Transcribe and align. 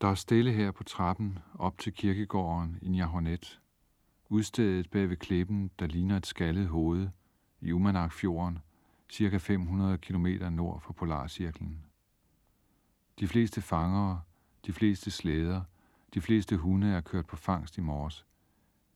Der 0.00 0.08
er 0.08 0.14
stille 0.14 0.52
her 0.52 0.70
på 0.70 0.84
trappen 0.84 1.38
op 1.54 1.78
til 1.78 1.92
kirkegården 1.92 2.78
i 2.82 2.88
Njahonet. 2.88 3.60
Udstedet 4.28 4.90
bag 4.90 5.08
ved 5.10 5.16
klippen, 5.16 5.70
der 5.78 5.86
ligner 5.86 6.16
et 6.16 6.26
skaldet 6.26 6.68
hoved 6.68 7.08
i 7.60 7.72
Umanakfjorden, 7.72 8.58
cirka 9.10 9.36
500 9.36 9.98
km 9.98 10.26
nord 10.50 10.80
for 10.80 10.92
Polarcirklen. 10.92 11.84
De 13.20 13.28
fleste 13.28 13.62
fangere, 13.62 14.22
de 14.66 14.72
fleste 14.72 15.10
slæder, 15.10 15.62
de 16.14 16.20
fleste 16.20 16.56
hunde 16.56 16.86
er 16.86 17.00
kørt 17.00 17.26
på 17.26 17.36
fangst 17.36 17.78
i 17.78 17.80
morges, 17.80 18.26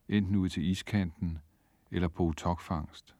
enten 0.09 0.35
ud 0.35 0.49
til 0.49 0.63
iskanten 0.63 1.37
eller 1.91 2.07
på 2.07 2.23
utokfangst. 2.23 3.15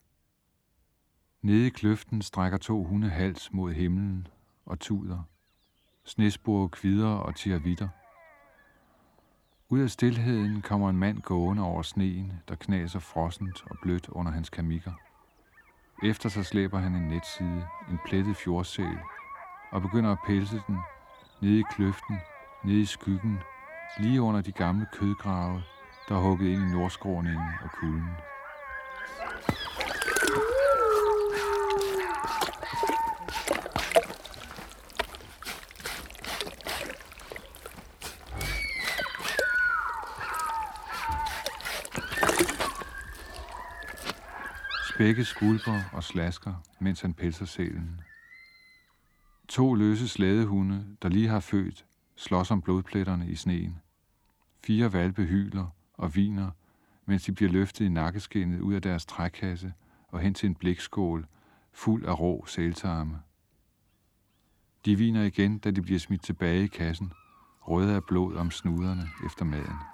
Nede 1.42 1.68
i 1.68 1.70
kløften 1.70 2.22
strækker 2.22 2.58
to 2.58 2.84
hunde 2.84 3.10
hals 3.10 3.54
mod 3.54 3.74
himlen 3.74 4.28
og 4.66 4.80
tuder. 4.80 5.24
Snesbore 6.06 6.70
kvider 6.70 7.10
og 7.10 7.36
tiavitter. 7.36 7.88
Ud 9.70 9.80
af 9.80 9.90
stilheden 9.90 10.62
kommer 10.62 10.90
en 10.90 10.98
mand 10.98 11.22
gående 11.22 11.64
over 11.64 11.82
sneen, 11.82 12.34
der 12.50 12.56
knaser 12.56 13.00
frossent 13.00 13.64
og 13.70 13.78
blødt 13.82 14.10
under 14.10 14.32
hans 14.32 14.50
kamikker. 14.50 14.92
Efter 16.04 16.30
sig 16.30 16.46
slæber 16.46 16.80
han 16.80 16.96
en 16.96 17.08
netside, 17.08 17.68
en 17.90 18.00
plettet 18.06 18.38
fjordsæl, 18.38 18.98
og 19.72 19.82
begynder 19.82 20.12
at 20.12 20.18
pelse 20.28 20.62
den 20.68 20.78
nede 21.42 21.60
i 21.60 21.64
kløften, 21.72 22.18
nede 22.64 22.82
i 22.82 22.86
skyggen, 22.86 23.40
lige 24.00 24.22
under 24.22 24.42
de 24.42 24.52
gamle 24.52 24.88
kødgrave, 24.94 25.64
der 26.10 26.16
er 26.16 26.22
hugget 26.22 26.48
ind 26.48 26.62
i 26.62 26.72
nordskråningen 26.72 27.50
og 27.64 27.70
kulden. 27.72 28.16
Spække 45.02 45.26
skulper 45.26 45.82
og 45.94 46.04
slasker, 46.04 46.54
mens 46.80 47.02
han 47.02 47.14
pelser 47.14 47.46
sælen. 47.46 48.02
To 49.48 49.74
løse 49.74 50.08
slædehunde, 50.08 50.86
der 51.02 51.10
lige 51.10 51.28
har 51.28 51.40
født, 51.40 51.86
slås 52.16 52.52
om 52.52 52.62
blodpletterne 52.62 53.30
i 53.30 53.36
sneen. 53.36 53.80
Fire 54.64 54.94
valpe 54.94 55.24
hyler 55.24 55.68
og 55.94 56.16
viner, 56.16 56.52
mens 57.06 57.24
de 57.24 57.32
bliver 57.32 57.52
løftet 57.52 57.86
i 57.86 57.90
nakkeskinnet 57.90 58.60
ud 58.60 58.74
af 58.74 58.82
deres 58.82 59.06
trækasse 59.06 59.74
og 60.08 60.20
hen 60.20 60.34
til 60.34 60.48
en 60.48 60.56
blikskål 60.56 61.28
fuld 61.74 62.06
af 62.06 62.20
rå 62.20 62.46
sæltarme. 62.48 63.20
De 64.86 64.96
viner 64.96 65.24
igen, 65.24 65.60
da 65.60 65.72
de 65.72 65.82
bliver 65.82 66.00
smidt 66.00 66.24
tilbage 66.24 66.64
i 66.64 66.68
kassen, 66.68 67.12
røde 67.62 67.96
af 67.96 68.04
blod 68.04 68.36
om 68.36 68.52
snuderne 68.52 69.10
efter 69.26 69.46
maden. 69.46 69.91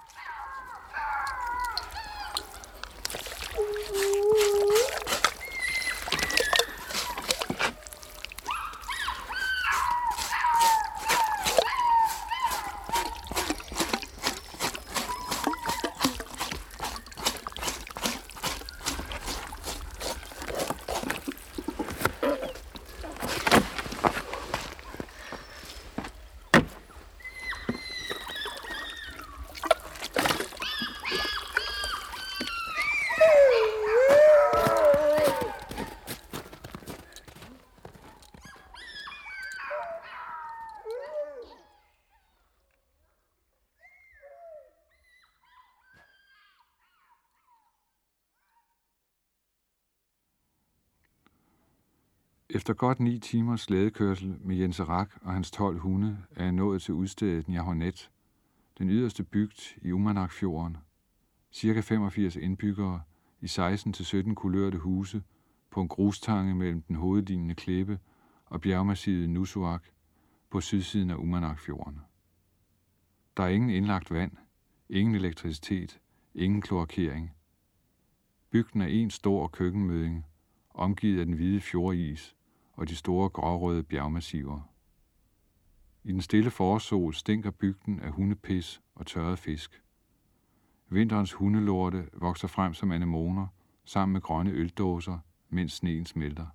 Efter 52.58 52.74
godt 52.74 53.00
ni 53.00 53.18
timers 53.18 53.60
slædekørsel 53.60 54.36
med 54.40 54.56
Jens 54.56 54.80
Rak 54.80 55.10
og 55.22 55.32
hans 55.32 55.50
12 55.50 55.78
hunde 55.78 56.18
er 56.36 56.42
jeg 56.44 56.52
nået 56.52 56.82
til 56.82 56.94
udstedet 56.94 57.48
Njahonet, 57.48 58.10
den 58.78 58.90
yderste 58.90 59.24
bygd 59.24 59.76
i 59.82 59.92
Umanakfjorden. 59.92 60.76
Cirka 61.52 61.80
85 61.80 62.36
indbyggere 62.36 63.02
i 63.40 63.44
16-17 63.46 64.34
kulørte 64.34 64.78
huse 64.78 65.22
på 65.70 65.80
en 65.80 65.88
grustange 65.88 66.54
mellem 66.54 66.82
den 66.82 66.96
hovedlignende 66.96 67.54
klippe 67.54 67.98
og 68.46 68.60
bjergmassivet 68.60 69.30
Nusuak 69.30 69.84
på 70.50 70.60
sydsiden 70.60 71.10
af 71.10 71.16
Umanakfjorden. 71.16 72.00
Der 73.36 73.42
er 73.42 73.48
ingen 73.48 73.70
indlagt 73.70 74.10
vand, 74.10 74.32
ingen 74.88 75.14
elektricitet, 75.14 76.00
ingen 76.34 76.60
kloakering. 76.60 77.30
Bygden 78.50 78.80
er 78.80 78.86
en 78.86 79.10
stor 79.10 79.48
køkkenmøding, 79.48 80.26
omgivet 80.70 81.20
af 81.20 81.26
den 81.26 81.34
hvide 81.34 81.60
fjordis, 81.60 82.34
og 82.78 82.88
de 82.88 82.96
store 82.96 83.28
grårøde 83.28 83.82
bjergmassiver. 83.82 84.60
I 86.04 86.12
den 86.12 86.20
stille 86.20 86.50
forårssol 86.50 87.14
stinker 87.14 87.50
bygden 87.50 88.00
af 88.00 88.10
hundepis 88.10 88.80
og 88.94 89.06
tørret 89.06 89.38
fisk. 89.38 89.82
Vinterens 90.88 91.32
hundelorte 91.32 92.08
vokser 92.12 92.48
frem 92.48 92.74
som 92.74 92.92
anemoner 92.92 93.46
sammen 93.84 94.12
med 94.12 94.20
grønne 94.20 94.50
øldåser, 94.50 95.18
mens 95.48 95.72
sneen 95.72 96.06
smelter. 96.06 96.46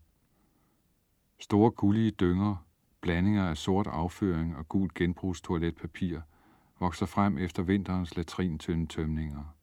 Store 1.39 1.71
gullige 1.71 2.11
dynger, 2.11 2.55
blandinger 3.01 3.45
af 3.49 3.57
sort 3.57 3.87
afføring 3.87 4.55
og 4.57 4.69
gult 4.69 4.93
genbrugstoiletpapir, 4.93 6.19
vokser 6.79 7.05
frem 7.05 7.37
efter 7.37 7.63
vinterens 7.63 8.15
latrintønde 8.15 8.85
tømninger. 8.85 9.55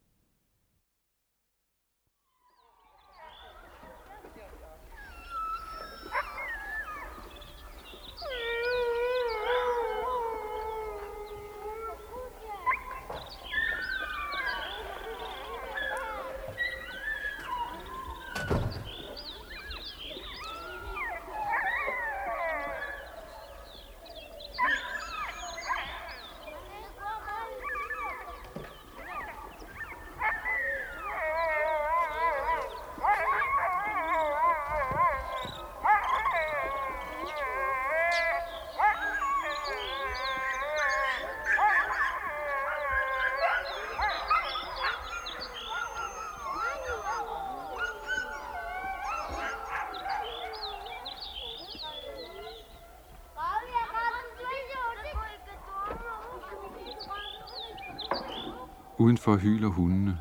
Udenfor 59.01 59.37
hyler 59.37 59.69
hundene. 59.69 60.19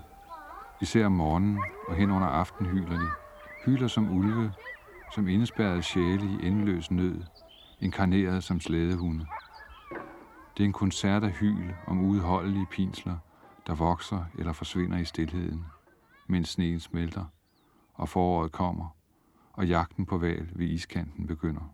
Især 0.81 1.05
om 1.05 1.11
morgenen 1.11 1.59
og 1.87 1.95
hen 1.95 2.11
under 2.11 2.27
aften 2.27 2.65
hyler 2.65 2.99
de. 2.99 3.09
Hyler 3.65 3.87
som 3.87 4.17
ulve, 4.17 4.53
som 5.15 5.27
indespærrede 5.27 5.83
sjæle 5.83 6.25
i 6.25 6.47
endeløs 6.47 6.91
nød, 6.91 7.21
inkarneret 7.79 8.43
som 8.43 8.59
slædehunde. 8.59 9.25
Det 10.57 10.63
er 10.63 10.65
en 10.65 10.73
koncert 10.73 11.23
af 11.23 11.31
hyl 11.31 11.73
om 11.87 12.01
udholdelige 12.01 12.67
pinsler, 12.71 13.17
der 13.67 13.75
vokser 13.75 14.25
eller 14.37 14.53
forsvinder 14.53 14.97
i 14.97 15.05
stilheden, 15.05 15.65
mens 16.27 16.49
sneen 16.49 16.79
smelter, 16.79 17.25
og 17.93 18.09
foråret 18.09 18.51
kommer, 18.51 18.95
og 19.53 19.67
jagten 19.67 20.05
på 20.05 20.17
val 20.17 20.49
ved 20.55 20.67
iskanten 20.67 21.27
begynder. 21.27 21.73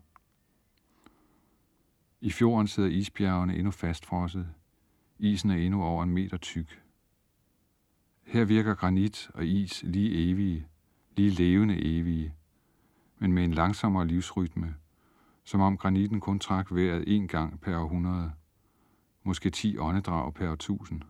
I 2.20 2.30
fjorden 2.30 2.66
sidder 2.66 2.88
isbjergene 2.88 3.56
endnu 3.56 3.70
fastfrosset. 3.70 4.48
Isen 5.18 5.50
er 5.50 5.56
endnu 5.56 5.84
over 5.84 6.02
en 6.02 6.10
meter 6.10 6.36
tyk. 6.36 6.85
Her 8.36 8.44
virker 8.44 8.74
granit 8.74 9.30
og 9.34 9.46
is 9.46 9.82
lige 9.82 10.30
evige, 10.30 10.66
lige 11.16 11.30
levende 11.30 11.84
evige, 11.84 12.34
men 13.18 13.32
med 13.32 13.44
en 13.44 13.54
langsommere 13.54 14.06
livsrytme, 14.06 14.74
som 15.44 15.60
om 15.60 15.76
granitten 15.76 16.20
kun 16.20 16.38
trak 16.38 16.74
vejret 16.74 17.04
en 17.06 17.28
gang 17.28 17.60
per 17.60 17.78
århundrede. 17.78 18.32
måske 19.22 19.50
10 19.50 19.78
åndedrag 19.78 20.34
per 20.34 20.54
tusind. 20.54 21.02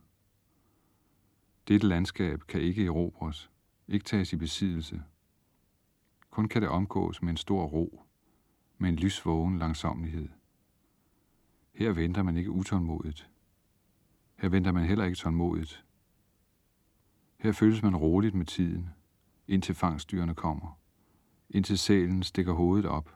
Dette 1.69 1.87
landskab 1.87 2.40
kan 2.49 2.61
ikke 2.61 2.87
erobres, 2.87 3.50
ikke 3.88 4.05
tages 4.05 4.32
i 4.32 4.37
besiddelse. 4.37 5.02
Kun 6.31 6.49
kan 6.49 6.62
det 6.62 6.70
omgås 6.70 7.22
med 7.22 7.31
en 7.31 7.37
stor 7.37 7.64
ro, 7.64 8.02
med 8.79 8.88
en 8.88 8.96
lysvågen 8.96 9.58
langsomlighed. 9.58 10.29
Her 11.75 11.93
venter 11.93 12.22
man 12.22 12.37
ikke 12.37 12.50
utålmodigt. 12.50 13.31
Her 14.37 14.49
venter 14.49 14.72
man 14.72 14.84
heller 14.84 15.05
ikke 15.05 15.17
tålmodigt. 15.17 15.85
Her 17.38 17.52
føles 17.52 17.82
man 17.82 17.96
roligt 17.96 18.34
med 18.34 18.46
tiden, 18.46 18.90
indtil 19.48 19.74
fangstdyrene 19.74 20.34
kommer. 20.34 20.78
Indtil 21.50 21.78
sælen 21.78 22.22
stikker 22.22 22.52
hovedet 22.52 22.86
op. 22.86 23.14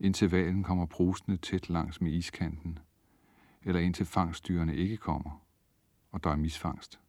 Indtil 0.00 0.30
valen 0.30 0.62
kommer 0.62 0.86
brusende 0.86 1.36
tæt 1.36 1.70
langs 1.70 2.00
med 2.00 2.12
iskanten. 2.12 2.78
Eller 3.62 3.80
indtil 3.80 4.06
fangstdyrene 4.06 4.76
ikke 4.76 4.96
kommer, 4.96 5.44
og 6.10 6.24
der 6.24 6.30
er 6.30 6.36
misfangst. 6.36 7.00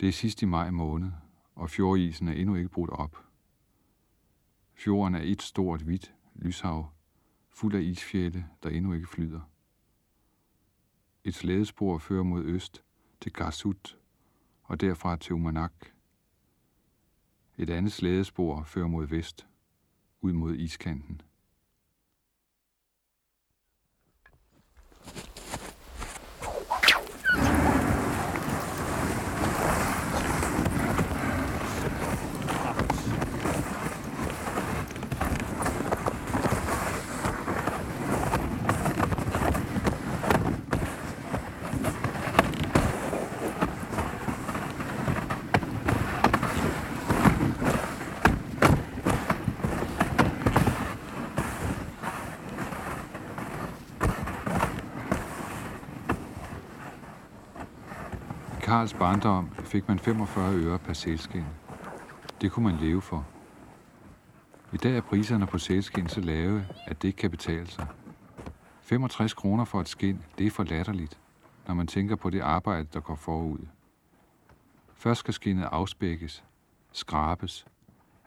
Det 0.00 0.08
er 0.08 0.12
sidst 0.12 0.42
i 0.42 0.46
maj 0.46 0.70
måned, 0.70 1.10
og 1.54 1.70
fjordisen 1.70 2.28
er 2.28 2.32
endnu 2.32 2.54
ikke 2.54 2.68
brudt 2.68 2.90
op. 2.90 3.24
Fjorden 4.74 5.14
er 5.14 5.20
et 5.22 5.42
stort, 5.42 5.82
hvidt 5.82 6.14
lyshav, 6.34 6.90
fuld 7.50 7.74
af 7.74 7.80
isfjælde, 7.80 8.46
der 8.62 8.70
endnu 8.70 8.92
ikke 8.92 9.06
flyder. 9.06 9.40
Et 11.24 11.34
slædespor 11.34 11.98
fører 11.98 12.22
mod 12.22 12.44
øst 12.44 12.82
til 13.26 13.32
Garsut 13.32 13.98
og 14.62 14.80
derfra 14.80 15.16
til 15.16 15.32
Umanak. 15.32 15.72
Et 17.58 17.70
andet 17.70 17.92
slædespor 17.92 18.62
fører 18.62 18.86
mod 18.86 19.06
vest, 19.06 19.46
ud 20.20 20.32
mod 20.32 20.54
iskanten. 20.56 21.20
Karls 58.76 58.94
barndom 58.94 59.50
fik 59.54 59.88
man 59.88 59.98
45 59.98 60.54
øre 60.54 60.78
per 60.78 60.92
sælskin. 60.92 61.44
Det 62.40 62.52
kunne 62.52 62.64
man 62.64 62.80
leve 62.80 63.02
for. 63.02 63.26
I 64.72 64.76
dag 64.76 64.96
er 64.96 65.00
priserne 65.00 65.46
på 65.46 65.58
sælskin 65.58 66.08
så 66.08 66.20
lave, 66.20 66.66
at 66.86 67.02
det 67.02 67.08
ikke 67.08 67.16
kan 67.16 67.30
betale 67.30 67.66
sig. 67.66 67.86
65 68.80 69.34
kroner 69.34 69.64
for 69.64 69.80
et 69.80 69.88
skin, 69.88 70.24
det 70.38 70.46
er 70.46 70.50
for 70.50 70.64
latterligt, 70.64 71.20
når 71.66 71.74
man 71.74 71.86
tænker 71.86 72.16
på 72.16 72.30
det 72.30 72.40
arbejde, 72.40 72.88
der 72.92 73.00
går 73.00 73.14
forud. 73.14 73.66
Først 74.94 75.20
skal 75.20 75.34
skinnet 75.34 75.64
afspækkes, 75.64 76.44
skrabes, 76.92 77.66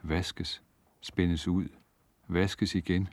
vaskes, 0.04 0.63
spændes 1.02 1.48
ud, 1.48 1.68
vaskes 2.28 2.75
igen, 2.75 3.07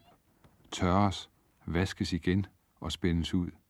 tørres, 0.73 1.31
vaskes 1.67 2.13
igen 2.13 2.47
og 2.81 2.93
spændes 2.93 3.35
ud– 3.35 3.51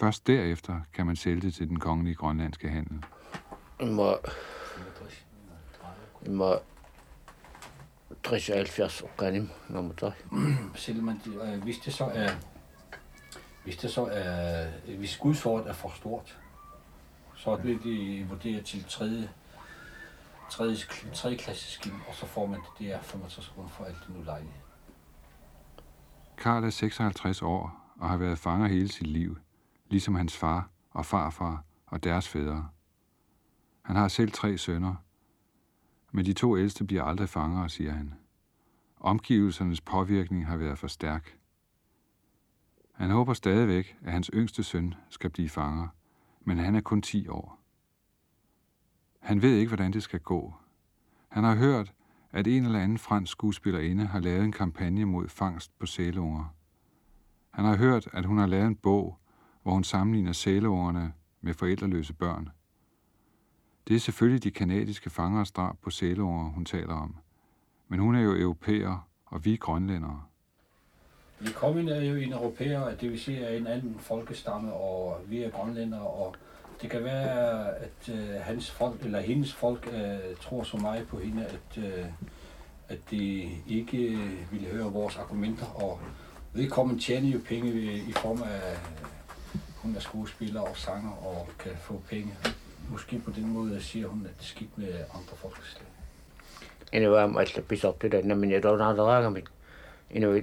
Først 0.00 0.26
derefter 0.26 0.80
kan 0.92 1.06
man 1.06 1.16
sælge 1.16 1.40
det 1.40 1.54
til 1.54 1.68
den 1.68 1.78
kongelige 1.78 2.14
grønlandske 2.14 2.68
handel. 2.68 3.04
Må, 3.80 4.16
må 6.26 6.56
73 8.22 9.04
ganim, 9.16 9.50
man 9.68 9.94
tager. 9.96 10.12
Selv 10.74 11.02
man, 11.02 11.20
øh, 11.26 11.62
hvis 11.62 11.78
det 11.78 11.94
så 11.94 12.04
er, 12.04 12.30
hvis 13.64 13.76
det 13.76 13.90
så 13.90 14.08
er, 14.12 14.66
hvis 14.96 15.16
gudsort 15.16 15.66
er 15.66 15.72
for 15.72 15.92
stort, 15.96 16.38
så 17.34 17.56
bliver 17.56 17.78
det 17.78 18.30
vurderet 18.30 18.64
til 18.64 18.84
tredje, 18.88 19.30
tredje, 20.50 20.76
tredje 21.14 21.36
klasse 21.36 21.72
skin, 21.72 21.92
og 22.08 22.14
så 22.14 22.26
får 22.26 22.46
man 22.46 22.60
det 22.78 22.88
der 22.88 23.02
65 23.02 23.48
kroner 23.48 23.68
for 23.68 23.84
alt 23.84 23.96
det 24.06 24.16
nu 24.16 24.22
lejlighed. 24.22 24.60
Karl 26.36 26.64
er 26.64 26.70
56 26.70 27.42
år 27.42 27.94
og 28.00 28.08
har 28.08 28.16
været 28.16 28.38
fanger 28.38 28.68
hele 28.68 28.88
sit 28.88 29.06
liv– 29.06 29.36
ligesom 29.92 30.14
hans 30.14 30.36
far 30.36 30.70
og 30.90 31.06
farfar 31.06 31.64
og 31.86 32.04
deres 32.04 32.28
fædre. 32.28 32.68
Han 33.82 33.96
har 33.96 34.08
selv 34.08 34.32
tre 34.32 34.58
sønner, 34.58 34.94
men 36.12 36.24
de 36.24 36.32
to 36.32 36.58
ældste 36.58 36.84
bliver 36.84 37.04
aldrig 37.04 37.28
fanger, 37.28 37.68
siger 37.68 37.92
han. 37.92 38.14
Omgivelsernes 38.96 39.80
påvirkning 39.80 40.46
har 40.46 40.56
været 40.56 40.78
for 40.78 40.86
stærk. 40.86 41.38
Han 42.92 43.10
håber 43.10 43.34
stadigvæk, 43.34 43.96
at 44.02 44.12
hans 44.12 44.30
yngste 44.34 44.62
søn 44.62 44.94
skal 45.08 45.30
blive 45.30 45.48
fanger, 45.48 45.88
men 46.40 46.58
han 46.58 46.74
er 46.74 46.80
kun 46.80 47.02
10 47.02 47.28
år. 47.28 47.58
Han 49.20 49.42
ved 49.42 49.56
ikke, 49.56 49.68
hvordan 49.68 49.92
det 49.92 50.02
skal 50.02 50.20
gå. 50.20 50.54
Han 51.28 51.44
har 51.44 51.54
hørt, 51.54 51.92
at 52.30 52.46
en 52.46 52.64
eller 52.64 52.80
anden 52.80 52.98
fransk 52.98 53.32
skuespillerinde 53.32 54.06
har 54.06 54.20
lavet 54.20 54.44
en 54.44 54.52
kampagne 54.52 55.04
mod 55.04 55.28
fangst 55.28 55.78
på 55.78 55.86
sælunger. 55.86 56.54
Han 57.50 57.64
har 57.64 57.76
hørt, 57.76 58.08
at 58.12 58.24
hun 58.24 58.38
har 58.38 58.46
lavet 58.46 58.66
en 58.66 58.76
bog, 58.76 59.18
hvor 59.62 59.72
hun 59.72 59.84
sammenligner 59.84 60.32
sæleungerne 60.32 61.12
med 61.40 61.54
forældreløse 61.54 62.12
børn. 62.12 62.48
Det 63.88 63.96
er 63.96 64.00
selvfølgelig 64.00 64.44
de 64.44 64.50
kanadiske 64.50 65.10
fangers 65.10 65.50
drab 65.50 65.76
på 65.82 65.90
sæleunger, 65.90 66.50
hun 66.50 66.64
taler 66.64 66.94
om. 66.94 67.16
Men 67.88 68.00
hun 68.00 68.14
er 68.14 68.20
jo 68.20 68.40
europæer, 68.40 69.08
og 69.26 69.44
vi 69.44 69.52
er 69.52 69.56
grønlændere. 69.56 70.22
kommer 71.54 71.92
er 71.92 72.04
jo 72.04 72.14
en 72.14 72.32
europæer, 72.32 72.94
det 72.96 73.10
vil 73.10 73.20
sige 73.20 73.56
en 73.56 73.66
anden 73.66 73.96
folkestamme, 73.98 74.72
og 74.72 75.20
vi 75.26 75.42
er 75.42 75.50
grønlændere, 75.50 76.00
og 76.00 76.34
det 76.82 76.90
kan 76.90 77.04
være, 77.04 77.76
at 77.76 78.08
øh, 78.12 78.40
hans 78.40 78.70
folk, 78.70 79.04
eller 79.04 79.20
hendes 79.20 79.54
folk 79.54 79.90
øh, 79.92 80.36
tror 80.40 80.62
så 80.62 80.76
meget 80.76 81.08
på 81.08 81.18
hende, 81.18 81.44
at, 81.44 81.78
øh, 81.78 82.04
at 82.88 82.98
de 83.10 83.48
ikke 83.68 84.18
vil 84.50 84.66
høre 84.72 84.92
vores 84.92 85.16
argumenter, 85.16 85.66
og 85.66 86.00
vedkommende 86.52 87.02
tjener 87.02 87.28
jo 87.28 87.40
penge 87.48 87.72
i 87.94 88.12
form 88.12 88.42
af 88.42 88.78
hun 89.82 89.96
er 89.96 90.00
skuespiller 90.00 90.60
og 90.60 90.76
sanger 90.76 91.10
og 91.10 91.48
kan 91.58 91.72
få 91.76 92.02
penge. 92.10 92.36
Måske 92.90 93.18
på 93.18 93.30
den 93.30 93.52
måde 93.52 93.82
siger 93.82 94.08
hun, 94.08 94.26
at 94.26 94.34
det 94.34 94.40
er 94.40 94.44
skidt 94.44 94.78
med 94.78 94.94
andre 94.94 95.36
folkeslag. 95.36 95.86
Inu 96.92 97.10
vaan 97.10 97.32
maitla 97.32 97.62
pisopti 97.62 98.08
tänne, 98.08 98.34
minä 98.34 98.60
tuon 98.60 98.80
alta 98.80 99.02
raagamit. 99.02 99.48
Inu 100.10 100.42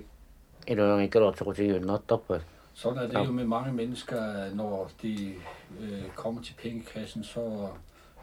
inu 0.68 0.94
on 0.94 1.02
ikke 1.02 1.20
lov 1.20 1.36
til 1.36 1.46
at 1.50 1.56
sige 1.56 1.80
noget 1.80 2.02
toppe. 2.08 2.42
Sådan 2.74 3.04
er 3.04 3.08
det 3.08 3.28
jo 3.28 3.32
med 3.32 3.46
mange 3.46 3.74
mennesker, 3.74 4.54
når 4.56 4.92
de 5.02 5.34
øh, 5.80 6.04
kommer 6.16 6.42
til 6.42 6.54
pengekassen, 6.54 7.24
så 7.24 7.70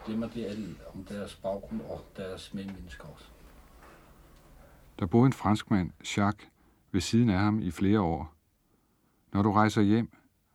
glemmer 0.07 0.29
de 0.29 0.47
alt 0.47 0.79
om 0.95 1.05
deres 1.05 1.35
baggrund 1.35 1.81
og 1.81 2.05
deres 2.17 2.55
medmennesker 2.55 3.05
også. 3.15 3.25
Der 4.99 5.07
boede 5.07 5.27
en 5.27 5.33
franskmand, 5.33 5.91
Jacques, 6.17 6.49
ved 6.93 7.01
siden 7.01 7.31
af 7.31 7.39
ham 7.39 7.61
i 7.63 7.71
flere 7.71 8.01
år. 8.01 8.33
Når 9.33 9.43
du 9.43 9.53
rejser 9.53 9.83
hjem, 9.83 10.11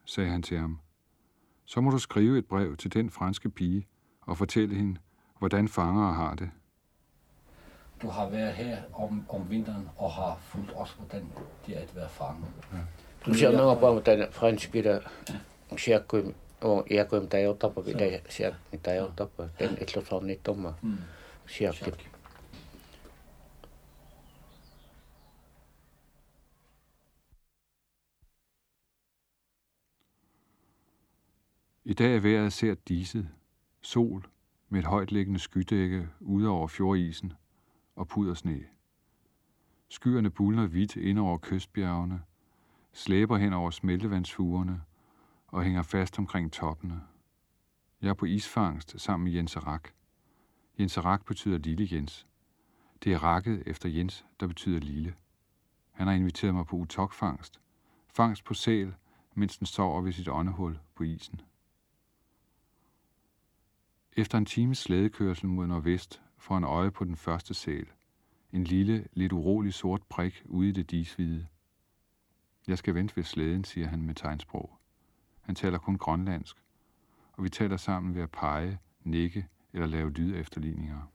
sagde 0.06 0.30
han 0.30 0.44
til 0.44 0.58
ham. 0.58 0.80
Så 1.66 1.82
må 1.82 1.92
du 1.92 1.98
skrive 1.98 2.38
et 2.38 2.46
brev 2.46 2.78
til 2.78 2.94
den 2.94 3.10
franske 3.10 3.50
pige 3.50 3.88
og 4.22 4.38
fortælle 4.38 4.76
hende, 4.76 5.00
hvordan 5.40 5.68
fangere 5.68 6.14
har 6.14 6.36
det. 6.36 6.50
Du 8.02 8.08
har 8.08 8.30
været 8.30 8.54
her 8.54 8.78
om, 8.94 9.26
om 9.30 9.50
vinteren 9.50 9.90
og 9.98 10.12
har 10.12 10.38
fulgt 10.42 10.72
os, 10.76 10.92
hvordan 10.92 11.28
det 11.68 11.78
er 11.78 11.82
at 11.82 11.96
være 11.96 12.10
fange. 12.10 12.46
Ja. 12.74 12.78
Du 13.26 13.34
siger 13.34 13.52
noget 13.52 13.80
på 13.80 14.02
den 14.06 14.26
franske, 14.32 14.84
der 14.84 15.00
siger, 15.78 16.00
og 16.62 16.88
jeg 16.90 17.08
går 17.08 17.20
med 17.20 17.30
dig 17.30 17.48
og 17.48 17.60
tapper, 17.60 17.82
der 17.82 18.18
siger, 18.30 18.54
dig 18.86 19.02
og 19.02 19.14
tapper, 19.18 19.48
den 19.60 19.70
et 19.70 19.98
eller 19.98 20.14
andet 20.14 20.40
tommer. 20.46 20.74
Siger, 21.48 21.72
I 31.92 31.94
dag 31.94 32.16
er 32.16 32.20
vejret 32.20 32.54
ser 32.54 32.74
diset, 32.74 33.30
sol 33.82 34.28
med 34.70 34.80
et 34.80 34.86
højtliggende 34.86 35.40
skydække 35.40 36.10
ude 36.20 36.50
over 36.50 36.68
fjordisen 36.68 37.34
og 37.96 38.08
pudersne. 38.08 38.64
Skyerne 39.90 40.30
bulner 40.30 40.68
hvidt 40.68 40.96
ind 40.96 41.20
over 41.20 41.38
kystbjergene, 41.38 42.22
slæber 42.94 43.38
hen 43.38 43.54
over 43.54 43.70
smeltevandsfugerne 43.70 44.82
og 45.48 45.64
hænger 45.64 45.82
fast 45.82 46.20
omkring 46.20 46.52
toppene. 46.52 47.02
Jeg 48.02 48.10
er 48.10 48.14
på 48.14 48.26
isfangst 48.26 49.02
sammen 49.02 49.24
med 49.24 49.34
Jens 49.34 49.58
Rak. 49.58 49.90
Jens 50.80 51.06
Rak 51.06 51.26
betyder 51.26 51.58
lille 51.58 51.88
Jens. 51.92 52.28
Det 53.04 53.14
er 53.14 53.24
rakket 53.24 53.64
efter 53.66 53.90
Jens, 53.90 54.26
der 54.40 54.48
betyder 54.48 54.80
lille. 54.80 55.16
Han 55.92 56.08
har 56.08 56.14
inviteret 56.14 56.56
mig 56.56 56.66
på 56.66 56.76
utokfangst. 56.76 57.62
Fangst 58.08 58.44
på 58.44 58.54
sæl, 58.54 58.94
mens 59.36 59.58
den 59.58 59.68
sover 59.68 60.02
ved 60.02 60.12
sit 60.12 60.28
åndehul 60.28 60.80
på 60.96 61.04
isen. 61.04 61.42
Efter 64.18 64.38
en 64.38 64.46
times 64.46 64.78
slædekørsel 64.78 65.48
mod 65.48 65.68
nordvest 65.68 66.22
får 66.38 66.54
han 66.54 66.64
øje 66.64 66.92
på 66.92 67.04
den 67.04 67.16
første 67.16 67.54
sæl. 67.54 67.88
En 68.54 68.64
lille, 68.64 69.08
lidt 69.14 69.32
urolig 69.32 69.74
sort 69.74 70.02
prik 70.10 70.44
ude 70.46 70.70
i 70.70 70.72
det 70.72 70.92
disvide. 70.92 71.48
Jeg 72.68 72.78
skal 72.78 72.96
vente 72.96 73.18
ved 73.18 73.24
slæden, 73.24 73.64
siger 73.64 73.88
han 73.88 74.02
med 74.02 74.16
tegnsprog. 74.16 74.78
Han 75.42 75.56
taler 75.56 75.78
kun 75.78 75.98
grønlandsk, 75.98 76.58
og 77.34 77.44
vi 77.44 77.50
taler 77.50 77.78
sammen 77.78 78.16
ved 78.16 78.22
at 78.22 78.32
pege, 78.32 78.80
nikke 79.04 79.48
eller 79.74 79.88
lave 79.88 80.12
lyd 80.12 80.40
efterligninger. 80.40 81.12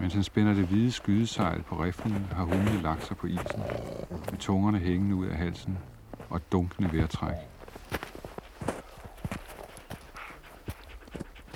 Mens 0.00 0.14
han 0.14 0.22
spænder 0.22 0.54
det 0.54 0.66
hvide 0.66 0.92
skydesejl 0.92 1.62
på 1.62 1.82
riflen, 1.84 2.26
har 2.32 2.44
hundene 2.44 2.82
lagt 2.82 3.06
sig 3.06 3.16
på 3.16 3.26
isen, 3.26 3.62
med 4.30 4.38
tungerne 4.38 4.78
hængende 4.78 5.14
ud 5.16 5.26
af 5.26 5.36
halsen 5.36 5.78
og 6.30 6.52
dunkende 6.52 6.92
vejrtræk. 6.92 7.34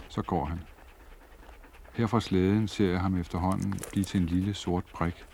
Så 0.09 0.23
går 0.23 0.45
han. 0.45 0.61
Her 1.93 2.07
fra 2.07 2.21
slæden 2.21 2.69
ser 2.69 2.91
jeg 2.91 3.01
ham 3.01 3.21
efterhånden 3.21 3.75
blive 3.93 4.05
til 4.05 4.21
en 4.21 4.27
lille 4.27 4.55
sort 4.55 4.85
prik, 4.85 5.25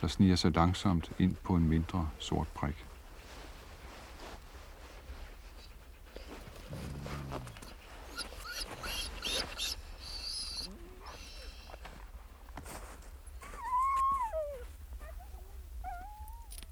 der 0.00 0.06
sniger 0.06 0.36
sig 0.36 0.52
langsomt 0.52 1.12
ind 1.18 1.36
på 1.44 1.54
en 1.54 1.68
mindre 1.68 2.08
sort 2.18 2.48
prik. 2.48 2.84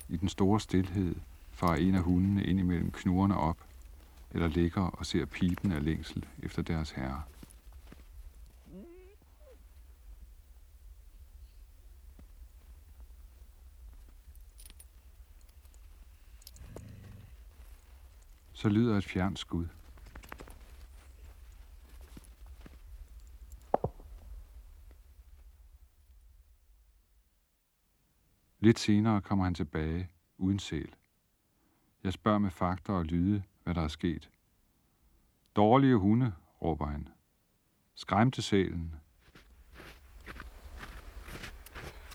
I 0.09 0.15
den 0.26 0.30
store 0.30 0.61
stillhed 0.61 1.14
farer 1.50 1.76
en 1.76 1.95
af 1.95 2.02
hundene 2.02 2.45
ind 2.45 2.59
imellem 2.61 2.90
knurrene 2.90 3.37
op, 3.37 3.64
eller 4.30 4.49
ligger 4.49 4.83
og 4.83 5.06
ser 5.06 5.25
pipen 5.25 5.73
af 5.73 5.85
længsel 5.85 6.26
efter 6.42 6.62
deres 6.62 6.90
herre. 6.90 7.23
Så 18.52 18.68
lyder 18.68 18.99
et 18.99 19.04
fjernt 19.04 19.38
skud. 19.38 19.66
Lidt 28.61 28.78
senere 28.78 29.21
kommer 29.21 29.45
han 29.45 29.54
tilbage 29.54 30.09
uden 30.38 30.59
sæl. 30.59 30.95
Jeg 32.05 32.12
spørger 32.12 32.38
med 32.38 32.50
fakter 32.50 32.93
og 32.93 33.05
lyde, 33.05 33.43
hvad 33.64 33.75
der 33.75 33.83
er 33.83 33.88
sket. 33.88 34.31
Dårlige 35.57 35.97
hunde, 35.97 36.33
råber 36.62 36.87
han. 36.87 37.09
Skræmte 37.95 38.43
sælen. 38.43 38.95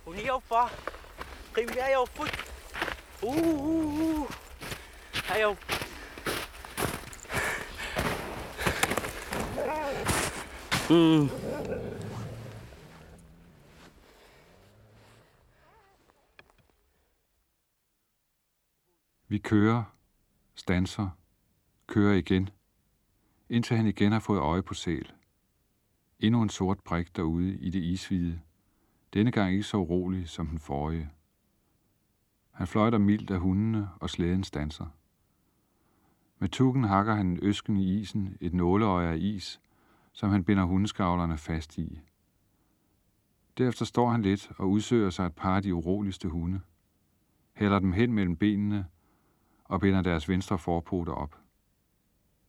Hun 0.05 0.15
er 0.15 0.27
jo 0.27 0.39
for. 0.39 0.71
Rim 1.57 1.69
er 1.77 1.93
jo 1.93 2.05
fuld. 2.05 2.29
Uh, 3.23 3.37
uh, 3.37 3.99
uh. 3.99 4.29
Er 5.29 5.41
jo. 5.41 5.55
Mm. 10.89 11.90
Vi 19.31 19.37
kører, 19.37 19.83
stanser, 20.55 21.09
kører 21.87 22.13
igen, 22.13 22.49
indtil 23.49 23.77
han 23.77 23.87
igen 23.87 24.11
har 24.11 24.19
fået 24.19 24.39
øje 24.39 24.63
på 24.63 24.73
sæl. 24.73 25.11
Endnu 26.19 26.41
en 26.41 26.49
sort 26.49 26.79
prik 26.79 27.15
derude 27.15 27.57
i 27.57 27.69
det 27.69 27.79
ishvide. 27.79 28.41
Denne 29.13 29.31
gang 29.31 29.51
ikke 29.51 29.63
så 29.63 29.77
urolig 29.77 30.29
som 30.29 30.47
den 30.47 30.59
forrige. 30.59 31.09
Han 32.51 32.67
fløjter 32.67 32.97
mildt 32.97 33.31
af 33.31 33.39
hundene, 33.39 33.89
og 33.99 34.09
slæden 34.09 34.43
stanser. 34.43 34.85
Med 36.39 36.49
tukken 36.49 36.83
hakker 36.83 37.15
han 37.15 37.39
øsken 37.41 37.77
i 37.77 37.99
isen, 37.99 38.37
et 38.41 38.53
nåleøje 38.53 39.07
af 39.07 39.17
is, 39.17 39.61
som 40.11 40.29
han 40.29 40.43
binder 40.43 40.63
hundeskavlerne 40.63 41.37
fast 41.37 41.77
i. 41.77 41.99
Derefter 43.57 43.85
står 43.85 44.09
han 44.09 44.21
lidt 44.21 44.51
og 44.57 44.69
udsøger 44.69 45.09
sig 45.09 45.25
et 45.25 45.35
par 45.35 45.55
af 45.55 45.63
de 45.63 45.75
uroligste 45.75 46.27
hunde. 46.27 46.61
Hælder 47.53 47.79
dem 47.79 47.91
hen 47.91 48.13
mellem 48.13 48.37
benene 48.37 48.85
og 49.71 49.79
binder 49.79 50.01
deres 50.01 50.29
venstre 50.29 50.57
forpoter 50.57 51.13
op. 51.13 51.35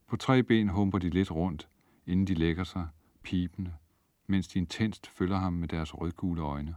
På 0.09 0.17
tre 0.17 0.43
ben 0.43 0.69
humper 0.69 0.99
de 0.99 1.11
lidt 1.11 1.31
rundt, 1.31 1.69
inden 2.07 2.27
de 2.27 2.35
lægger 2.35 2.65
sig, 2.65 2.89
pipende, 3.23 3.75
mens 4.27 4.49
de 4.49 4.59
intenst 4.59 5.07
følger 5.07 5.37
ham 5.37 5.53
med 5.53 5.69
deres 5.69 5.95
rødgule 5.95 6.43
øjne. 6.43 6.75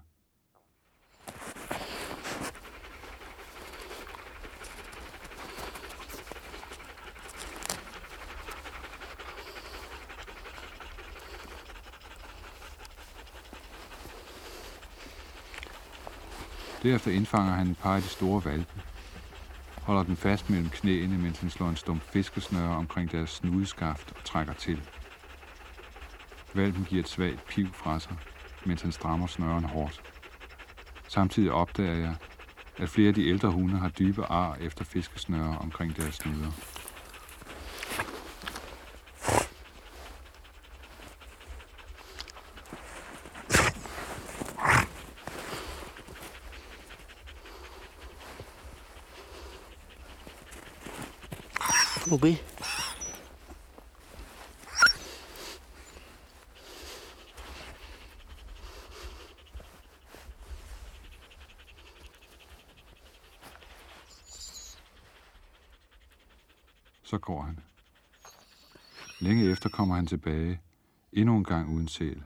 Derefter 16.84 17.12
indfanger 17.12 17.54
han 17.54 17.68
et 17.68 17.78
par 17.78 17.96
af 17.96 18.02
de 18.02 18.08
store 18.08 18.46
valpe, 18.46 18.95
holder 19.86 20.04
den 20.04 20.16
fast 20.16 20.50
mellem 20.50 20.70
knæene, 20.70 21.18
mens 21.18 21.40
han 21.40 21.50
slår 21.50 21.70
en 21.70 21.76
stump 21.76 22.02
fiskesnøre 22.02 22.76
omkring 22.76 23.12
deres 23.12 23.30
snudeskaft 23.30 24.14
og 24.18 24.24
trækker 24.24 24.54
til. 24.54 24.82
Valpen 26.54 26.86
giver 26.86 27.04
et 27.04 27.10
svagt 27.10 27.48
piv 27.48 27.74
fra 27.74 28.00
sig, 28.00 28.16
mens 28.66 28.82
han 28.82 28.92
strammer 28.92 29.28
snøren 29.28 29.64
hårdt. 29.64 30.02
Samtidig 31.08 31.52
opdager 31.52 31.96
jeg, 31.96 32.16
at 32.78 32.90
flere 32.90 33.08
af 33.08 33.14
de 33.14 33.28
ældre 33.28 33.50
hunde 33.52 33.78
har 33.78 33.90
dybe 33.90 34.26
ar 34.26 34.56
efter 34.56 34.86
fiskesnøre 34.86 35.58
omkring 35.58 35.98
deres 35.98 36.16
snuder. 36.16 36.52
Okay. 52.16 52.36
Så 67.04 67.18
går 67.18 67.42
han. 67.42 67.60
Længe 69.20 69.52
efter 69.52 69.70
kommer 69.70 69.96
han 69.96 70.08
tilbage, 70.08 70.62
endnu 71.14 71.38
en 71.38 71.44
gang 71.44 71.70
uden 71.70 71.88
sæl. 71.88 72.24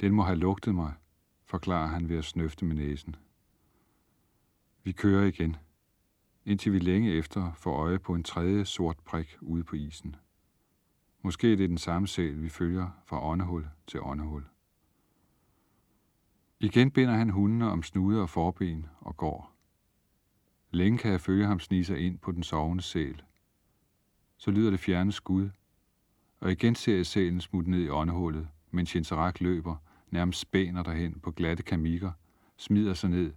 Den 0.00 0.12
må 0.12 0.22
have 0.22 0.38
lugtet 0.38 0.74
mig, 0.74 0.92
forklarer 1.46 1.86
han 1.86 2.08
ved 2.08 2.18
at 2.18 2.24
snøfte 2.24 2.64
med 2.64 2.76
næsen. 2.76 3.16
Vi 4.82 4.92
kører 4.92 5.26
igen, 5.26 5.56
indtil 6.46 6.72
vi 6.72 6.78
længe 6.78 7.12
efter 7.12 7.52
får 7.52 7.76
øje 7.76 7.98
på 7.98 8.14
en 8.14 8.22
tredje 8.22 8.64
sort 8.64 8.96
prik 9.04 9.36
ude 9.40 9.64
på 9.64 9.76
isen. 9.76 10.16
Måske 11.22 11.52
er 11.52 11.56
det 11.56 11.68
den 11.68 11.78
samme 11.78 12.08
sæl, 12.08 12.42
vi 12.42 12.48
følger 12.48 12.90
fra 13.06 13.26
åndehul 13.26 13.66
til 13.86 14.00
åndehul. 14.02 14.44
Igen 16.60 16.90
binder 16.90 17.14
han 17.14 17.30
hundene 17.30 17.70
om 17.70 17.82
snude 17.82 18.22
og 18.22 18.30
forben 18.30 18.86
og 19.00 19.16
går. 19.16 19.54
Længe 20.70 20.98
kan 20.98 21.12
jeg 21.12 21.20
følge 21.20 21.46
ham 21.46 21.60
snige 21.60 21.84
sig 21.84 21.98
ind 21.98 22.18
på 22.18 22.32
den 22.32 22.42
sovende 22.42 22.82
sæl. 22.82 23.22
Så 24.36 24.50
lyder 24.50 24.70
det 24.70 24.80
fjerne 24.80 25.12
skud, 25.12 25.50
og 26.40 26.52
igen 26.52 26.74
ser 26.74 26.96
jeg 26.96 27.06
sælen 27.06 27.40
smutte 27.40 27.70
ned 27.70 27.80
i 27.80 27.88
åndehullet, 27.88 28.48
mens 28.70 28.94
Jenserak 28.94 29.40
løber, 29.40 29.76
nærmest 30.10 30.40
spæner 30.40 30.82
derhen 30.82 31.20
på 31.20 31.30
glatte 31.30 31.62
kamikker, 31.62 32.12
smider 32.56 32.94
sig 32.94 33.10
ned 33.10 33.32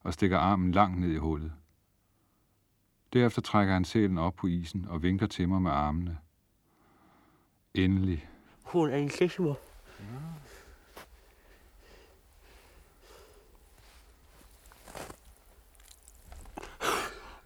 og 0.00 0.14
stikker 0.14 0.38
armen 0.38 0.72
langt 0.72 1.00
ned 1.00 1.10
i 1.10 1.16
hullet. 1.16 1.52
Derefter 3.12 3.42
trækker 3.42 3.74
han 3.74 3.84
sælen 3.84 4.18
op 4.18 4.34
på 4.34 4.46
isen 4.46 4.86
og 4.88 5.02
vinker 5.02 5.26
til 5.26 5.48
mig 5.48 5.62
med 5.62 5.70
armene. 5.70 6.18
Endelig. 7.74 8.28
Hun 8.62 8.90
er 8.90 8.96
en 8.96 9.10
sexmor. 9.10 9.58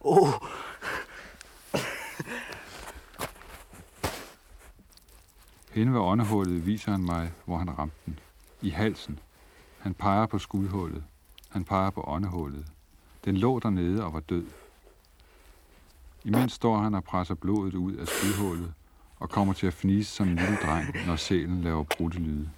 Oh. 0.00 0.28
Henne 5.70 5.92
ved 5.92 6.00
åndehullet 6.00 6.66
viser 6.66 6.90
han 6.90 7.02
mig, 7.04 7.32
hvor 7.44 7.56
han 7.56 7.78
ramte 7.78 7.96
den. 8.06 8.18
I 8.62 8.70
halsen. 8.70 9.18
Han 9.78 9.94
peger 9.94 10.26
på 10.26 10.38
skudhullet. 10.38 11.04
Han 11.48 11.64
peger 11.64 11.90
på 11.90 12.04
åndehullet. 12.06 12.66
Den 13.24 13.36
lå 13.36 13.58
dernede 13.58 14.04
og 14.04 14.12
var 14.12 14.20
død. 14.20 14.46
Imens 16.26 16.52
står 16.52 16.78
han 16.78 16.94
og 16.94 17.04
presser 17.04 17.34
blodet 17.34 17.74
ud 17.74 17.92
af 17.92 18.06
skudhullet 18.06 18.72
og 19.18 19.30
kommer 19.30 19.54
til 19.54 19.66
at 19.66 19.74
fnise 19.74 20.10
som 20.10 20.28
en 20.28 20.36
lille 20.36 20.56
dreng, 20.56 21.06
når 21.06 21.16
sælen 21.16 21.62
laver 21.62 21.84
brudte 21.96 22.18
lyde. 22.18 22.50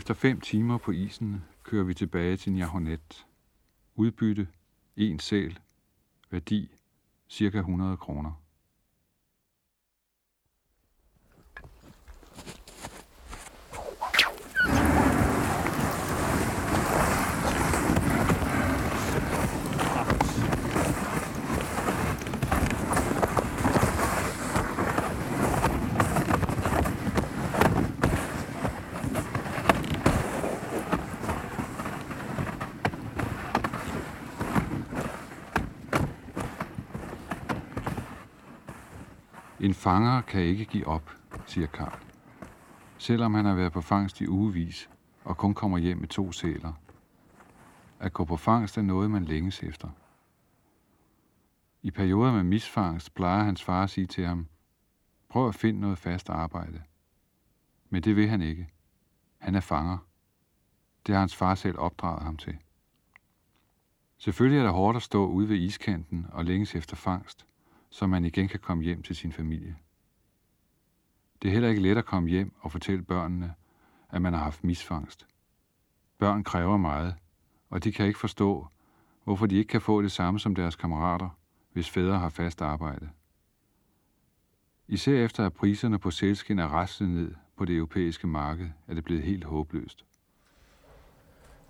Efter 0.00 0.14
fem 0.14 0.40
timer 0.40 0.78
på 0.78 0.90
isen 0.90 1.44
kører 1.62 1.84
vi 1.84 1.94
tilbage 1.94 2.36
til 2.36 2.52
Njahonet. 2.52 3.26
Udbytte, 3.94 4.48
en 4.96 5.18
sæl, 5.18 5.58
værdi, 6.30 6.70
cirka 7.28 7.58
100 7.58 7.96
kroner. 7.96 8.32
En 39.60 39.69
fanger 39.80 40.20
kan 40.20 40.42
ikke 40.42 40.64
give 40.64 40.86
op, 40.86 41.10
siger 41.46 41.66
Karl. 41.66 41.98
Selvom 42.98 43.34
han 43.34 43.44
har 43.44 43.54
været 43.54 43.72
på 43.72 43.80
fangst 43.80 44.20
i 44.20 44.28
ugevis 44.28 44.90
og 45.24 45.36
kun 45.36 45.54
kommer 45.54 45.78
hjem 45.78 45.98
med 45.98 46.08
to 46.08 46.32
sæler. 46.32 46.72
At 47.98 48.12
gå 48.12 48.24
på 48.24 48.36
fangst 48.36 48.78
er 48.78 48.82
noget, 48.82 49.10
man 49.10 49.24
længes 49.24 49.62
efter. 49.62 49.88
I 51.82 51.90
perioder 51.90 52.32
med 52.32 52.42
misfangst 52.42 53.14
plejer 53.14 53.44
hans 53.44 53.62
far 53.62 53.82
at 53.82 53.90
sige 53.90 54.06
til 54.06 54.26
ham, 54.26 54.46
prøv 55.28 55.48
at 55.48 55.54
finde 55.54 55.80
noget 55.80 55.98
fast 55.98 56.30
arbejde. 56.30 56.82
Men 57.90 58.02
det 58.02 58.16
vil 58.16 58.28
han 58.28 58.42
ikke. 58.42 58.68
Han 59.38 59.54
er 59.54 59.60
fanger. 59.60 59.98
Det 61.06 61.14
har 61.14 61.20
hans 61.20 61.36
far 61.36 61.54
selv 61.54 61.78
opdraget 61.78 62.22
ham 62.22 62.36
til. 62.36 62.58
Selvfølgelig 64.18 64.58
er 64.58 64.62
det 64.62 64.72
hårdt 64.72 64.96
at 64.96 65.02
stå 65.02 65.26
ude 65.26 65.48
ved 65.48 65.56
iskanten 65.56 66.26
og 66.32 66.44
længes 66.44 66.74
efter 66.74 66.96
fangst, 66.96 67.46
så 67.90 68.06
man 68.06 68.24
igen 68.24 68.48
kan 68.48 68.60
komme 68.60 68.84
hjem 68.84 69.02
til 69.02 69.16
sin 69.16 69.32
familie. 69.32 69.76
Det 71.42 71.48
er 71.48 71.52
heller 71.52 71.68
ikke 71.68 71.82
let 71.82 71.98
at 71.98 72.04
komme 72.04 72.28
hjem 72.28 72.52
og 72.60 72.72
fortælle 72.72 73.02
børnene, 73.02 73.54
at 74.10 74.22
man 74.22 74.32
har 74.32 74.42
haft 74.42 74.64
misfangst. 74.64 75.26
Børn 76.18 76.44
kræver 76.44 76.76
meget, 76.76 77.14
og 77.70 77.84
de 77.84 77.92
kan 77.92 78.06
ikke 78.06 78.18
forstå, 78.18 78.66
hvorfor 79.24 79.46
de 79.46 79.56
ikke 79.56 79.68
kan 79.68 79.80
få 79.80 80.02
det 80.02 80.12
samme 80.12 80.40
som 80.40 80.54
deres 80.54 80.76
kammerater, 80.76 81.28
hvis 81.72 81.90
fædre 81.90 82.18
har 82.18 82.28
fast 82.28 82.62
arbejde. 82.62 83.10
Især 84.88 85.24
efter 85.24 85.46
at 85.46 85.52
priserne 85.52 85.98
på 85.98 86.10
sælskin 86.10 86.58
er 86.58 86.66
raslet 86.66 87.08
ned 87.08 87.34
på 87.56 87.64
det 87.64 87.76
europæiske 87.76 88.26
marked, 88.26 88.70
er 88.86 88.94
det 88.94 89.04
blevet 89.04 89.22
helt 89.22 89.44
håbløst. 89.44 90.04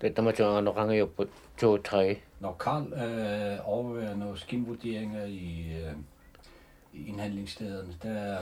Det 0.01 0.09
er 0.09 0.13
der, 0.13 0.21
man 0.21 0.75
ranger 0.77 0.95
jo 0.95 1.05
på 1.05 1.25
2-3. 1.61 2.17
Når 2.39 2.53
Karl 2.53 2.93
øh, 2.93 3.69
overvejer 3.69 4.15
nogle 4.15 4.39
skinvurderinger 4.39 5.25
i, 5.25 5.73
øh, 5.83 5.93
i 6.93 7.07
indhandlingsstederne, 7.07 7.95
der 8.03 8.37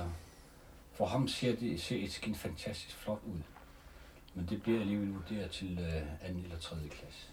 for 0.93 1.05
ham 1.05 1.27
ser, 1.27 1.55
det, 1.55 1.81
ser 1.81 2.03
et 2.03 2.11
skin 2.11 2.35
fantastisk 2.35 2.95
flot 2.95 3.19
ud. 3.25 3.39
Men 4.33 4.45
det 4.49 4.63
bliver 4.63 4.79
alligevel 4.79 5.13
vurderet 5.13 5.51
til 5.51 5.79
øh, 5.81 6.29
anden 6.29 6.43
eller 6.43 6.57
tredje 6.59 6.87
klasse. 6.87 7.27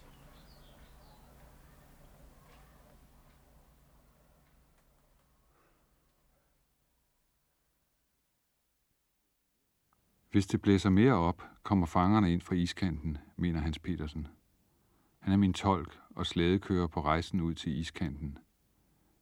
Hvis 10.37 10.47
det 10.47 10.63
blæser 10.63 10.91
mere 10.91 11.13
op, 11.13 11.43
kommer 11.63 11.87
fangerne 11.87 12.33
ind 12.33 12.41
fra 12.41 12.55
iskanten, 12.55 13.19
mener 13.37 13.61
Hans 13.61 13.79
Petersen. 13.79 14.29
Han 15.19 15.33
er 15.33 15.37
min 15.37 15.53
tolk 15.53 15.99
og 16.11 16.27
slædekører 16.27 16.87
på 16.87 17.01
rejsen 17.01 17.41
ud 17.41 17.55
til 17.55 17.79
iskanten. 17.79 18.39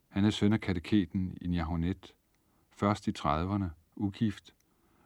Han 0.09 0.25
er 0.25 0.31
søn 0.31 0.53
af 0.53 0.61
kateketen 0.61 1.39
i 1.41 1.47
Njahonet, 1.47 2.15
først 2.71 3.09
i 3.09 3.11
30'erne, 3.19 3.65
ugift, 3.97 4.55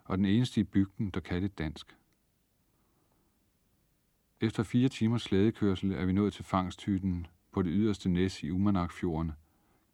og 0.04 0.18
den 0.18 0.24
eneste 0.24 0.60
i 0.60 0.64
bygden, 0.64 1.10
der 1.10 1.20
kan 1.20 1.42
det 1.42 1.58
dansk. 1.58 1.96
Efter 4.40 4.62
fire 4.62 4.88
timers 4.88 5.22
slædekørsel 5.22 5.92
er 5.92 6.04
vi 6.04 6.12
nået 6.12 6.32
til 6.32 6.44
fangsthytten 6.44 7.26
på 7.52 7.62
det 7.62 7.72
yderste 7.74 8.08
næs 8.08 8.42
i 8.42 8.50
Umanakfjorden, 8.50 9.32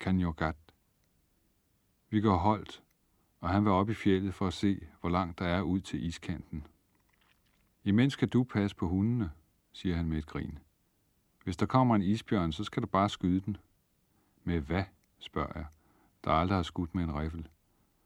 Kanjogat. 0.00 0.56
Vi 2.10 2.20
går 2.20 2.36
holdt, 2.36 2.83
og 3.44 3.50
han 3.50 3.64
vil 3.64 3.72
op 3.72 3.90
i 3.90 3.94
fjellet 3.94 4.34
for 4.34 4.46
at 4.46 4.52
se, 4.52 4.86
hvor 5.00 5.10
langt 5.10 5.38
der 5.38 5.44
er 5.44 5.62
ud 5.62 5.80
til 5.80 6.06
iskanten. 6.06 6.66
Imens 7.82 8.12
skal 8.12 8.28
du 8.28 8.44
passe 8.44 8.76
på 8.76 8.88
hundene, 8.88 9.30
siger 9.72 9.96
han 9.96 10.06
med 10.06 10.18
et 10.18 10.26
grin. 10.26 10.58
Hvis 11.42 11.56
der 11.56 11.66
kommer 11.66 11.94
en 11.94 12.02
isbjørn, 12.02 12.52
så 12.52 12.64
skal 12.64 12.82
du 12.82 12.86
bare 12.86 13.08
skyde 13.08 13.40
den. 13.40 13.56
Med 14.44 14.60
hvad, 14.60 14.84
spørger 15.18 15.52
jeg, 15.54 15.66
der 16.24 16.30
aldrig 16.30 16.58
har 16.58 16.62
skudt 16.62 16.94
med 16.94 17.04
en 17.04 17.14
riffel. 17.14 17.48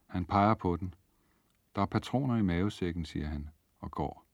Han 0.07 0.25
peger 0.25 0.55
på 0.55 0.77
den. 0.77 0.95
Der 1.75 1.83
er 1.83 1.87
patroner 1.87 2.37
i 2.37 2.43
mavesækken, 2.43 3.05
siger 3.05 3.27
han, 3.27 3.49
og 3.79 3.91
går. 3.91 4.25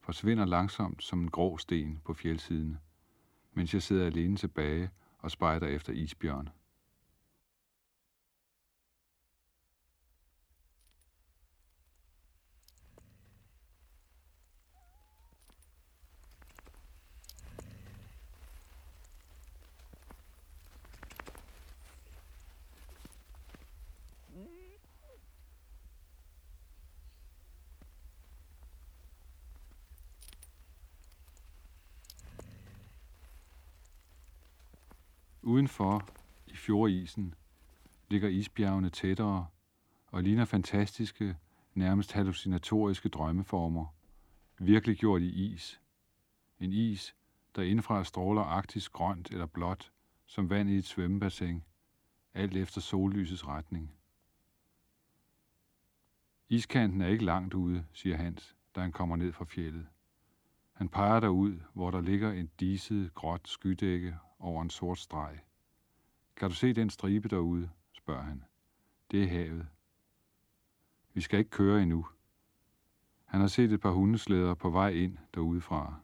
Forsvinder 0.00 0.44
langsomt 0.44 1.02
som 1.02 1.20
en 1.20 1.30
grå 1.30 1.58
sten 1.58 2.00
på 2.04 2.14
fjeldsiden, 2.14 2.78
mens 3.52 3.74
jeg 3.74 3.82
sidder 3.82 4.06
alene 4.06 4.36
tilbage 4.36 4.90
og 5.18 5.30
spejder 5.30 5.66
efter 5.66 5.92
isbjørn. 5.92 6.48
For 35.76 36.08
i 36.46 36.54
fjordisen, 36.56 37.34
ligger 38.08 38.28
isbjergene 38.28 38.90
tættere 38.90 39.46
og 40.06 40.22
ligner 40.22 40.44
fantastiske, 40.44 41.36
nærmest 41.74 42.12
hallucinatoriske 42.12 43.08
drømmeformer, 43.08 43.86
virkelig 44.58 44.96
gjort 44.96 45.22
i 45.22 45.52
is. 45.52 45.80
En 46.60 46.72
is, 46.72 47.14
der 47.56 47.62
indfra 47.62 48.04
stråler 48.04 48.42
arktisk 48.42 48.92
grønt 48.92 49.30
eller 49.30 49.46
blåt, 49.46 49.92
som 50.26 50.50
vand 50.50 50.70
i 50.70 50.76
et 50.76 50.84
svømmebassin, 50.84 51.64
alt 52.34 52.56
efter 52.56 52.80
sollysets 52.80 53.46
retning. 53.46 53.92
Iskanten 56.48 57.00
er 57.00 57.08
ikke 57.08 57.24
langt 57.24 57.54
ude, 57.54 57.84
siger 57.92 58.16
Hans, 58.16 58.56
da 58.76 58.80
han 58.80 58.92
kommer 58.92 59.16
ned 59.16 59.32
fra 59.32 59.44
fjellet. 59.44 59.86
Han 60.72 60.88
peger 60.88 61.20
derud, 61.20 61.60
hvor 61.72 61.90
der 61.90 62.00
ligger 62.00 62.32
en 62.32 62.50
diset, 62.60 63.14
gråt 63.14 63.48
skydække 63.48 64.16
over 64.38 64.62
en 64.62 64.70
sort 64.70 64.98
streg. 64.98 65.38
Kan 66.36 66.48
du 66.48 66.54
se 66.54 66.72
den 66.72 66.90
stribe 66.90 67.28
derude? 67.28 67.70
spørger 67.92 68.22
han. 68.22 68.44
Det 69.10 69.22
er 69.22 69.28
havet. 69.28 69.66
Vi 71.14 71.20
skal 71.20 71.38
ikke 71.38 71.50
køre 71.50 71.82
endnu. 71.82 72.06
Han 73.24 73.40
har 73.40 73.48
set 73.48 73.72
et 73.72 73.80
par 73.80 73.90
hundeslæder 73.90 74.54
på 74.54 74.70
vej 74.70 74.88
ind 74.90 75.18
derudefra. 75.34 76.00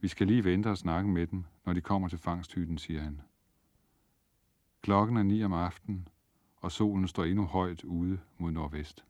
Vi 0.00 0.08
skal 0.08 0.26
lige 0.26 0.44
vente 0.44 0.70
og 0.70 0.78
snakke 0.78 1.10
med 1.10 1.26
dem, 1.26 1.44
når 1.64 1.72
de 1.72 1.80
kommer 1.80 2.08
til 2.08 2.18
fangsthytten, 2.18 2.78
siger 2.78 3.00
han. 3.00 3.20
Klokken 4.80 5.16
er 5.16 5.22
ni 5.22 5.44
om 5.44 5.52
aftenen, 5.52 6.08
og 6.56 6.72
solen 6.72 7.08
står 7.08 7.24
endnu 7.24 7.44
højt 7.44 7.84
ude 7.84 8.20
mod 8.38 8.50
nordvest. 8.50 9.04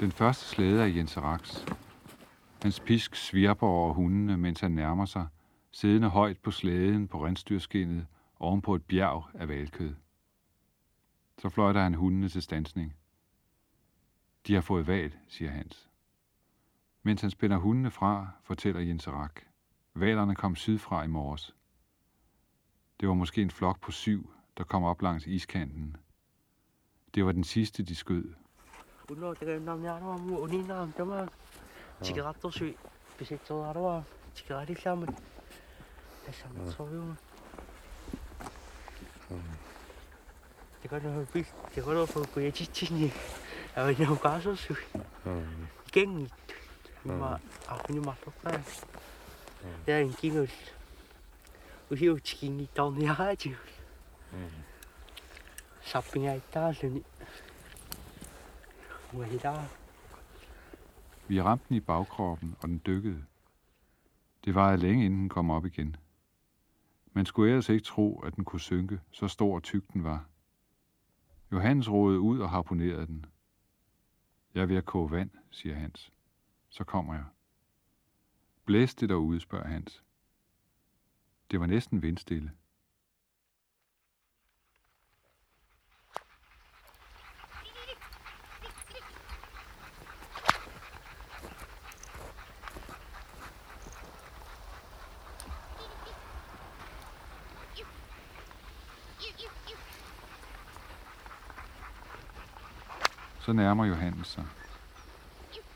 Den 0.00 0.12
første 0.12 0.44
slæde 0.44 0.82
er 0.82 0.86
Jens 0.86 1.18
Raks. 1.18 1.66
Hans 2.62 2.80
pisk 2.80 3.16
svirper 3.16 3.66
over 3.66 3.92
hundene, 3.92 4.36
mens 4.36 4.60
han 4.60 4.70
nærmer 4.70 5.04
sig, 5.04 5.26
siddende 5.72 6.08
højt 6.08 6.38
på 6.38 6.50
slæden 6.50 7.08
på 7.08 7.26
rensdyrskinnet 7.26 8.06
oven 8.38 8.62
på 8.62 8.74
et 8.74 8.84
bjerg 8.84 9.24
af 9.34 9.48
valkød. 9.48 9.94
Så 11.38 11.48
fløjter 11.48 11.82
han 11.82 11.94
hundene 11.94 12.28
til 12.28 12.42
stansning. 12.42 12.94
De 14.46 14.54
har 14.54 14.60
fået 14.60 14.86
val, 14.86 15.14
siger 15.28 15.50
Hans. 15.50 15.90
Mens 17.02 17.20
han 17.20 17.30
spænder 17.30 17.56
hundene 17.56 17.90
fra, 17.90 18.28
fortæller 18.42 18.80
Jens 18.80 19.08
Rak. 19.08 19.40
Valerne 19.94 20.34
kom 20.34 20.56
sydfra 20.56 21.02
i 21.02 21.08
morges. 21.08 21.54
Det 23.00 23.08
var 23.08 23.14
måske 23.14 23.42
en 23.42 23.50
flok 23.50 23.80
på 23.80 23.90
syv, 23.90 24.30
der 24.58 24.64
kom 24.64 24.84
op 24.84 25.02
langs 25.02 25.26
iskanten. 25.26 25.96
Det 27.14 27.26
var 27.26 27.32
den 27.32 27.44
sidste, 27.44 27.82
de 27.82 27.96
skød. 27.96 28.24
Uno, 29.10 29.34
vi 61.28 61.40
ramte 61.40 61.64
den 61.68 61.76
i 61.76 61.80
bagkroppen, 61.80 62.56
og 62.60 62.68
den 62.68 62.82
dykkede. 62.86 63.24
Det 64.44 64.54
varede 64.54 64.76
længe, 64.76 65.04
inden 65.04 65.20
den 65.20 65.28
kom 65.28 65.50
op 65.50 65.66
igen. 65.66 65.96
Man 67.12 67.26
skulle 67.26 67.50
ellers 67.50 67.68
ikke 67.68 67.84
tro, 67.84 68.20
at 68.20 68.36
den 68.36 68.44
kunne 68.44 68.60
synke, 68.60 69.00
så 69.10 69.28
stor 69.28 69.54
og 69.54 69.62
tyk 69.62 69.92
den 69.92 70.04
var. 70.04 70.26
Johannes 71.52 71.90
rådede 71.90 72.20
ud 72.20 72.38
og 72.38 72.50
harponerede 72.50 73.06
den. 73.06 73.26
Jeg 74.54 74.62
er 74.62 74.66
ved 74.66 74.76
at 74.76 74.84
koge 74.84 75.10
vand, 75.10 75.30
siger 75.50 75.74
Hans. 75.74 76.12
Så 76.68 76.84
kommer 76.84 77.14
jeg. 77.14 77.24
Blæste 78.64 79.00
det 79.00 79.08
derude, 79.08 79.40
spørger 79.40 79.68
Hans. 79.68 80.04
Det 81.50 81.60
var 81.60 81.66
næsten 81.66 82.02
vindstille. 82.02 82.52
Nærmer 103.54 103.84
Johannes 103.84 104.26
sig. 104.26 104.46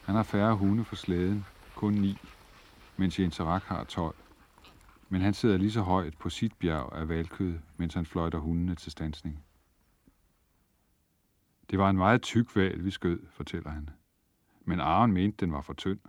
Han 0.04 0.14
har 0.14 0.22
færre 0.22 0.54
hunde 0.56 0.84
for 0.84 0.96
slæden, 0.96 1.46
kun 1.74 1.92
ni, 1.92 2.18
mens 2.96 3.20
Jens 3.20 3.40
Rak 3.40 3.62
har 3.62 3.84
12. 3.84 4.14
Men 5.08 5.20
han 5.20 5.34
sidder 5.34 5.56
lige 5.56 5.72
så 5.72 5.80
højt 5.80 6.18
på 6.18 6.30
sit 6.30 6.52
bjerg 6.54 6.92
af 6.92 7.08
valkød, 7.08 7.58
mens 7.76 7.94
han 7.94 8.06
fløjter 8.06 8.38
hundene 8.38 8.74
til 8.74 8.92
stansning. 8.92 9.44
Det 11.70 11.78
var 11.78 11.90
en 11.90 11.96
meget 11.96 12.22
tyk 12.22 12.56
val, 12.56 12.84
vi 12.84 12.90
skød, 12.90 13.20
fortæller 13.30 13.70
han. 13.70 13.90
Men 14.64 14.80
Aren 14.80 15.12
mente, 15.12 15.36
den 15.46 15.52
var 15.52 15.60
for 15.60 15.74
tynd. 15.74 16.00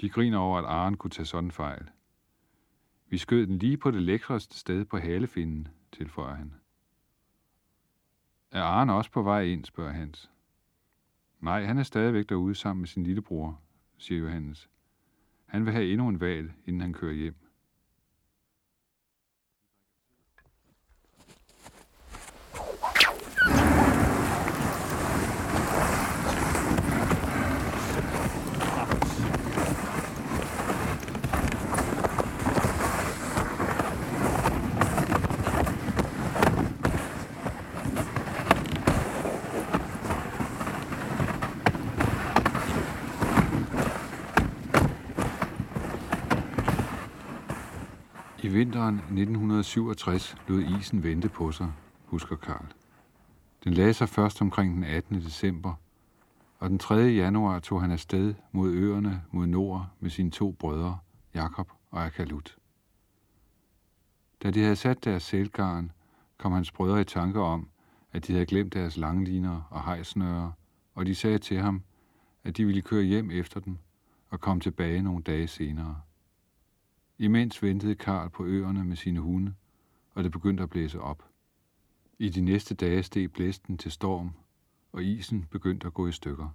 De 0.00 0.08
griner 0.08 0.38
over, 0.38 0.58
at 0.58 0.64
Aren 0.64 0.96
kunne 0.96 1.10
tage 1.10 1.26
sådan 1.26 1.50
fejl. 1.50 1.90
Vi 3.08 3.18
skød 3.18 3.46
den 3.46 3.58
lige 3.58 3.76
på 3.76 3.90
det 3.90 4.02
lækreste 4.02 4.58
sted 4.58 4.84
på 4.84 4.98
halefinden, 4.98 5.68
tilføjer 5.92 6.34
han. 6.34 6.54
Er 8.50 8.62
Arne 8.62 8.92
også 8.94 9.10
på 9.10 9.22
vej 9.22 9.42
ind, 9.42 9.64
spørger 9.64 9.92
Hans. 9.92 10.30
Nej, 11.40 11.64
han 11.64 11.78
er 11.78 11.82
stadigvæk 11.82 12.28
derude 12.28 12.54
sammen 12.54 12.80
med 12.80 12.88
sin 12.88 13.02
lillebror, 13.02 13.60
siger 13.98 14.20
Johannes. 14.20 14.68
Han 15.46 15.64
vil 15.64 15.72
have 15.72 15.92
endnu 15.92 16.08
en 16.08 16.20
val, 16.20 16.52
inden 16.66 16.80
han 16.80 16.92
kører 16.92 17.14
hjem. 17.14 17.45
Vinteren 48.56 48.94
1967 48.94 50.36
lod 50.48 50.62
isen 50.62 51.02
vente 51.02 51.28
på 51.28 51.52
sig, 51.52 51.72
husker 52.04 52.36
Karl. 52.36 52.66
Den 53.64 53.74
lagde 53.74 53.94
sig 53.94 54.08
først 54.08 54.42
omkring 54.42 54.74
den 54.74 54.84
18. 54.84 55.20
december, 55.20 55.74
og 56.58 56.70
den 56.70 56.78
3. 56.78 56.94
januar 56.94 57.58
tog 57.58 57.80
han 57.80 57.90
afsted 57.90 58.34
mod 58.52 58.72
øerne 58.72 59.22
mod 59.30 59.46
nord 59.46 59.86
med 60.00 60.10
sine 60.10 60.30
to 60.30 60.50
brødre, 60.50 60.98
Jakob 61.34 61.72
og 61.90 62.04
Akalut. 62.04 62.56
Da 64.42 64.50
de 64.50 64.62
havde 64.62 64.76
sat 64.76 65.04
deres 65.04 65.22
sælgarn, 65.22 65.92
kom 66.38 66.52
hans 66.52 66.72
brødre 66.72 67.00
i 67.00 67.04
tanke 67.04 67.40
om, 67.40 67.68
at 68.12 68.26
de 68.26 68.32
havde 68.32 68.46
glemt 68.46 68.74
deres 68.74 68.96
langliner 68.96 69.62
og 69.70 69.84
hejsnøre, 69.84 70.52
og 70.94 71.06
de 71.06 71.14
sagde 71.14 71.38
til 71.38 71.58
ham, 71.58 71.82
at 72.44 72.56
de 72.56 72.64
ville 72.64 72.82
køre 72.82 73.02
hjem 73.02 73.30
efter 73.30 73.60
den 73.60 73.78
og 74.28 74.40
komme 74.40 74.60
tilbage 74.60 75.02
nogle 75.02 75.22
dage 75.22 75.46
senere. 75.46 76.00
Imens 77.18 77.62
ventede 77.62 77.94
Karl 77.94 78.30
på 78.30 78.44
øerne 78.44 78.84
med 78.84 78.96
sine 78.96 79.20
hunde, 79.20 79.54
og 80.14 80.24
det 80.24 80.32
begyndte 80.32 80.62
at 80.62 80.70
blæse 80.70 81.00
op. 81.00 81.24
I 82.18 82.28
de 82.28 82.40
næste 82.40 82.74
dage 82.74 83.02
steg 83.02 83.32
blæsten 83.32 83.78
til 83.78 83.92
storm, 83.92 84.30
og 84.92 85.02
isen 85.02 85.46
begyndte 85.50 85.86
at 85.86 85.94
gå 85.94 86.08
i 86.08 86.12
stykker. 86.12 86.48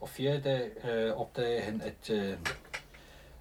Og 0.00 0.08
fjerde 0.08 0.40
dag 0.40 0.70
øh, 0.90 1.16
opdagede 1.16 1.62
han, 1.62 1.80
at, 1.80 2.10
øh, 2.10 2.38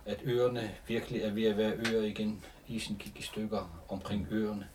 at 0.05 0.21
øerne 0.23 0.71
virkelig 0.87 1.21
er 1.21 1.33
ved 1.33 1.43
at 1.43 1.57
være 1.57 1.73
øer 1.73 2.01
igen. 2.01 2.43
Isen 2.67 2.95
gik 2.95 3.19
i 3.19 3.21
stykker 3.21 3.83
omkring 3.89 4.27
øerne. 4.31 4.67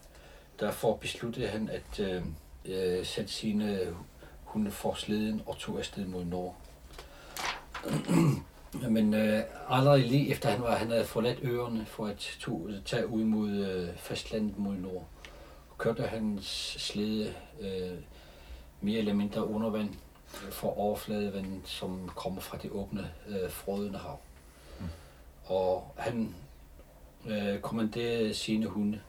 Derfor 0.61 0.97
besluttede 0.97 1.49
han 1.49 1.69
at 1.69 2.01
øh, 2.01 2.23
øh 2.65 3.05
sætte 3.07 3.33
sine 3.33 3.95
hunde 4.45 4.71
for 4.71 4.95
sleden 4.95 5.43
og 5.47 5.59
tog 5.59 5.79
afsted 5.79 6.07
mod 6.07 6.25
nord. 6.25 6.61
Men 8.75 9.15
øh, 9.15 9.43
allerede 9.69 10.01
lige 10.01 10.31
efter 10.31 10.51
han 10.51 10.63
var, 10.63 10.77
han 10.77 10.91
havde 10.91 11.05
forladt 11.05 11.39
øerne 11.43 11.87
for 11.87 12.07
at 12.07 12.37
to, 12.41 12.71
tage 12.85 13.07
ud 13.07 13.25
mod 13.25 13.51
øh, 13.51 13.97
fastlandet 13.97 14.59
mod 14.59 14.75
nord, 14.75 15.09
kørte 15.79 16.03
hans 16.03 16.45
slede 16.79 17.35
øh, 17.61 17.99
mere 18.81 18.99
eller 18.99 19.15
mindre 19.15 19.49
under 19.49 19.71
vand 19.71 19.95
for 20.51 20.79
overfladevand, 20.79 21.61
som 21.65 22.11
kommer 22.17 22.41
fra 22.41 22.59
det 22.63 22.71
åbne 22.71 23.11
øh, 23.29 23.51
frødende 23.51 23.99
hav. 23.99 24.21
Mm. 24.81 24.87
Og 25.45 25.95
han 25.97 26.35
øh, 27.27 27.61
kommanderede 27.61 28.35
sine 28.35 28.67
hunde, 28.67 29.01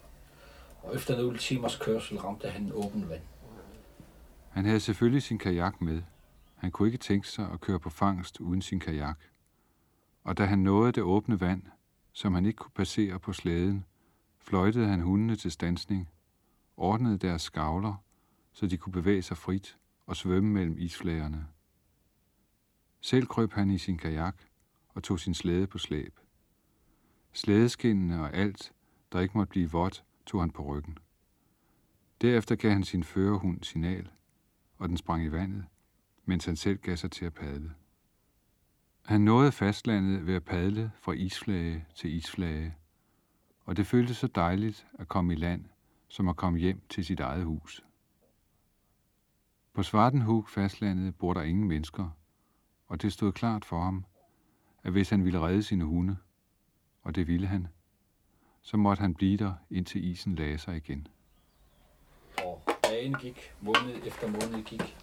og 0.84 0.96
efter 0.96 1.18
nogle 1.18 1.38
timers 1.38 1.76
kørsel 1.76 2.18
ramte 2.18 2.50
han 2.50 2.72
åben 2.74 3.10
vand. 3.10 3.22
Han 4.50 4.66
havde 4.66 4.80
selvfølgelig 4.80 5.24
sin 5.24 5.38
kajak 5.38 5.82
med. 5.82 6.02
Han 6.56 6.72
kunne 6.72 6.88
ikke 6.88 6.98
tænke 6.98 7.28
sig 7.28 7.48
at 7.54 7.62
køre 7.62 7.80
på 7.80 7.90
fangst 7.90 8.40
uden 8.40 8.62
sin 8.62 8.80
kajak 8.80 9.18
og 10.24 10.38
da 10.38 10.46
han 10.46 10.60
nåede 10.60 10.92
det 10.92 11.04
åbne 11.04 11.40
vand, 11.40 11.64
som 12.14 12.34
han 12.34 12.46
ikke 12.46 12.58
kunne 12.58 12.72
passere 12.76 13.20
på 13.20 13.34
slæden, 13.34 13.86
fløjtede 14.38 14.88
han 14.88 15.02
hundene 15.02 15.36
til 15.36 15.52
stansning, 15.52 16.10
ordnede 16.78 17.18
deres 17.18 17.42
skavler, 17.42 18.04
så 18.54 18.68
de 18.68 18.78
kunne 18.78 18.94
bevæge 18.94 19.22
sig 19.22 19.38
frit 19.38 19.78
og 20.06 20.16
svømme 20.16 20.50
mellem 20.50 20.78
isflagerne. 20.78 21.48
Selv 23.02 23.28
krøb 23.28 23.54
han 23.54 23.72
i 23.72 23.78
sin 23.78 23.98
kajak 23.98 24.36
og 24.90 25.04
tog 25.04 25.20
sin 25.20 25.34
slæde 25.34 25.68
på 25.68 25.78
slæb. 25.78 26.20
Slædeskinnene 27.34 28.22
og 28.22 28.34
alt, 28.34 28.74
der 29.12 29.20
ikke 29.20 29.38
måtte 29.38 29.50
blive 29.50 29.72
vådt, 29.72 30.04
tog 30.26 30.42
han 30.42 30.52
på 30.52 30.64
ryggen. 30.64 30.98
Derefter 32.22 32.56
gav 32.56 32.72
han 32.72 32.84
sin 32.84 33.04
førerhund 33.04 33.64
signal, 33.64 34.10
og 34.78 34.90
den 34.90 34.98
sprang 34.98 35.24
i 35.24 35.32
vandet, 35.32 35.66
mens 36.26 36.46
han 36.46 36.56
selv 36.56 36.78
gav 36.78 36.98
sig 36.98 37.12
til 37.12 37.26
at 37.26 37.34
padle. 37.34 37.74
Han 39.10 39.22
nåede 39.22 39.52
fastlandet 39.52 40.28
ved 40.28 40.36
at 40.36 40.44
padle 40.44 40.92
fra 41.02 41.12
isflage 41.12 41.86
til 41.96 42.14
isflage, 42.14 42.76
og 43.66 43.78
det 43.78 43.88
føltes 43.88 44.18
så 44.18 44.28
dejligt 44.28 44.88
at 45.00 45.08
komme 45.08 45.34
i 45.34 45.36
land, 45.36 45.66
som 46.08 46.28
at 46.28 46.36
komme 46.36 46.60
hjem 46.60 46.82
til 46.90 47.06
sit 47.06 47.20
eget 47.20 47.46
hus. 47.46 47.84
På 49.74 49.84
Svartenhug 49.84 50.50
fastlandet 50.50 51.16
bor 51.16 51.34
der 51.34 51.42
ingen 51.42 51.68
mennesker, 51.68 52.10
og 52.88 53.02
det 53.02 53.14
stod 53.14 53.32
klart 53.32 53.66
for 53.66 53.84
ham, 53.84 54.06
at 54.84 54.92
hvis 54.92 55.10
han 55.10 55.26
ville 55.26 55.40
redde 55.40 55.64
sine 55.64 55.84
hunde, 55.84 56.18
og 57.04 57.16
det 57.16 57.28
ville 57.28 57.48
han, 57.48 57.68
så 58.62 58.78
måtte 58.78 59.02
han 59.02 59.16
blive 59.16 59.38
der, 59.38 59.54
indtil 59.70 60.06
isen 60.06 60.36
lagde 60.36 60.58
sig 60.58 60.78
igen. 60.78 61.08
Og 62.38 62.62
dagen 62.84 63.14
gik, 63.14 63.54
måned 63.62 63.96
efter 64.06 64.28
måned 64.28 64.64
gik, 64.64 64.98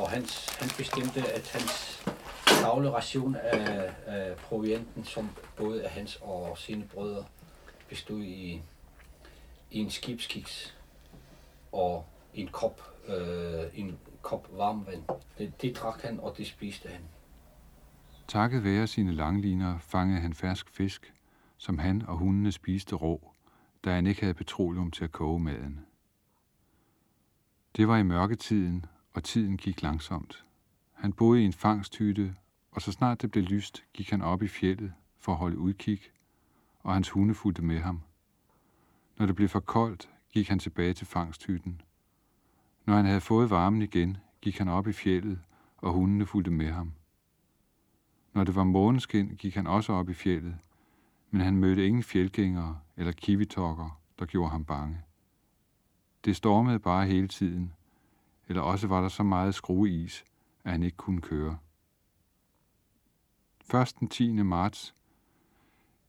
og 0.00 0.10
hans, 0.10 0.56
han 0.60 0.68
bestemte, 0.78 1.32
at 1.32 1.50
hans 1.52 2.04
daglig 2.46 2.92
ration 2.92 3.36
af, 3.36 3.94
af 4.06 4.36
provianten, 4.36 5.04
som 5.04 5.28
både 5.56 5.84
af 5.84 5.90
hans 5.90 6.18
og 6.22 6.58
sine 6.58 6.84
brødre, 6.84 7.24
bestod 7.88 8.22
i, 8.22 8.62
i 9.70 9.78
en 9.78 9.90
skibskiks 9.90 10.76
og 11.72 12.06
en 12.34 12.48
kop, 12.48 12.80
øh, 13.08 13.64
en 13.74 13.98
kop 14.22 14.48
varm 14.58 14.86
vand. 14.86 15.02
Det, 15.38 15.62
det 15.62 15.76
drak 15.76 16.02
han, 16.02 16.20
og 16.20 16.34
det 16.38 16.46
spiste 16.46 16.88
han. 16.88 17.00
Takket 18.28 18.64
være 18.64 18.86
sine 18.86 19.12
langliner 19.12 19.78
fangede 19.78 20.20
han 20.20 20.34
fersk 20.34 20.70
fisk, 20.70 21.12
som 21.58 21.78
han 21.78 22.02
og 22.06 22.16
hundene 22.16 22.52
spiste 22.52 22.96
rå, 22.96 23.32
da 23.84 23.94
han 23.94 24.06
ikke 24.06 24.20
havde 24.20 24.34
petroleum 24.34 24.90
til 24.90 25.04
at 25.04 25.12
koge 25.12 25.40
maden. 25.40 25.86
Det 27.76 27.88
var 27.88 27.96
i 27.96 28.02
mørketiden, 28.02 28.86
og 29.14 29.24
tiden 29.24 29.56
gik 29.56 29.82
langsomt. 29.82 30.44
Han 31.04 31.12
boede 31.12 31.42
i 31.42 31.44
en 31.44 31.52
fangsthytte, 31.52 32.34
og 32.70 32.82
så 32.82 32.92
snart 32.92 33.22
det 33.22 33.30
blev 33.30 33.44
lyst, 33.44 33.84
gik 33.92 34.10
han 34.10 34.22
op 34.22 34.42
i 34.42 34.48
fjellet 34.48 34.92
for 35.18 35.32
at 35.32 35.38
holde 35.38 35.58
udkig, 35.58 36.00
og 36.80 36.94
hans 36.94 37.10
hunde 37.10 37.34
fulgte 37.34 37.62
med 37.62 37.80
ham. 37.80 38.00
Når 39.16 39.26
det 39.26 39.36
blev 39.36 39.48
for 39.48 39.60
koldt, 39.60 40.10
gik 40.32 40.48
han 40.48 40.58
tilbage 40.58 40.94
til 40.94 41.06
fangsthytten. 41.06 41.80
Når 42.86 42.94
han 42.94 43.04
havde 43.04 43.20
fået 43.20 43.50
varmen 43.50 43.82
igen, 43.82 44.16
gik 44.40 44.58
han 44.58 44.68
op 44.68 44.86
i 44.86 44.92
fjellet, 44.92 45.40
og 45.76 45.92
hundene 45.92 46.26
fulgte 46.26 46.50
med 46.50 46.70
ham. 46.70 46.92
Når 48.32 48.44
det 48.44 48.54
var 48.54 48.64
måneskin, 48.64 49.28
gik 49.28 49.54
han 49.54 49.66
også 49.66 49.92
op 49.92 50.08
i 50.08 50.14
fjellet, 50.14 50.56
men 51.30 51.40
han 51.40 51.56
mødte 51.56 51.86
ingen 51.86 52.02
fjeldgængere 52.02 52.80
eller 52.96 53.12
kivitokker, 53.12 54.00
der 54.18 54.26
gjorde 54.26 54.50
ham 54.50 54.64
bange. 54.64 54.98
Det 56.24 56.36
stormede 56.36 56.78
bare 56.78 57.06
hele 57.06 57.28
tiden, 57.28 57.72
eller 58.48 58.62
også 58.62 58.86
var 58.86 59.00
der 59.00 59.08
så 59.08 59.22
meget 59.22 59.54
skrueis, 59.54 60.24
at 60.64 60.72
han 60.72 60.82
ikke 60.82 60.96
kunne 60.96 61.20
køre. 61.20 61.58
Først 63.70 64.00
den 64.00 64.08
10. 64.08 64.32
marts, 64.32 64.94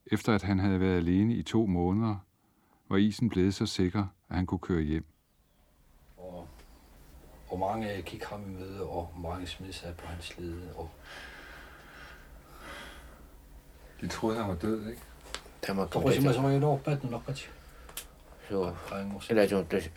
efter 0.06 0.34
at 0.34 0.42
han 0.42 0.58
havde 0.58 0.80
været 0.80 0.96
alene 0.96 1.34
i 1.34 1.42
to 1.42 1.66
måneder, 1.66 2.16
var 2.88 2.96
isen 2.96 3.28
blevet 3.28 3.54
så 3.54 3.66
sikker, 3.66 4.06
at 4.28 4.36
han 4.36 4.46
kunne 4.46 4.58
køre 4.58 4.82
hjem. 4.82 5.04
Og, 6.16 6.48
og 7.48 7.58
mange 7.58 8.02
gik 8.02 8.24
ham 8.24 8.42
i 8.42 8.48
møde, 8.48 8.82
og 8.82 9.12
mange 9.18 9.46
smed 9.46 9.72
sig 9.72 9.94
på 9.96 10.06
hans 10.06 10.38
lede. 10.38 10.76
Og 10.76 10.90
De 14.00 14.08
troede, 14.08 14.38
han 14.38 14.48
var 14.48 14.54
død, 14.54 14.88
ikke? 14.88 15.02
Tämä 15.66 15.86
Koko 15.86 16.00
kun 16.00 16.12
simmäisen 16.12 16.42
var 16.42 16.50
jo 16.50 16.80
päättynyt 16.84 17.10
nokkat. 17.10 17.48
Joo. 18.50 18.76
Rangos. 18.90 19.26
Sillä 19.26 19.48
se 19.48 19.56
on 19.56 19.66
tosi. 19.66 19.90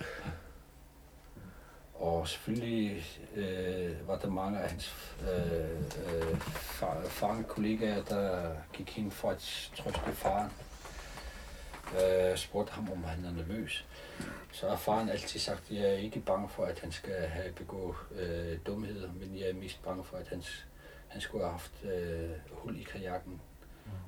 Og 1.99 2.27
selvfølgelig 2.27 3.05
øh, 3.35 4.07
var 4.07 4.17
der 4.17 4.29
mange 4.29 4.59
af 4.59 4.69
hans 4.69 5.15
øh, 5.21 5.71
øh, 6.15 6.39
far, 7.09 7.41
kollegaer, 7.47 8.03
der 8.03 8.53
gik 8.73 8.89
hen 8.89 9.11
for 9.11 9.29
at 9.29 9.71
trøste 9.77 10.11
faren. 10.13 10.51
Øh, 11.93 12.37
spurgte 12.37 12.73
ham, 12.73 12.91
om 12.91 13.03
han 13.03 13.25
er 13.25 13.31
nervøs. 13.31 13.85
Så 14.51 14.69
har 14.69 14.75
faren 14.75 15.09
altid 15.09 15.39
sagt, 15.39 15.71
at 15.71 15.77
jeg 15.77 15.85
er 15.85 15.97
ikke 15.97 16.19
bange 16.19 16.49
for, 16.49 16.65
at 16.65 16.79
han 16.79 16.91
skal 16.91 17.27
have 17.27 17.51
begået 17.51 17.95
øh, 18.11 18.57
dumheder, 18.65 19.09
men 19.13 19.37
jeg 19.39 19.49
er 19.49 19.53
mest 19.53 19.83
bange 19.83 20.03
for, 20.03 20.17
at 20.17 20.27
han, 20.27 20.43
han 21.07 21.21
skulle 21.21 21.43
have 21.43 21.51
haft 21.51 21.71
øh, 21.83 22.29
hul 22.51 22.79
i 22.79 22.83
kajakken, 22.83 23.41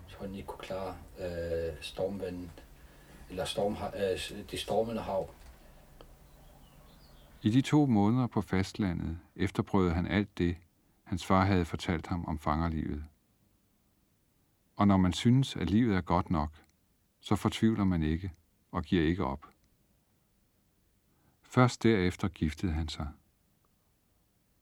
så 0.08 0.16
han 0.22 0.36
ikke 0.36 0.48
kunne 0.48 0.60
klare 0.60 0.96
øh, 1.20 1.74
stormvandet, 1.82 2.50
eller 3.30 3.46
storm, 3.46 3.78
øh, 3.96 4.32
det 4.52 4.60
stormende 4.60 5.02
hav. 5.02 5.30
I 7.44 7.50
de 7.50 7.62
to 7.62 7.86
måneder 7.86 8.28
på 8.28 8.42
fastlandet 8.42 9.20
efterprøvede 9.36 9.94
han 9.94 10.08
alt 10.08 10.38
det, 10.38 10.58
hans 11.04 11.26
far 11.26 11.46
havde 11.46 11.66
fortalt 11.66 12.08
ham 12.08 12.26
om 12.26 12.40
fangerlivet. 12.40 13.06
Og 14.76 14.88
når 14.88 14.98
man 14.98 15.14
synes, 15.14 15.56
at 15.56 15.70
livet 15.70 15.96
er 15.96 16.02
godt 16.02 16.30
nok, 16.30 16.52
så 17.20 17.36
fortvivler 17.36 17.84
man 17.84 18.04
ikke 18.04 18.32
og 18.72 18.84
giver 18.84 19.04
ikke 19.04 19.26
op. 19.26 19.48
Først 21.42 21.84
derefter 21.84 22.28
giftede 22.28 22.72
han 22.72 22.88
sig. 22.88 23.08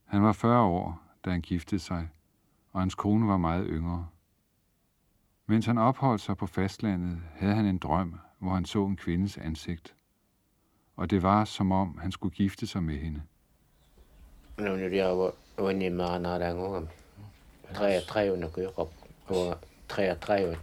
Han 0.05 0.23
var 0.23 0.33
40 0.33 0.61
år, 0.61 1.03
da 1.25 1.31
han 1.31 1.41
giftede 1.41 1.81
sig, 1.81 2.09
og 2.71 2.81
hans 2.81 2.95
kone 2.95 3.27
var 3.27 3.37
meget 3.37 3.67
yngre. 3.69 4.07
Mens 5.45 5.65
han 5.65 5.77
opholdt 5.77 6.21
sig 6.21 6.37
på 6.37 6.47
fastlandet, 6.47 7.21
havde 7.35 7.55
han 7.55 7.65
en 7.65 7.77
drøm, 7.77 8.19
hvor 8.37 8.53
han 8.53 8.65
så 8.65 8.85
en 8.85 8.95
kvindes 8.95 9.37
ansigt. 9.37 9.95
Og 10.99 11.09
det 11.09 11.23
var, 11.23 11.45
som 11.45 11.71
om 11.71 11.97
han 12.01 12.11
skulle 12.11 12.35
gifte 12.35 12.67
sig 12.67 12.83
med 12.83 12.97
hende. 12.97 13.21
No 14.57 14.75
nyt 14.75 14.93
jag 14.93 15.15
var 15.15 15.31
var 15.57 15.73
niin 15.73 15.95
mä 15.95 16.03
annan 16.03 16.41
den 16.41 16.57
gången. 16.57 16.89
Tre 17.73 18.01
tre 18.01 18.29
under 18.29 18.49
kyrkop. 18.49 18.93
Och 19.27 19.55
tre 19.87 20.15
tre 20.15 20.57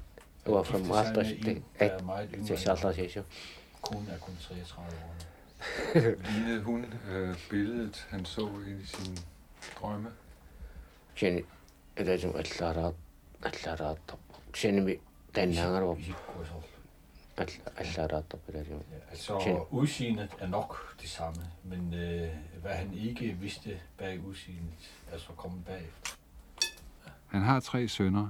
Det 0.44 0.52
var 0.52 0.64
fra 0.64 0.78
Malta 0.78 1.22
til 1.22 1.62
der 1.78 1.86
er 1.86 2.02
meget 2.02 2.30
yngre 2.34 2.46
til 2.46 2.52
end 2.52 2.62
Salta 2.62 2.92
Session. 2.92 3.24
Konen 3.82 4.08
er 4.08 4.18
kun 4.18 4.34
33 4.40 4.84
år. 5.04 5.14
Lignede 6.30 6.62
hun 6.62 6.84
øh, 7.10 7.34
billedet, 7.50 8.06
han 8.10 8.24
så 8.24 8.48
i 8.66 8.84
sin 8.84 9.18
drømme? 9.80 10.08
Sen 11.14 11.42
det 11.96 12.20
som 12.20 12.36
allaraat 12.36 12.94
allaraat. 13.42 13.98
Vi 14.62 15.00
den 15.34 15.54
hanger 15.54 15.80
op 15.80 15.98
allaraat 17.76 18.34
op 18.34 18.46
det 18.46 18.70
jo. 18.70 18.82
Altså, 19.10 19.66
udseendet 19.70 20.36
er 20.38 20.46
nok 20.46 21.00
det 21.00 21.08
samme, 21.08 21.42
men 21.64 21.94
øh, 21.94 22.28
hvad 22.60 22.72
han 22.72 22.94
ikke 22.94 23.32
vidste 23.40 23.80
bag 23.98 24.26
udseendet, 24.26 24.92
er 25.10 25.18
så 25.18 25.32
kommet 25.32 25.64
bagefter. 25.64 26.16
Han 27.26 27.42
har 27.42 27.60
tre 27.60 27.88
sønner, 27.88 28.28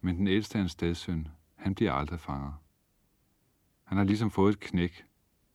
men 0.00 0.16
den 0.16 0.26
ældste 0.26 0.58
er 0.58 0.62
en 0.62 0.68
stedsøn. 0.68 1.28
Han 1.54 1.74
bliver 1.74 1.92
aldrig 1.92 2.20
fanger. 2.20 2.62
Han 3.84 3.98
har 3.98 4.04
ligesom 4.04 4.30
fået 4.30 4.52
et 4.52 4.60
knæk, 4.60 5.04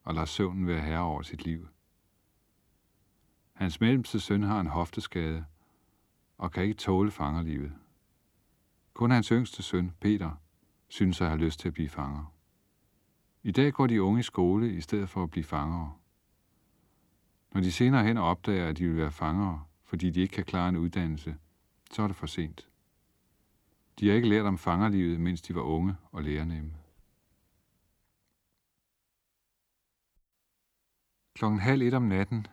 og 0.03 0.13
lader 0.13 0.25
søvnen 0.25 0.67
være 0.67 0.81
herre 0.81 1.01
over 1.01 1.21
sit 1.21 1.43
liv. 1.43 1.67
Hans 3.53 3.81
mellemste 3.81 4.19
søn 4.19 4.43
har 4.43 4.59
en 4.59 4.67
hofteskade, 4.67 5.45
og 6.37 6.51
kan 6.51 6.63
ikke 6.63 6.73
tåle 6.73 7.11
fangerlivet. 7.11 7.71
Kun 8.93 9.11
hans 9.11 9.27
yngste 9.27 9.63
søn, 9.63 9.93
Peter, 9.99 10.31
synes 10.87 11.21
at 11.21 11.27
have 11.27 11.39
lyst 11.39 11.59
til 11.59 11.67
at 11.67 11.73
blive 11.73 11.89
fanger. 11.89 12.36
I 13.47 13.51
dag 13.51 13.73
går 13.73 13.87
de 13.87 14.01
unge 14.01 14.19
i 14.19 14.23
skole 14.23 14.73
i 14.73 14.81
stedet 14.81 15.09
for 15.09 15.23
at 15.23 15.31
blive 15.31 15.43
fangere. 15.43 15.93
Når 17.53 17.61
de 17.61 17.71
senere 17.71 18.03
hen 18.03 18.17
opdager, 18.17 18.67
at 18.67 18.77
de 18.77 18.87
vil 18.87 18.97
være 18.97 19.11
fangere, 19.11 19.63
fordi 19.83 20.09
de 20.09 20.21
ikke 20.21 20.33
kan 20.33 20.43
klare 20.43 20.69
en 20.69 20.77
uddannelse, 20.77 21.35
så 21.91 22.01
er 22.01 22.07
det 22.07 22.15
for 22.15 22.27
sent. 22.27 22.69
De 23.99 24.07
har 24.07 24.15
ikke 24.15 24.29
lært 24.29 24.45
om 24.45 24.57
fangerlivet, 24.57 25.19
mens 25.19 25.41
de 25.41 25.55
var 25.55 25.61
unge 25.61 25.95
og 26.11 26.23
lærernemme. 26.23 26.73
Klokken 31.33 31.59
halv 31.59 31.81
et 31.81 31.93
om 31.93 32.03
natten, 32.03 32.47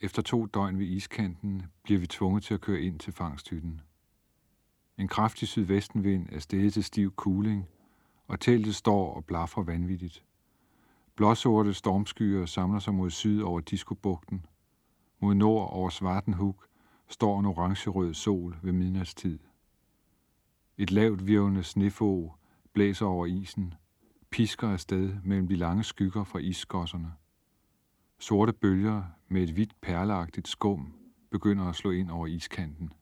efter 0.00 0.22
to 0.22 0.46
døgn 0.46 0.78
ved 0.78 0.86
iskanten, 0.86 1.62
bliver 1.82 2.00
vi 2.00 2.06
tvunget 2.06 2.42
til 2.42 2.54
at 2.54 2.60
køre 2.60 2.80
ind 2.80 2.98
til 2.98 3.12
fangsthytten. 3.12 3.80
En 4.98 5.08
kraftig 5.08 5.48
sydvestenvind 5.48 6.28
er 6.32 6.38
steget 6.38 6.72
til 6.72 6.84
stiv 6.84 7.14
kuling, 7.14 7.68
og 8.26 8.40
teltet 8.40 8.74
står 8.74 9.14
og 9.14 9.24
blaffer 9.24 9.62
vanvittigt. 9.62 10.24
Blåsorte 11.16 11.74
stormskyer 11.74 12.46
samler 12.46 12.78
sig 12.78 12.94
mod 12.94 13.10
syd 13.10 13.42
over 13.42 13.60
Diskobugten. 13.60 14.46
Mod 15.20 15.34
nord 15.34 15.72
over 15.72 15.88
Svartenhug 15.88 16.62
står 17.08 17.40
en 17.40 17.46
orangerød 17.46 18.14
sol 18.14 18.56
ved 18.62 18.72
midnatstid. 18.72 19.38
Et 20.78 20.90
lavt 20.90 21.26
virvende 21.26 21.62
snefog 21.62 22.36
blæser 22.72 23.06
over 23.06 23.26
isen, 23.26 23.74
pisker 24.30 24.68
afsted 24.68 25.16
mellem 25.24 25.48
de 25.48 25.56
lange 25.56 25.84
skygger 25.84 26.24
fra 26.24 26.38
isskosserne. 26.38 27.12
Sorte 28.18 28.52
bølger 28.52 29.02
med 29.28 29.42
et 29.42 29.50
hvidt 29.50 29.80
perleagtigt 29.80 30.48
skum 30.48 30.94
begynder 31.30 31.64
at 31.64 31.74
slå 31.74 31.90
ind 31.90 32.10
over 32.10 32.26
iskanten. 32.26 32.92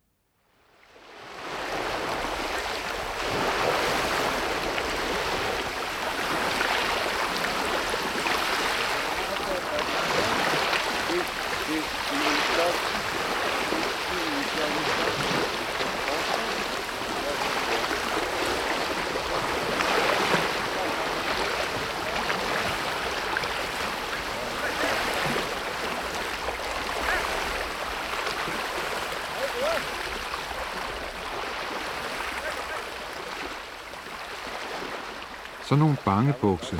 Så 35.71 35.77
nogle 35.77 35.97
bangebukse 36.05 36.77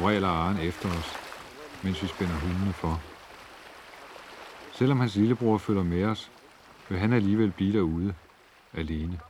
vræler 0.00 0.28
Aren 0.28 0.56
efter 0.56 0.88
os, 0.88 1.14
mens 1.84 2.02
vi 2.02 2.06
spænder 2.08 2.34
hundene 2.34 2.72
for. 2.72 3.00
Selvom 4.72 5.00
hans 5.00 5.16
lillebror 5.16 5.58
følger 5.58 5.82
med 5.82 6.04
os, 6.04 6.32
vil 6.88 6.98
han 6.98 7.12
alligevel 7.12 7.50
blive 7.50 7.72
derude, 7.72 8.14
alene. 8.72 9.20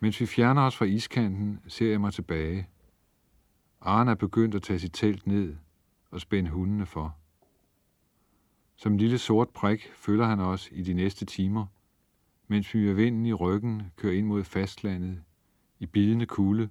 Mens 0.00 0.20
vi 0.20 0.26
fjerner 0.26 0.62
os 0.62 0.76
fra 0.76 0.84
iskanten, 0.84 1.60
ser 1.68 1.90
jeg 1.90 2.00
mig 2.00 2.12
tilbage. 2.12 2.68
Arne 3.80 4.10
er 4.10 4.14
begyndt 4.14 4.54
at 4.54 4.62
tage 4.62 4.78
sit 4.78 4.94
telt 4.94 5.26
ned 5.26 5.56
og 6.10 6.20
spænde 6.20 6.50
hundene 6.50 6.86
for. 6.86 7.16
Som 8.76 8.92
en 8.92 8.98
lille 8.98 9.18
sort 9.18 9.48
prik 9.48 9.90
følger 9.94 10.26
han 10.26 10.40
os 10.40 10.68
i 10.72 10.82
de 10.82 10.94
næste 10.94 11.24
timer, 11.24 11.66
mens 12.48 12.74
vi 12.74 12.86
med 12.86 12.94
vinden 12.94 13.26
i 13.26 13.32
ryggen 13.32 13.82
kører 13.96 14.14
ind 14.14 14.26
mod 14.26 14.44
fastlandet 14.44 15.22
i 15.80 15.86
bidende 15.86 16.26
kulde 16.26 16.68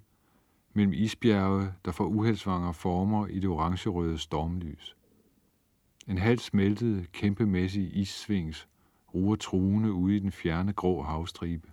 mellem 0.74 0.94
isbjerge, 0.94 1.74
der 1.86 1.92
får 1.92 2.06
uheldsvanger 2.06 2.72
former 2.72 3.28
i 3.28 3.40
det 3.40 3.50
orangerøde 3.50 4.18
stormlys. 4.18 4.98
En 6.08 6.18
halv 6.18 6.40
smeltet, 6.40 7.12
kæmpemæssig 7.12 7.98
issvings 7.98 8.68
ruer 9.14 9.36
truende 9.36 9.92
ude 9.94 10.16
i 10.16 10.20
den 10.20 10.32
fjerne 10.32 10.74
grå 10.74 11.02
havstribe. 11.02 11.72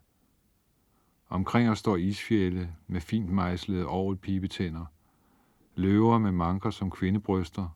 Omkring 1.28 1.70
os 1.70 1.78
står 1.78 1.96
isfjælde 1.96 2.74
med 2.86 3.00
fint 3.00 3.30
mejslede 3.30 3.86
orgelpibetænder, 3.86 4.86
løver 5.74 6.18
med 6.18 6.32
manker 6.32 6.70
som 6.70 6.90
kvindebryster, 6.90 7.68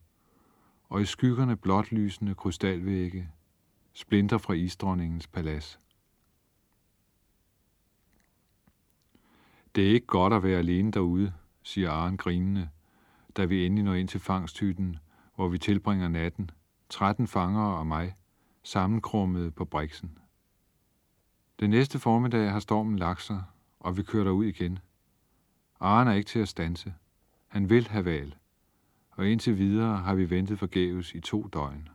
og 0.88 1.02
i 1.02 1.04
skyggerne 1.04 1.56
blotlysende 1.56 2.34
krystalvægge, 2.34 3.28
splinter 3.92 4.38
fra 4.38 4.54
isdronningens 4.54 5.26
palads. 5.26 5.80
Det 9.78 9.86
er 9.86 9.94
ikke 9.94 10.06
godt 10.06 10.32
at 10.32 10.42
være 10.42 10.58
alene 10.58 10.90
derude, 10.92 11.32
siger 11.62 11.90
Aren 11.90 12.16
grinende, 12.16 12.68
da 13.36 13.44
vi 13.44 13.66
endelig 13.66 13.84
når 13.84 13.94
ind 13.94 14.08
til 14.08 14.20
fangsthytten, 14.20 14.96
hvor 15.34 15.48
vi 15.48 15.58
tilbringer 15.58 16.08
natten, 16.08 16.50
13 16.88 17.26
fangere 17.26 17.78
og 17.78 17.86
mig, 17.86 18.16
sammenkrummet 18.62 19.54
på 19.54 19.64
briksen. 19.64 20.18
Den 21.60 21.70
næste 21.70 21.98
formiddag 21.98 22.50
har 22.50 22.60
stormen 22.60 22.98
lagt 22.98 23.22
sig, 23.22 23.42
og 23.80 23.96
vi 23.96 24.02
kører 24.02 24.24
derud 24.24 24.44
igen. 24.44 24.78
Aren 25.80 26.08
er 26.08 26.12
ikke 26.12 26.28
til 26.28 26.38
at 26.38 26.48
stanse. 26.48 26.94
Han 27.48 27.70
vil 27.70 27.88
have 27.88 28.04
valg, 28.04 28.36
og 29.10 29.28
indtil 29.28 29.58
videre 29.58 29.96
har 29.96 30.14
vi 30.14 30.30
ventet 30.30 30.58
forgæves 30.58 31.14
i 31.14 31.20
to 31.20 31.42
døgn. 31.42 31.88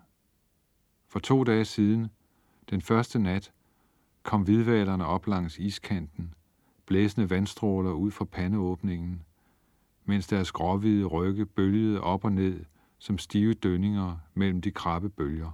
For 1.08 1.20
to 1.20 1.44
dage 1.44 1.66
siden, 1.66 2.08
den 2.70 2.82
første 2.82 3.20
nat, 3.20 3.52
kom 4.24 4.42
hvidvalerne 4.42 5.06
op 5.06 5.28
langs 5.28 5.60
iskanten, 5.60 6.34
blæsende 6.94 7.30
vandstråler 7.30 7.92
ud 7.92 8.12
fra 8.12 8.26
pandeåbningen, 8.26 9.22
mens 10.06 10.28
deres 10.28 10.52
gråhvide 10.52 11.06
rygge 11.06 11.46
bølgede 11.46 12.02
op 12.02 12.26
og 12.26 12.32
ned 12.32 12.66
som 13.00 13.18
stive 13.18 13.54
dønninger 13.54 14.18
mellem 14.34 14.62
de 14.62 14.72
krabbe 14.72 15.10
bølger. 15.10 15.52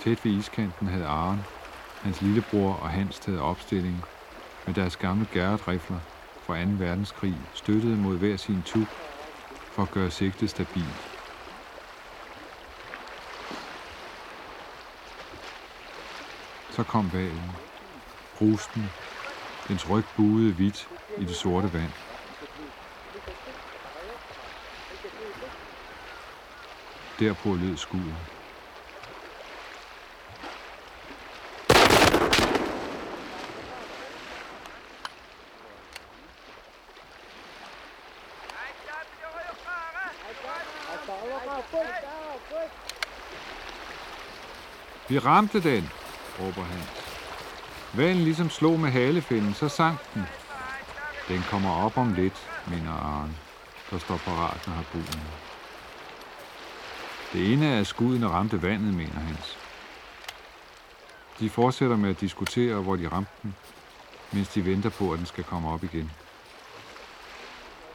Tæt 0.00 0.24
ved 0.24 0.32
iskanten 0.32 0.88
havde 0.88 1.06
Aren, 1.06 1.40
hans 2.02 2.20
lillebror 2.20 2.72
og 2.74 2.90
Hans 2.90 3.20
taget 3.20 3.40
opstilling 3.40 4.02
med 4.66 4.74
deres 4.74 4.96
gamle 4.96 5.26
gærretrifler 5.26 6.00
fra 6.46 6.64
2. 6.64 6.70
verdenskrig 6.70 7.36
støttede 7.52 7.96
mod 7.96 8.18
hver 8.18 8.36
sin 8.36 8.62
tub 8.62 8.88
for 9.74 9.82
at 9.82 9.90
gøre 9.90 10.10
sigtet 10.10 10.50
stabilt. 10.50 11.12
Så 16.70 16.84
kom 16.84 17.12
valen. 17.12 17.50
Brusten. 18.34 18.90
Dens 19.68 19.90
ryg 19.90 20.04
buede 20.16 20.52
hvidt 20.54 20.88
i 21.18 21.24
det 21.24 21.36
sorte 21.36 21.72
vand. 21.72 21.92
Derpå 27.18 27.54
lød 27.54 27.76
skuddet. 27.76 28.41
Vi 45.12 45.18
ramte 45.18 45.62
den, 45.62 45.90
råber 46.40 46.62
han. 46.62 46.80
Valen 47.98 48.22
ligesom 48.22 48.50
slog 48.50 48.80
med 48.80 48.90
halefinden, 48.90 49.54
så 49.54 49.68
sank 49.68 50.14
den. 50.14 50.26
Den 51.28 51.42
kommer 51.50 51.70
op 51.70 51.96
om 51.96 52.14
lidt, 52.14 52.50
mener 52.70 52.92
Arne, 52.92 53.34
der 53.90 53.98
står 53.98 54.16
parat 54.16 54.66
med 54.66 54.76
harpunen. 54.76 55.22
Det 57.32 57.52
ene 57.52 57.66
af 57.66 57.86
skuddene 57.86 58.28
ramte 58.28 58.62
vandet, 58.62 58.94
mener 58.94 59.20
Hans. 59.20 59.58
De 61.40 61.50
fortsætter 61.50 61.96
med 61.96 62.10
at 62.10 62.20
diskutere, 62.20 62.80
hvor 62.80 62.96
de 62.96 63.08
ramte 63.08 63.32
den, 63.42 63.54
mens 64.32 64.48
de 64.48 64.64
venter 64.64 64.90
på, 64.90 65.12
at 65.12 65.18
den 65.18 65.26
skal 65.26 65.44
komme 65.44 65.68
op 65.70 65.84
igen. 65.84 66.10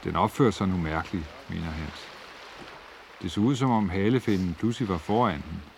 Den 0.03 0.15
opfører 0.15 0.51
sig 0.51 0.67
nu 0.67 0.77
mærkeligt, 0.77 1.25
mener 1.49 1.71
Hans. 1.71 2.07
Det 3.21 3.31
så 3.31 3.39
ud 3.39 3.55
som 3.55 3.71
om 3.71 3.89
halefinden 3.89 4.55
pludselig 4.59 4.89
var 4.89 4.97
foran 4.97 5.41
den. 5.41 5.76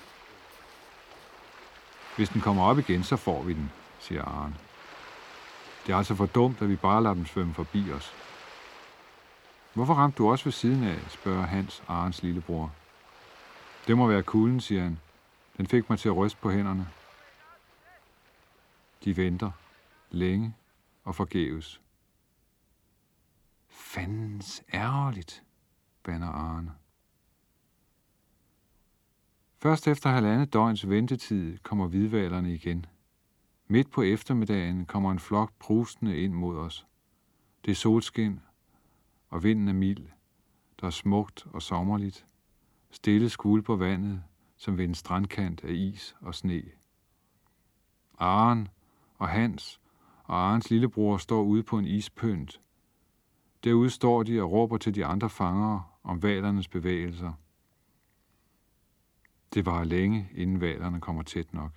Hvis 2.20 2.30
den 2.30 2.42
kommer 2.42 2.64
op 2.64 2.80
igen, 2.80 3.04
så 3.04 3.16
får 3.16 3.44
vi 3.44 3.54
den, 3.54 3.72
siger 4.00 4.26
Arne. 4.26 4.56
Det 5.86 5.94
er 5.94 5.98
altså 5.98 6.16
for 6.16 6.26
dumt, 6.26 6.62
at 6.62 6.70
vi 6.70 6.76
bare 6.76 7.04
lader 7.04 7.16
dem 7.16 7.26
svømme 7.26 7.54
forbi 7.54 7.92
os. 7.92 8.14
Hvorfor 9.74 9.94
ramte 9.94 10.18
du 10.18 10.32
også 10.32 10.46
ved 10.46 10.52
siden 10.52 10.84
af, 10.84 11.00
spørger 11.10 11.46
Hans, 11.46 11.84
Arens 11.88 12.24
lillebror. 12.24 12.72
Det 13.88 13.98
må 13.98 14.08
være 14.08 14.24
kulden, 14.24 14.62
siger 14.62 14.84
han. 14.84 15.00
Den 15.58 15.68
fik 15.68 15.90
mig 15.90 16.00
til 16.00 16.10
at 16.10 16.18
ryste 16.18 16.40
på 16.42 16.52
hænderne. 16.52 16.88
De 19.04 19.18
venter. 19.18 19.52
Længe 20.12 20.56
og 21.04 21.16
forgæves. 21.16 21.82
Fandens 23.70 24.64
ærgerligt, 24.74 25.44
banner 26.04 26.30
Arne. 26.32 26.72
Først 29.62 29.88
efter 29.88 30.10
halvandet 30.10 30.54
døgns 30.54 30.90
ventetid 30.90 31.58
kommer 31.58 31.88
hvidvalerne 31.88 32.54
igen. 32.54 32.86
Midt 33.68 33.92
på 33.92 34.02
eftermiddagen 34.02 34.86
kommer 34.86 35.12
en 35.12 35.20
flok 35.20 35.52
prustende 35.60 36.18
ind 36.18 36.34
mod 36.34 36.58
os. 36.58 36.88
Det 37.66 37.72
er 37.72 37.76
solskin, 37.76 38.40
og 39.30 39.44
vinden 39.44 39.68
er 39.68 39.74
mild. 39.74 40.08
Der 40.82 40.88
er 40.88 40.92
smukt 40.92 41.48
og 41.54 41.62
sommerligt. 41.62 42.26
Stille 42.92 43.30
skuld 43.30 43.64
på 43.64 43.76
vandet, 43.76 44.24
som 44.58 44.78
ved 44.78 44.86
en 44.86 44.96
strandkant 44.96 45.64
af 45.64 45.72
is 45.72 46.16
og 46.22 46.36
sne. 46.36 46.64
Aren 48.20 48.68
og 49.18 49.28
Hans 49.30 49.82
og 50.24 50.38
Arens 50.38 50.70
lillebror 50.70 51.18
står 51.18 51.44
ude 51.44 51.64
på 51.64 51.78
en 51.78 51.86
ispynt. 51.86 52.62
Derude 53.64 53.90
står 53.90 54.24
de 54.24 54.42
og 54.42 54.52
råber 54.52 54.78
til 54.78 54.96
de 54.96 55.06
andre 55.06 55.30
fangere 55.30 55.84
om 56.04 56.24
valernes 56.24 56.68
bevægelser. 56.68 57.34
Det 59.54 59.66
var 59.66 59.84
længe, 59.84 60.30
inden 60.36 60.62
valerne 60.62 61.02
kommer 61.02 61.24
tæt 61.24 61.54
nok. 61.54 61.72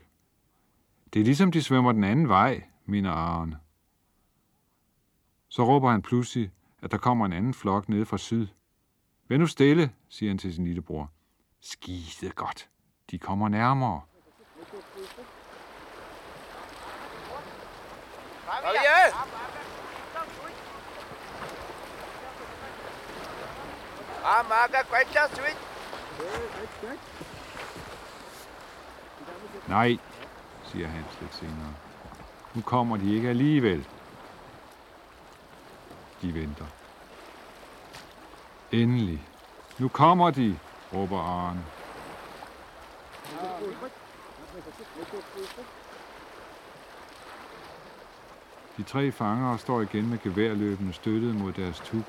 Det 1.12 1.20
er 1.20 1.24
ligesom, 1.24 1.52
de 1.52 1.62
svømmer 1.62 1.92
den 1.92 2.04
anden 2.04 2.28
vej, 2.28 2.64
mener 2.86 3.10
Aren. 3.10 3.54
Så 5.48 5.64
råber 5.64 5.90
han 5.90 6.02
pludselig, 6.02 6.50
at 6.82 6.90
der 6.90 6.98
kommer 6.98 7.26
en 7.26 7.32
anden 7.32 7.54
flok 7.54 7.88
nede 7.88 8.06
fra 8.06 8.18
syd. 8.18 8.46
Vær 9.28 9.36
nu 9.36 9.46
stille, 9.46 9.92
siger 10.08 10.30
han 10.30 10.38
til 10.38 10.54
sin 10.54 10.64
lillebror. 10.64 11.10
Skide 11.60 12.30
godt. 12.30 12.68
De 13.10 13.18
kommer 13.18 13.48
nærmere. 13.48 14.00
Amaga, 24.24 24.82
quite 24.82 25.34
sweet. 25.34 25.72
Nej, 29.68 29.98
siger 30.64 30.88
Hans 30.88 31.20
lidt 31.20 31.34
senere. 31.34 31.74
Nu 32.55 32.61
kommer 32.62 32.96
de 32.96 33.14
ikke 33.14 33.28
alligevel. 33.28 33.86
De 36.22 36.34
venter. 36.34 36.66
Endelig. 38.72 39.28
Nu 39.78 39.88
kommer 39.88 40.30
de, 40.30 40.59
råber 40.92 41.20
Arne. 41.20 41.64
De 48.76 48.82
tre 48.82 49.12
fangere 49.12 49.59
står 49.59 49.80
igen 49.80 50.11
med 50.11 50.18
geværløbende 50.18 50.92
støttet 50.92 51.34
mod 51.34 51.53
deres 51.53 51.80
tub 51.80 52.05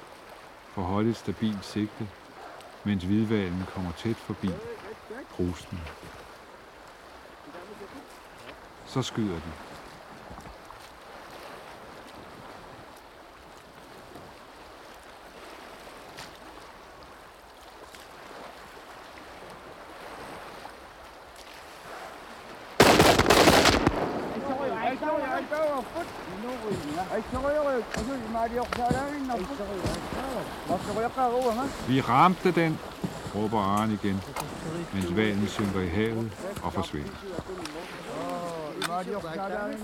for 0.68 0.82
at 0.82 0.88
holde 0.88 1.10
et 1.10 1.16
stabilt 1.16 1.66
sigte, 1.66 2.10
mens 2.84 3.04
hvidvalen 3.04 3.64
kommer 3.76 3.92
tæt 3.92 4.16
forbi 4.16 4.50
krusten. 5.32 5.80
Så 8.94 9.02
skyder 9.02 9.36
de. 9.36 9.52
Vi 31.88 32.02
ramte 32.02 32.52
den, 32.52 32.80
råber 33.36 33.60
Arne 33.60 33.94
igen, 33.94 34.22
mens 34.94 35.16
valen 35.16 35.48
synker 35.48 35.80
i 35.80 35.88
havet 35.88 36.32
og 36.64 36.74
forsvinder. 36.74 37.12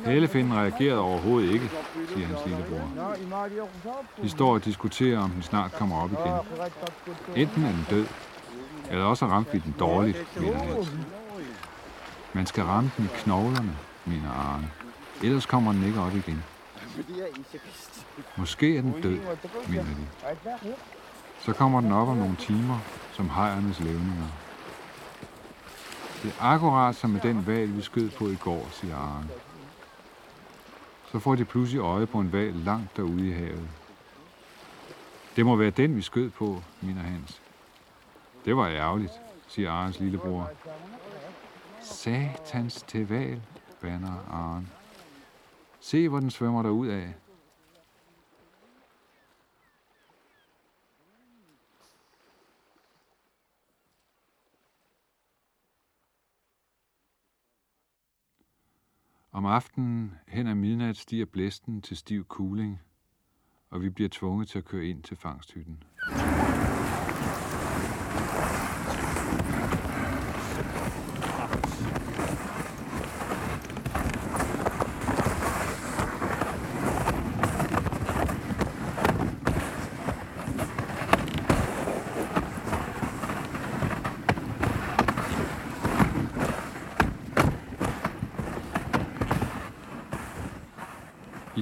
Hellefinden 0.06 0.54
reagerede 0.54 1.00
overhovedet 1.00 1.54
ikke, 1.54 1.70
siger 2.14 2.28
hans 2.28 2.39
lillebror. 2.45 3.16
De 4.22 4.30
står 4.30 4.54
og 4.54 4.66
diskuterer, 4.66 5.20
om 5.20 5.30
den 5.30 5.41
snart 5.41 5.72
kommer 5.72 6.02
op 6.04 6.12
igen. 6.12 6.34
Enten 7.36 7.64
er 7.64 7.72
den 7.72 7.86
død, 7.89 8.08
eller 8.91 9.06
også 9.06 9.26
ramt 9.26 9.54
vi 9.54 9.58
den 9.60 9.76
dårligt, 9.80 10.39
mener 10.41 10.58
Hans. 10.58 10.91
Man 12.34 12.45
skal 12.45 12.64
ramme 12.64 12.91
den 12.97 13.06
i 13.06 13.08
knoglerne, 13.18 13.78
mener 14.06 14.30
Arne. 14.30 14.72
Ellers 15.24 15.45
kommer 15.45 15.72
den 15.72 15.84
ikke 15.84 16.00
op 16.00 16.16
igen. 16.16 16.43
Måske 18.36 18.78
er 18.78 18.82
den 18.82 19.02
død, 19.02 19.20
mener 19.70 19.84
de. 19.84 20.74
Så 21.39 21.54
kommer 21.54 21.82
den 21.82 21.91
op 21.91 22.08
om 22.08 22.18
nogle 22.18 22.36
timer, 22.36 22.80
som 23.14 23.30
hejernes 23.30 23.80
levninger. 23.80 24.28
Det 26.24 26.30
er 26.30 26.43
akkurat 26.43 26.95
som 26.95 27.09
med 27.09 27.22
den 27.22 27.47
val, 27.47 27.76
vi 27.76 27.82
skød 27.82 28.09
på 28.09 28.28
i 28.28 28.36
går, 28.36 28.67
siger 28.72 28.95
Arne. 28.95 29.30
Så 31.11 31.20
får 31.20 31.36
de 31.36 31.45
pludselig 31.45 31.80
øje 31.80 32.05
på 32.05 32.20
en 32.20 32.34
val 32.34 32.53
langt 32.53 32.97
derude 32.97 33.28
i 33.28 33.32
havet. 33.32 33.70
Det 35.36 35.45
må 35.45 35.55
være 35.55 35.70
den, 35.70 35.95
vi 35.95 36.01
skød 36.01 36.30
på, 36.30 36.63
minder 36.82 37.01
Hans. 37.01 37.41
Det 38.45 38.57
var 38.57 38.67
ærgerligt, 38.67 39.11
siger 39.47 39.72
Arnes 39.72 39.99
lillebror. 39.99 40.49
Satans 41.82 42.82
til 42.82 43.09
val, 43.09 43.41
banner 43.82 44.26
Arne. 44.32 44.67
Se, 45.80 46.09
hvor 46.09 46.20
den 46.20 46.32
svømmer 46.32 46.63
derud 46.63 46.88
af. 46.88 47.13
Om 59.32 59.45
aftenen 59.45 60.11
hen 60.27 60.47
ad 60.47 60.55
midnat 60.55 60.97
stiger 60.97 61.25
blæsten 61.25 61.82
til 61.82 61.97
stiv 61.97 62.25
kuling, 62.25 62.82
og 63.69 63.82
vi 63.82 63.89
bliver 63.89 64.09
tvunget 64.11 64.47
til 64.47 64.57
at 64.57 64.65
køre 64.65 64.86
ind 64.86 65.03
til 65.03 65.17
fangsthytten. 65.17 65.84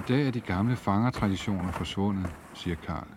Dag 0.08 0.28
er 0.28 0.32
de 0.32 0.41
gamle 0.41 0.76
fangertraditioner 0.76 1.72
forsvundet, 1.72 2.36
siger 2.53 2.76
Karl. 2.76 3.08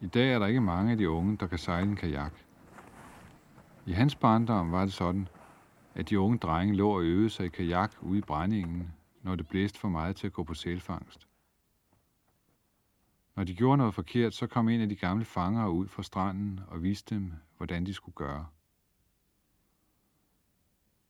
I 0.00 0.06
dag 0.06 0.32
er 0.32 0.38
der 0.38 0.46
ikke 0.46 0.60
mange 0.60 0.92
af 0.92 0.98
de 0.98 1.10
unge, 1.10 1.36
der 1.36 1.46
kan 1.46 1.58
sejle 1.58 1.90
en 1.90 1.96
kajak. 1.96 2.32
I 3.86 3.92
hans 3.92 4.14
barndom 4.14 4.72
var 4.72 4.84
det 4.84 4.92
sådan, 4.92 5.28
at 5.94 6.10
de 6.10 6.20
unge 6.20 6.38
drenge 6.38 6.74
lå 6.74 6.90
og 6.90 7.02
øvede 7.02 7.30
sig 7.30 7.46
i 7.46 7.48
kajak 7.48 7.92
ude 8.00 8.18
i 8.18 8.22
brændingen, 8.22 8.92
når 9.22 9.34
det 9.34 9.48
blæste 9.48 9.78
for 9.78 9.88
meget 9.88 10.16
til 10.16 10.26
at 10.26 10.32
gå 10.32 10.44
på 10.44 10.54
sælfangst. 10.54 11.28
Når 13.36 13.44
de 13.44 13.54
gjorde 13.54 13.76
noget 13.76 13.94
forkert, 13.94 14.34
så 14.34 14.46
kom 14.46 14.68
en 14.68 14.80
af 14.80 14.88
de 14.88 14.96
gamle 14.96 15.24
fangere 15.24 15.70
ud 15.70 15.88
fra 15.88 16.02
stranden 16.02 16.60
og 16.68 16.82
viste 16.82 17.14
dem, 17.14 17.32
hvordan 17.56 17.86
de 17.86 17.94
skulle 17.94 18.14
gøre. 18.14 18.46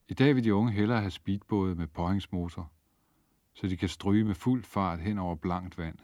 I 0.07 0.13
dag 0.13 0.35
vil 0.35 0.43
de 0.43 0.53
unge 0.55 0.71
hellere 0.71 0.99
have 0.99 1.11
speedbåde 1.11 1.75
med 1.75 1.87
påhængsmotor, 1.87 2.72
så 3.53 3.67
de 3.67 3.77
kan 3.77 3.89
stryge 3.89 4.23
med 4.23 4.35
fuld 4.35 4.63
fart 4.63 4.99
hen 4.99 5.19
over 5.19 5.35
blankt 5.35 5.77
vand. 5.77 5.97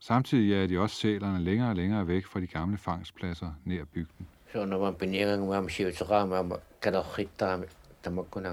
Samtidig 0.00 0.62
er 0.62 0.66
de 0.66 0.78
også 0.78 0.96
sælerne 0.96 1.44
længere 1.44 1.68
og 1.68 1.76
længere 1.76 2.06
væk 2.06 2.26
fra 2.26 2.40
de 2.40 2.46
gamle 2.46 2.78
fangstpladser 2.78 3.52
nær 3.64 3.84
bygden. 3.84 4.28
Så 4.52 4.64
når 4.64 4.80
man 4.80 4.94
benæring 4.94 5.46
med 5.46 5.54
ham 5.54 5.68
siger 5.68 5.90
til 5.90 6.06
ram, 6.06 6.28
man 6.28 6.58
kan 6.82 6.92
da 6.92 7.02
hitte 7.16 7.66
der 8.04 8.10
må 8.10 8.22
kun. 8.22 8.46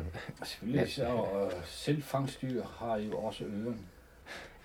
Selvfølgelig, 0.44 1.08
og 1.08 1.52
selv 1.66 2.04
har 2.80 2.98
jo 2.98 3.18
også 3.18 3.44
øren. 3.44 3.80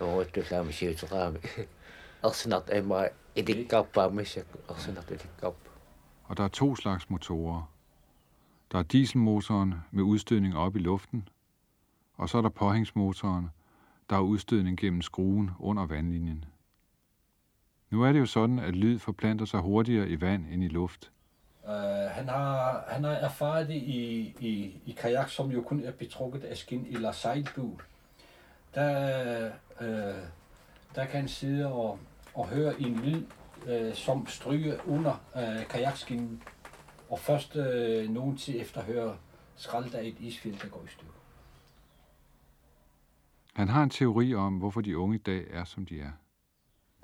Jo, 0.01 0.24
det 0.34 0.53
er 0.53 0.62
man 0.62 0.72
siger 0.72 0.94
til 0.94 1.09
ram. 1.09 1.36
Også 2.22 2.49
når 2.49 2.61
det 2.61 2.76
er 3.36 3.42
det 3.42 3.49
ikke 3.49 3.76
op 3.76 3.92
bare 3.92 4.11
med 4.11 4.24
sig, 4.24 4.42
også 4.68 4.92
når 4.92 5.01
det 5.01 5.11
ikke 5.11 5.28
op. 5.42 5.57
Og 6.24 6.36
der 6.36 6.44
er 6.44 6.49
to 6.49 6.76
slags 6.76 7.11
motorer. 7.11 7.72
Der 8.72 8.78
er 8.78 8.82
dieselmotoren 8.82 9.74
med 9.90 10.03
udstødning 10.03 10.57
op 10.57 10.76
i 10.76 10.78
luften, 10.78 11.28
og 12.19 12.29
så 12.29 12.39
er 12.39 12.43
der 12.43 12.49
påhængsmotoren, 12.49 13.51
der 14.11 14.16
er 14.16 14.21
udstødning 14.21 14.79
gennem 14.79 15.03
skruen 15.03 15.51
under 15.59 15.87
vandlinjen. 15.87 16.45
Nu 17.91 18.03
er 18.03 18.12
det 18.12 18.21
jo 18.21 18.27
sådan, 18.27 18.59
at 18.59 18.77
lyd 18.77 18.99
forplanter 18.99 19.45
sig 19.45 19.61
hurtigere 19.61 20.09
i 20.09 20.21
vand 20.21 20.47
end 20.51 20.64
i 20.64 20.69
luft. 20.69 21.11
Uh, 21.64 21.71
han, 22.11 22.29
har, 22.29 22.85
han 22.89 23.05
har 23.05 23.11
erfaret 23.11 23.69
det 23.69 23.75
i, 23.75 24.35
i, 24.41 24.81
i 24.87 24.97
kajak, 25.01 25.29
som 25.29 25.51
jo 25.51 25.62
kun 25.62 25.85
er 25.85 25.93
betrukket 25.93 26.45
af 26.45 26.57
skin 26.57 26.87
eller 26.91 27.12
sejlbul. 27.12 27.83
Der, 28.75 29.51
uh, 29.81 29.87
der 30.95 31.05
kan 31.05 31.21
han 31.21 31.29
sidde 31.29 31.73
og, 31.73 31.99
og 32.35 32.49
høre 32.49 32.81
en 32.81 32.97
lyd, 32.97 33.23
uh, 33.62 33.95
som 33.95 34.27
stryger 34.27 34.77
under 34.87 35.21
uh, 35.35 35.69
kajakskinnen, 35.69 36.43
og 37.11 37.19
først 37.19 37.57
uh, 37.57 38.14
nogen 38.14 38.37
tid 38.37 38.61
efter 38.61 38.83
høre 38.83 39.16
skrald 39.57 39.95
af 39.95 40.05
et 40.05 40.16
isfjeld, 40.21 40.59
der 40.59 40.69
går 40.69 40.83
i 40.87 40.89
stykker. 40.89 41.18
Han 43.59 43.68
har 43.68 43.82
en 43.82 43.90
teori 43.90 44.34
om, 44.34 44.59
hvorfor 44.59 44.80
de 44.80 44.98
unge 44.98 45.14
i 45.16 45.18
dag 45.18 45.44
er, 45.50 45.64
som 45.64 45.86
de 45.86 46.00
er. 46.00 46.11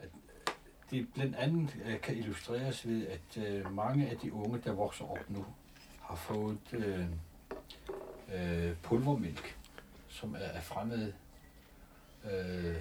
Øh, 0.02 0.08
det 0.90 1.08
blandt 1.14 1.36
andet 1.36 1.76
øh, 1.84 2.00
kan 2.00 2.16
illustreres 2.16 2.88
ved, 2.88 3.06
at 3.06 3.46
øh, 3.46 3.74
mange 3.74 4.08
af 4.08 4.16
de 4.16 4.32
unge, 4.32 4.58
der 4.58 4.72
vokser 4.72 5.04
op 5.04 5.30
nu, 5.30 5.44
har 6.00 6.14
fået 6.14 6.58
øh, 6.72 7.06
øh, 8.34 8.76
pulvermælk, 8.82 9.58
som 10.08 10.34
er 10.34 10.48
af 10.48 10.62
fremmed, 10.62 11.12
øh, 12.24 12.76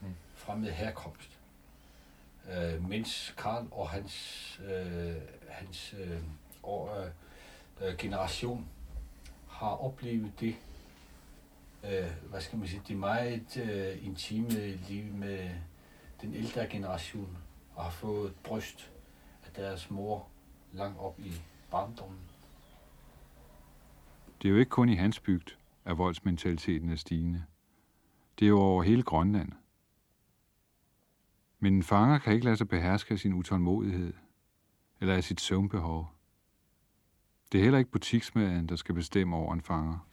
hmm, 0.00 0.14
fremmed 0.34 0.70
herkomst. 0.70 1.38
Øh, 2.52 2.88
mens 2.88 3.34
Karl 3.38 3.66
og 3.70 3.90
hans, 3.90 4.60
øh, 4.64 5.16
hans 5.48 5.94
øh, 5.98 6.20
og, 6.62 7.06
øh, 7.80 7.96
generation 7.96 8.68
har 9.48 9.84
oplevet 9.84 10.32
det, 10.40 10.56
øh, 11.84 12.30
hvad 12.30 12.40
skal 12.40 12.58
man 12.58 12.68
sige, 12.68 12.82
det 12.88 12.96
meget 12.96 13.56
øh, 13.56 14.06
intime 14.06 14.76
liv 14.88 15.14
med 15.14 15.50
den 16.20 16.34
ældre 16.34 16.66
generation 16.66 17.38
og 17.74 17.84
har 17.84 17.90
fået 17.90 18.30
et 18.30 18.36
bryst 18.36 18.92
af 19.46 19.52
deres 19.52 19.90
mor 19.90 20.28
langt 20.72 20.98
op 20.98 21.20
i 21.20 21.32
barndommen. 21.70 22.20
Det 24.42 24.48
er 24.48 24.52
jo 24.52 24.58
ikke 24.58 24.70
kun 24.70 24.88
i 24.88 24.94
hans 24.94 25.20
bygd, 25.20 25.56
at 25.84 25.98
voldsmentaliteten 25.98 26.90
er 26.90 26.96
stigende. 26.96 27.44
Det 28.38 28.44
er 28.44 28.48
jo 28.48 28.60
over 28.60 28.82
hele 28.82 29.02
Grønland. 29.02 29.52
Men 31.60 31.74
en 31.74 31.82
fanger 31.82 32.18
kan 32.18 32.32
ikke 32.32 32.44
lade 32.44 32.56
sig 32.56 32.68
beherske 32.68 33.12
af 33.12 33.18
sin 33.18 33.34
utålmodighed 33.34 34.12
eller 35.00 35.14
af 35.14 35.24
sit 35.24 35.40
søvnbehov. 35.40 36.10
Det 37.52 37.58
er 37.58 37.62
heller 37.62 37.78
ikke 37.78 37.90
butiksmaden, 37.90 38.68
der 38.68 38.76
skal 38.76 38.94
bestemme 38.94 39.36
over 39.36 39.54
en 39.54 39.62
fanger. 39.62 40.07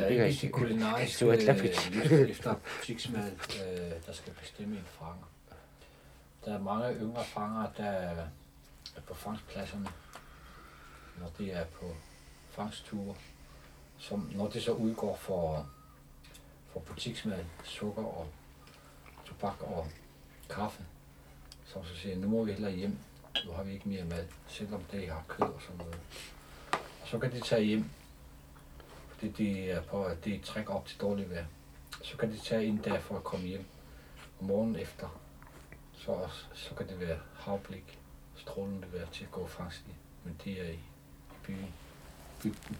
Jo 0.00 0.08
ikke 0.08 0.24
de 0.24 0.28
ikke 0.28 0.48
kulinariske 0.48 1.14
suatlapisi. 1.16 1.90
øh, 2.14 2.30
efter 2.30 2.54
butiksmad, 2.54 3.30
der 4.06 4.12
skal 4.12 4.32
bestemme 4.32 4.76
en 4.76 4.84
fanger. 4.98 5.30
Der 6.44 6.54
er 6.54 6.62
mange 6.62 6.94
yngre 6.94 7.24
fanger, 7.24 7.66
der 7.76 7.84
er 7.84 9.00
på 9.06 9.14
fangstpladserne, 9.14 9.88
når 11.20 11.30
det 11.38 11.54
er 11.54 11.64
på 11.64 11.94
fangstture. 12.50 13.14
som 13.98 14.30
når 14.34 14.48
det 14.48 14.62
så 14.62 14.72
udgår 14.72 15.16
for, 15.16 15.66
for 16.72 16.80
butiksmad, 16.80 17.44
sukker 17.64 18.02
og 18.04 18.26
tobak 19.24 19.62
og 19.62 19.86
kaffe, 20.50 20.82
som 21.66 21.84
så 21.84 21.96
siger, 21.96 22.16
nu 22.16 22.28
må 22.28 22.44
vi 22.44 22.52
hellere 22.52 22.72
hjem, 22.72 22.98
nu 23.46 23.52
har 23.52 23.62
vi 23.62 23.72
ikke 23.72 23.88
mere 23.88 24.04
mad, 24.04 24.26
selvom 24.48 24.82
det 24.92 25.08
har 25.08 25.24
kød 25.28 25.46
og 25.46 25.60
sådan 25.62 25.76
noget. 25.78 25.96
Og 27.04 27.10
så 27.10 27.18
kan 27.18 27.32
de 27.32 27.40
tage 27.40 27.64
hjem, 27.64 27.90
fordi 29.08 29.28
de 29.28 29.70
er 29.70 29.82
på, 29.82 30.04
at 30.04 30.24
det 30.24 30.42
trækker 30.42 30.74
op 30.74 30.86
til 30.86 31.00
dårligt 31.00 31.30
vejr. 31.30 31.44
Så 32.02 32.16
kan 32.16 32.32
de 32.32 32.38
tage 32.38 32.66
ind 32.66 32.82
der 32.82 33.00
for 33.00 33.16
at 33.16 33.24
komme 33.24 33.46
hjem. 33.46 33.64
Og 34.38 34.44
morgen 34.44 34.76
efter, 34.76 35.20
så, 35.92 36.28
så 36.54 36.74
kan 36.74 36.88
det 36.88 37.00
være 37.00 37.18
havblik, 37.34 37.98
strålende 38.36 38.92
vejr 38.92 39.06
til 39.12 39.24
at 39.24 39.30
gå 39.30 39.46
fangst 39.46 39.80
i. 39.88 39.90
Men 40.24 40.40
de 40.44 40.60
er 40.60 40.70
i, 40.70 40.74
i 40.74 40.80
byen, 41.46 41.74
bygden. 42.42 42.78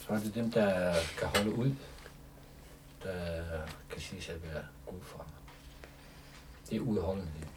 Så 0.00 0.12
er 0.12 0.18
det 0.18 0.34
dem, 0.34 0.52
der 0.52 0.94
kan 1.18 1.28
holde 1.28 1.54
ud, 1.54 1.74
der 3.02 3.42
kan 3.90 4.00
sige 4.00 4.32
at 4.32 4.42
være 4.42 4.64
gode 4.86 5.02
for 5.02 5.26
Det 6.70 6.76
er 6.76 6.80
udholdenhed. 6.80 7.53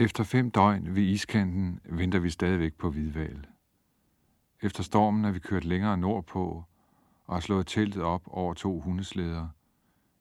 Efter 0.00 0.24
fem 0.24 0.50
døgn 0.50 0.94
ved 0.94 1.02
iskanten 1.02 1.80
venter 1.84 2.18
vi 2.18 2.30
stadigvæk 2.30 2.74
på 2.74 2.90
hvidval. 2.90 3.46
Efter 4.60 4.82
stormen 4.82 5.24
er 5.24 5.30
vi 5.30 5.38
kørt 5.38 5.64
længere 5.64 5.98
nordpå 5.98 6.64
og 7.26 7.34
har 7.34 7.40
slået 7.40 7.66
teltet 7.66 8.02
op 8.02 8.22
over 8.26 8.54
to 8.54 8.80
hundeslæder. 8.80 9.48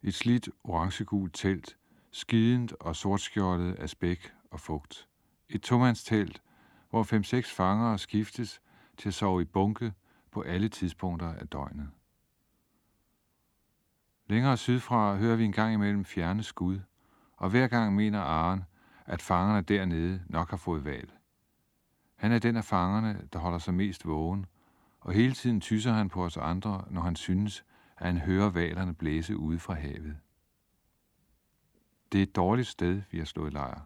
Et 0.04 0.14
slidt 0.14 0.50
orangegult 0.64 1.34
telt, 1.34 1.78
skident 2.12 2.74
og 2.80 2.96
sortskjoldet 2.96 3.76
af 3.76 3.90
spæk 3.90 4.34
og 4.52 4.60
fugt. 4.60 5.08
Et 5.50 5.62
tomandstelt, 5.62 6.42
hvor 6.90 7.04
fem-seks 7.04 7.52
fangere 7.52 7.98
skiftes 7.98 8.62
til 8.98 9.10
at 9.10 9.14
sove 9.14 9.42
i 9.42 9.46
bunke 9.46 9.94
på 10.32 10.42
alle 10.42 10.70
tidspunkter 10.70 11.34
af 11.34 11.48
døgnet. 11.48 11.90
Længere 14.28 14.58
sydfra 14.58 15.16
hører 15.16 15.36
vi 15.36 15.46
en 15.46 15.52
gang 15.52 15.74
imellem 15.74 16.06
fjerne 16.06 16.44
skud, 16.44 16.80
og 17.38 17.50
hver 17.50 17.68
gang 17.68 17.96
mener 17.96 18.20
Aren, 18.20 18.64
at 19.10 19.22
fangerne 19.22 19.62
dernede 19.62 20.24
nok 20.28 20.50
har 20.50 20.58
fået 20.58 20.86
valg. 20.86 21.14
Han 22.16 22.32
er 22.32 22.40
den 22.40 22.56
af 22.58 22.66
fangerne, 22.66 23.28
der 23.34 23.40
holder 23.40 23.58
sig 23.58 23.74
mest 23.74 24.08
vågen, 24.08 24.46
og 25.00 25.14
hele 25.14 25.34
tiden 25.34 25.62
tyser 25.62 25.94
han 25.94 26.10
på 26.10 26.26
os 26.26 26.38
andre, 26.38 26.86
når 26.90 27.02
han 27.02 27.16
synes, 27.16 27.66
at 27.98 28.06
han 28.06 28.18
hører 28.18 28.50
valerne 28.50 28.94
blæse 28.94 29.38
ude 29.38 29.60
fra 29.60 29.74
havet. 29.74 30.18
Det 32.12 32.18
er 32.18 32.24
et 32.24 32.36
dårligt 32.36 32.68
sted, 32.68 33.02
vi 33.12 33.18
har 33.18 33.26
slået 33.26 33.54
lejr. 33.54 33.82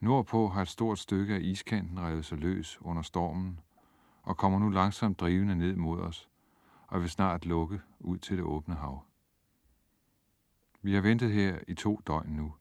Nordpå 0.00 0.48
har 0.48 0.62
et 0.62 0.68
stort 0.68 0.98
stykke 0.98 1.34
af 1.34 1.40
iskanten 1.40 2.00
revet 2.00 2.24
sig 2.24 2.38
løs 2.38 2.78
under 2.80 3.02
stormen, 3.02 3.60
og 4.22 4.36
kommer 4.36 4.58
nu 4.58 4.68
langsomt 4.68 5.20
drivende 5.20 5.56
ned 5.56 5.76
mod 5.76 6.00
os, 6.00 6.28
og 6.86 7.00
vil 7.00 7.10
snart 7.10 7.46
lukke 7.46 7.80
ud 8.00 8.18
til 8.18 8.36
det 8.36 8.44
åbne 8.44 8.74
hav. 8.74 9.04
Vi 10.82 10.94
har 10.94 11.00
ventet 11.00 11.32
her 11.32 11.58
i 11.68 11.74
to 11.74 12.00
døgn 12.06 12.28
nu 12.28 12.54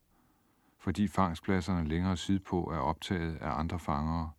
fordi 0.88 1.08
fangstpladserne 1.08 1.88
længere 1.88 2.18
sydpå 2.18 2.72
er 2.72 2.78
optaget 2.78 3.36
af 3.36 3.60
andre 3.60 3.80
fangere, 3.80 4.32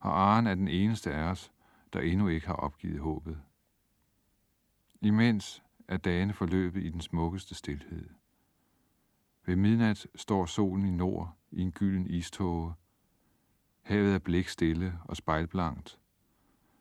og 0.00 0.20
Aren 0.20 0.46
er 0.46 0.54
den 0.54 0.68
eneste 0.68 1.12
af 1.12 1.30
os, 1.30 1.52
der 1.92 2.00
endnu 2.00 2.28
ikke 2.28 2.46
har 2.46 2.54
opgivet 2.54 3.00
håbet. 3.00 3.42
Imens 5.00 5.62
er 5.88 5.96
dagene 5.96 6.32
forløbet 6.32 6.82
i 6.82 6.88
den 6.88 7.00
smukkeste 7.00 7.54
stilhed. 7.54 8.08
Ved 9.46 9.56
midnat 9.56 10.06
står 10.14 10.46
solen 10.46 10.86
i 10.86 10.90
nord 10.90 11.36
i 11.50 11.60
en 11.60 11.72
gylden 11.72 12.06
iståge. 12.06 12.74
Havet 13.82 14.14
er 14.14 14.18
blikstille 14.18 14.98
og 15.04 15.16
spejlblankt. 15.16 15.98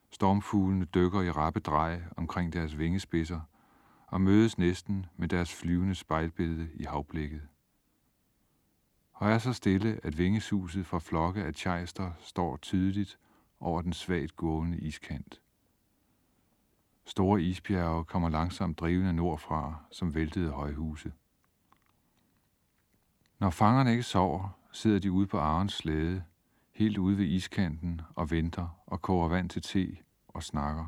Stormfuglene 0.10 0.86
dykker 0.86 1.22
i 1.22 1.32
rappe 1.32 1.60
drej 1.60 2.02
omkring 2.18 2.54
deres 2.54 2.78
vingespidser 2.78 3.42
og 4.08 4.22
mødes 4.22 4.58
næsten 4.58 5.06
med 5.16 5.28
deres 5.28 5.56
flyvende 5.56 5.96
spejlbillede 5.96 6.70
i 6.74 6.84
havblikket 6.84 7.42
og 9.22 9.32
er 9.32 9.38
så 9.38 9.54
stille, 9.54 10.00
at 10.04 10.18
vingesuset 10.18 10.86
fra 10.86 11.00
flokke 11.00 11.44
af 11.44 11.54
tjejster 11.54 12.12
står 12.20 12.58
tydeligt 12.58 13.20
over 13.60 13.82
den 13.82 13.94
svagt 13.94 14.36
gående 14.36 14.78
iskant. 14.78 15.42
Store 17.06 17.42
isbjerge 17.42 18.06
kommer 18.06 18.30
langsomt 18.30 18.80
drivende 18.80 19.14
nordfra, 19.14 19.76
som 19.92 20.16
væltede 20.16 20.52
højhuse. 20.52 21.14
Når 23.40 23.50
fangerne 23.50 23.92
ikke 23.92 24.04
sover, 24.04 24.50
sidder 24.72 25.00
de 25.00 25.12
ude 25.12 25.28
på 25.28 25.40
Arens 25.40 25.74
slæde, 25.74 26.24
helt 26.72 26.98
ude 26.98 27.18
ved 27.18 27.26
iskanten 27.26 28.02
og 28.16 28.32
venter 28.32 28.82
og 28.86 29.02
koger 29.02 29.28
vand 29.28 29.50
til 29.50 29.62
te 29.62 29.98
og 30.28 30.44
snakker. 30.44 30.88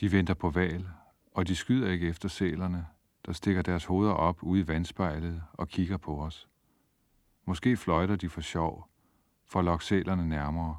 De 0.00 0.12
venter 0.12 0.34
på 0.34 0.50
val, 0.50 0.88
og 1.32 1.48
de 1.48 1.56
skyder 1.56 1.90
ikke 1.90 2.08
efter 2.08 2.28
sælerne, 2.28 2.86
der 3.26 3.32
stikker 3.32 3.62
deres 3.62 3.84
hoveder 3.84 4.12
op 4.12 4.42
ude 4.42 4.60
i 4.60 4.68
vandspejlet 4.68 5.42
og 5.52 5.68
kigger 5.68 5.96
på 5.96 6.22
os. 6.22 6.48
Måske 7.44 7.76
fløjter 7.76 8.16
de 8.16 8.28
for 8.28 8.40
sjov, 8.40 8.88
for 9.46 9.58
at 9.58 9.64
lokke 9.64 9.84
sælerne 9.84 10.28
nærmere, 10.28 10.78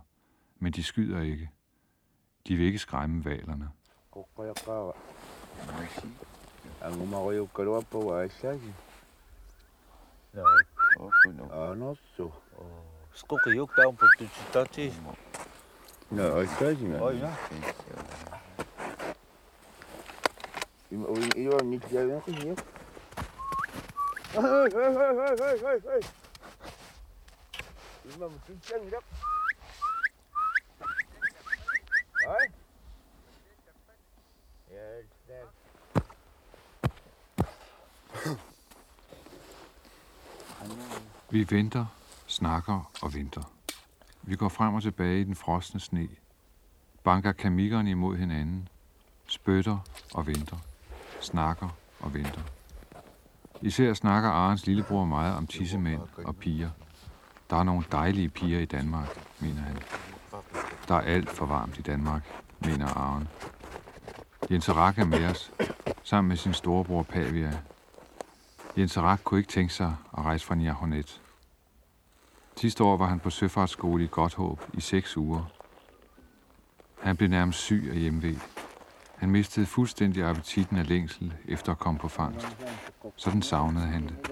men 0.59 0.73
de 0.73 0.83
skyder 0.83 1.21
ikke. 1.21 1.49
De 2.47 2.55
vil 2.55 2.65
ikke 2.65 2.79
skræmme 2.79 3.25
valerne. 3.25 3.69
Ko 4.11 4.27
niyo. 22.31 22.55
Hey 24.33 24.69
hey 24.73 25.57
hey 25.57 25.79
hey 25.79 26.22
hey 28.03 28.27
må 28.27 28.27
hey. 28.47 28.55
Ima 28.69 28.83
mo 28.83 28.85
er 28.85 28.89
dak. 28.89 29.03
Ay. 32.27 32.47
Yes. 34.71 35.05
Vi 41.29 41.47
venter, 41.49 41.85
snakker 42.27 42.91
og 43.01 43.13
venter. 43.13 43.53
Vi 44.21 44.35
går 44.35 44.49
frem 44.49 44.73
og 44.73 44.81
tilbage 44.81 45.21
i 45.21 45.23
den 45.23 45.35
frosne 45.35 45.79
sne, 45.79 46.09
banker 47.03 47.31
kamikkerne 47.31 47.89
imod 47.89 48.17
hinanden, 48.17 48.67
spytter 49.27 49.77
og 50.13 50.27
venter, 50.27 50.57
snakker 51.21 51.69
og 51.99 52.13
venter. 52.13 52.41
Især 53.61 53.93
snakker 53.93 54.29
Arens 54.29 54.65
lillebror 54.65 55.05
meget 55.05 55.35
om 55.35 55.47
tissemænd 55.47 56.01
og 56.17 56.35
piger. 56.35 56.69
Der 57.53 57.59
er 57.59 57.63
nogle 57.63 57.85
dejlige 57.91 58.29
piger 58.29 58.59
i 58.59 58.65
Danmark, 58.65 59.07
mener 59.39 59.61
han. 59.61 59.77
Der 60.87 60.95
er 60.95 61.01
alt 61.01 61.29
for 61.29 61.45
varmt 61.45 61.77
i 61.77 61.81
Danmark, 61.81 62.23
mener 62.65 62.87
Arven. 62.87 63.27
Jens 64.51 64.69
Rak 64.69 64.97
er 64.97 65.05
med 65.05 65.25
os, 65.25 65.51
sammen 66.03 66.29
med 66.29 66.37
sin 66.37 66.53
storebror 66.53 67.03
Pavia. 67.03 67.59
Jens 68.77 68.97
Rak 68.97 69.19
kunne 69.23 69.39
ikke 69.39 69.51
tænke 69.51 69.73
sig 69.73 69.95
at 70.17 70.23
rejse 70.23 70.45
fra 70.45 70.55
Njahonet. 70.55 71.21
Sidste 72.57 72.83
år 72.83 72.97
var 72.97 73.05
han 73.05 73.19
på 73.19 73.29
søfartsskole 73.29 74.03
i 74.03 74.07
Godthåb 74.11 74.61
i 74.73 74.81
seks 74.81 75.17
uger. 75.17 75.45
Han 77.01 77.17
blev 77.17 77.29
nærmest 77.29 77.59
syg 77.59 77.89
af 77.91 77.99
hjemved. 77.99 78.35
Han 79.17 79.29
mistede 79.29 79.65
fuldstændig 79.65 80.23
appetitten 80.23 80.77
af 80.77 80.89
længsel 80.89 81.33
efter 81.45 81.71
at 81.71 81.79
komme 81.79 81.99
på 81.99 82.07
fangst. 82.07 82.57
Sådan 83.15 83.41
savnede 83.41 83.85
han 83.85 84.03
det. 84.03 84.31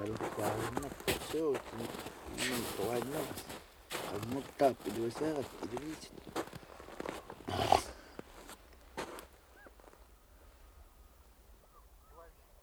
kalıplarına 0.00 0.88
kısa 1.06 1.44
olsun. 1.44 1.62
Bunun 2.28 2.64
kolayına 2.76 3.06
bas. 3.14 3.42
Kalmak 4.10 4.60
da 4.60 4.74
biliyorsa 4.86 5.20
bak 5.20 5.44
gidebilirsin. 5.62 6.10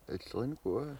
Это 0.07 0.29
слоник 0.29 0.59
бывает. 0.63 0.97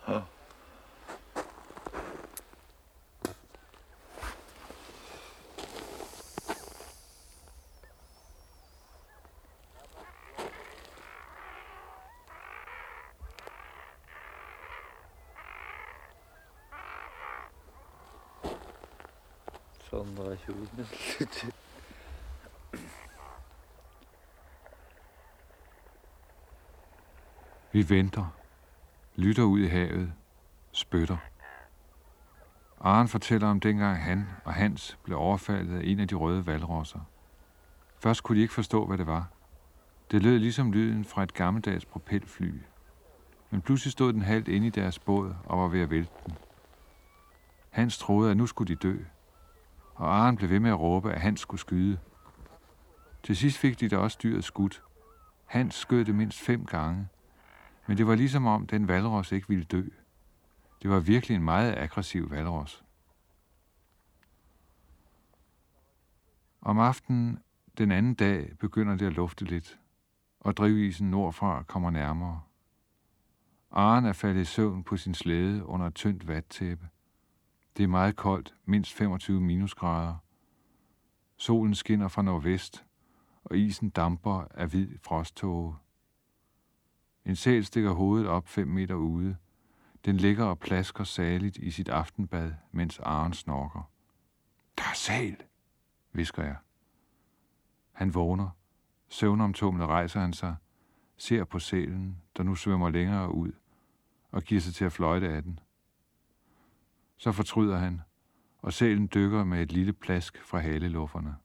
Til 20.48 20.56
huden. 20.56 20.86
Vi 27.72 27.90
venter, 27.90 28.34
lytter 29.16 29.44
ud 29.44 29.60
i 29.60 29.68
havet, 29.68 30.14
spytter. 30.72 31.18
Aren 32.82 33.08
fortæller 33.08 33.48
om 33.48 33.60
dengang 33.60 34.04
han 34.04 34.28
og 34.46 34.54
Hans 34.54 34.98
blev 35.04 35.18
overfaldet 35.18 35.78
af 35.78 35.82
en 35.84 36.00
af 36.00 36.08
de 36.08 36.16
røde 36.16 36.46
valrosser. 36.46 37.00
Først 38.00 38.24
kunne 38.24 38.36
de 38.36 38.42
ikke 38.42 38.54
forstå, 38.54 38.86
hvad 38.86 38.98
det 38.98 39.08
var. 39.08 39.28
Det 40.12 40.24
lød 40.24 40.40
ligesom 40.40 40.72
lyden 40.72 41.06
fra 41.06 41.24
et 41.24 41.34
gammeldags 41.34 41.86
propelfly. 41.86 42.54
Men 43.50 43.62
pludselig 43.62 43.92
stod 43.92 44.14
den 44.14 44.22
halvt 44.22 44.48
inde 44.48 44.68
i 44.68 44.70
deres 44.70 45.00
båd 45.00 45.36
og 45.46 45.60
var 45.60 45.68
ved 45.68 45.82
at 45.82 45.90
vælte 45.90 46.12
den. 46.26 46.38
Hans 47.70 47.98
troede, 47.98 48.32
at 48.32 48.38
nu 48.38 48.46
skulle 48.46 48.76
de 48.76 48.76
dø. 48.76 48.98
Og 49.98 50.16
Aren 50.16 50.36
blev 50.36 50.50
ved 50.50 50.60
med 50.60 50.70
at 50.70 50.80
råbe, 50.80 51.14
at 51.14 51.22
han 51.22 51.38
skulle 51.38 51.62
skyde. 51.62 52.00
Til 53.24 53.36
sidst 53.36 53.58
fik 53.58 53.80
de 53.80 53.90
da 53.90 53.98
også 53.98 54.18
dyret 54.24 54.44
skudt. 54.44 54.84
Hans 55.46 55.76
skød 55.76 56.06
det 56.06 56.16
mindst 56.16 56.40
fem 56.40 56.66
gange. 56.66 57.08
Men 57.88 57.98
det 57.98 58.08
var 58.08 58.16
ligesom 58.16 58.46
om, 58.46 58.68
den 58.68 58.88
valros 58.88 59.32
ikke 59.32 59.48
ville 59.48 59.64
dø. 59.64 59.84
Det 60.82 60.90
var 60.90 61.00
virkelig 61.00 61.36
en 61.36 61.44
meget 61.44 61.78
aggressiv 61.78 62.32
valros. 62.32 62.84
Om 66.62 66.80
aftenen 66.80 67.40
den 67.78 67.92
anden 67.92 68.14
dag 68.14 68.58
begynder 68.60 68.96
det 68.96 69.06
at 69.06 69.14
lufte 69.14 69.46
lidt, 69.46 69.80
og 70.40 70.58
drivisen 70.58 71.12
nordfra 71.12 71.64
kommer 71.64 71.90
nærmere. 71.90 72.42
Aren 73.72 74.06
er 74.06 74.14
faldet 74.14 74.42
i 74.42 74.46
søvn 74.46 74.84
på 74.84 74.98
sin 74.98 75.14
slæde 75.14 75.66
under 75.66 75.88
et 75.88 75.96
tyndt 75.96 76.28
vattæppe. 76.28 76.88
Det 77.78 77.84
er 77.84 77.88
meget 77.88 78.16
koldt, 78.16 78.56
mindst 78.66 78.94
25 78.94 79.42
minusgrader. 79.42 80.16
Solen 81.38 81.76
skinner 81.76 82.08
fra 82.08 82.22
nordvest, 82.22 82.86
og 83.44 83.58
isen 83.58 83.90
damper 83.90 84.46
af 84.52 84.68
hvid 84.68 84.98
frosttåge. 85.02 85.76
En 87.26 87.36
sæl 87.36 87.66
stikker 87.66 87.92
hovedet 87.92 88.28
op 88.28 88.48
fem 88.48 88.68
meter 88.68 88.96
ude. 88.96 89.38
Den 90.06 90.18
ligger 90.18 90.46
og 90.46 90.60
plasker 90.60 91.04
saligt 91.04 91.58
i 91.58 91.72
sit 91.72 91.90
aftenbad, 91.90 92.54
mens 92.72 93.00
Aren 93.00 93.34
snorker. 93.34 93.92
Der 94.78 94.84
er 94.84 94.96
sæl, 94.96 95.38
visker 96.12 96.44
jeg. 96.44 96.56
Han 97.92 98.14
vågner. 98.14 98.50
Søvnomtumlet 99.10 99.88
rejser 99.88 100.20
han 100.20 100.34
sig, 100.34 100.56
ser 101.18 101.44
på 101.44 101.60
sælen, 101.60 102.22
der 102.38 102.44
nu 102.44 102.56
svømmer 102.56 102.90
længere 102.90 103.34
ud, 103.34 103.52
og 104.32 104.44
giver 104.44 104.62
sig 104.62 104.74
til 104.74 104.86
at 104.86 104.92
fløjte 104.92 105.30
af 105.30 105.44
den. 105.44 105.60
Så 107.18 107.32
fortryder 107.32 107.78
han, 107.78 108.02
og 108.58 108.74
sælen 108.74 109.10
dykker 109.14 109.44
med 109.44 109.62
et 109.62 109.72
lille 109.72 109.94
plask 109.94 110.44
fra 110.44 110.60
halelufferne. 110.60 111.36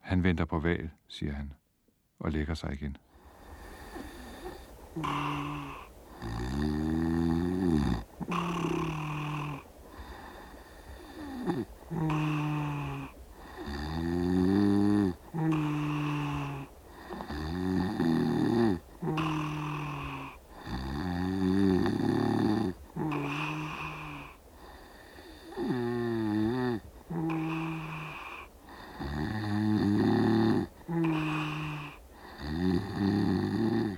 Han 0.00 0.22
venter 0.22 0.44
på 0.44 0.58
valg, 0.58 0.90
siger 1.08 1.32
han, 1.32 1.52
og 2.18 2.32
lægger 2.32 2.54
sig 2.54 2.72
igen. 2.72 2.96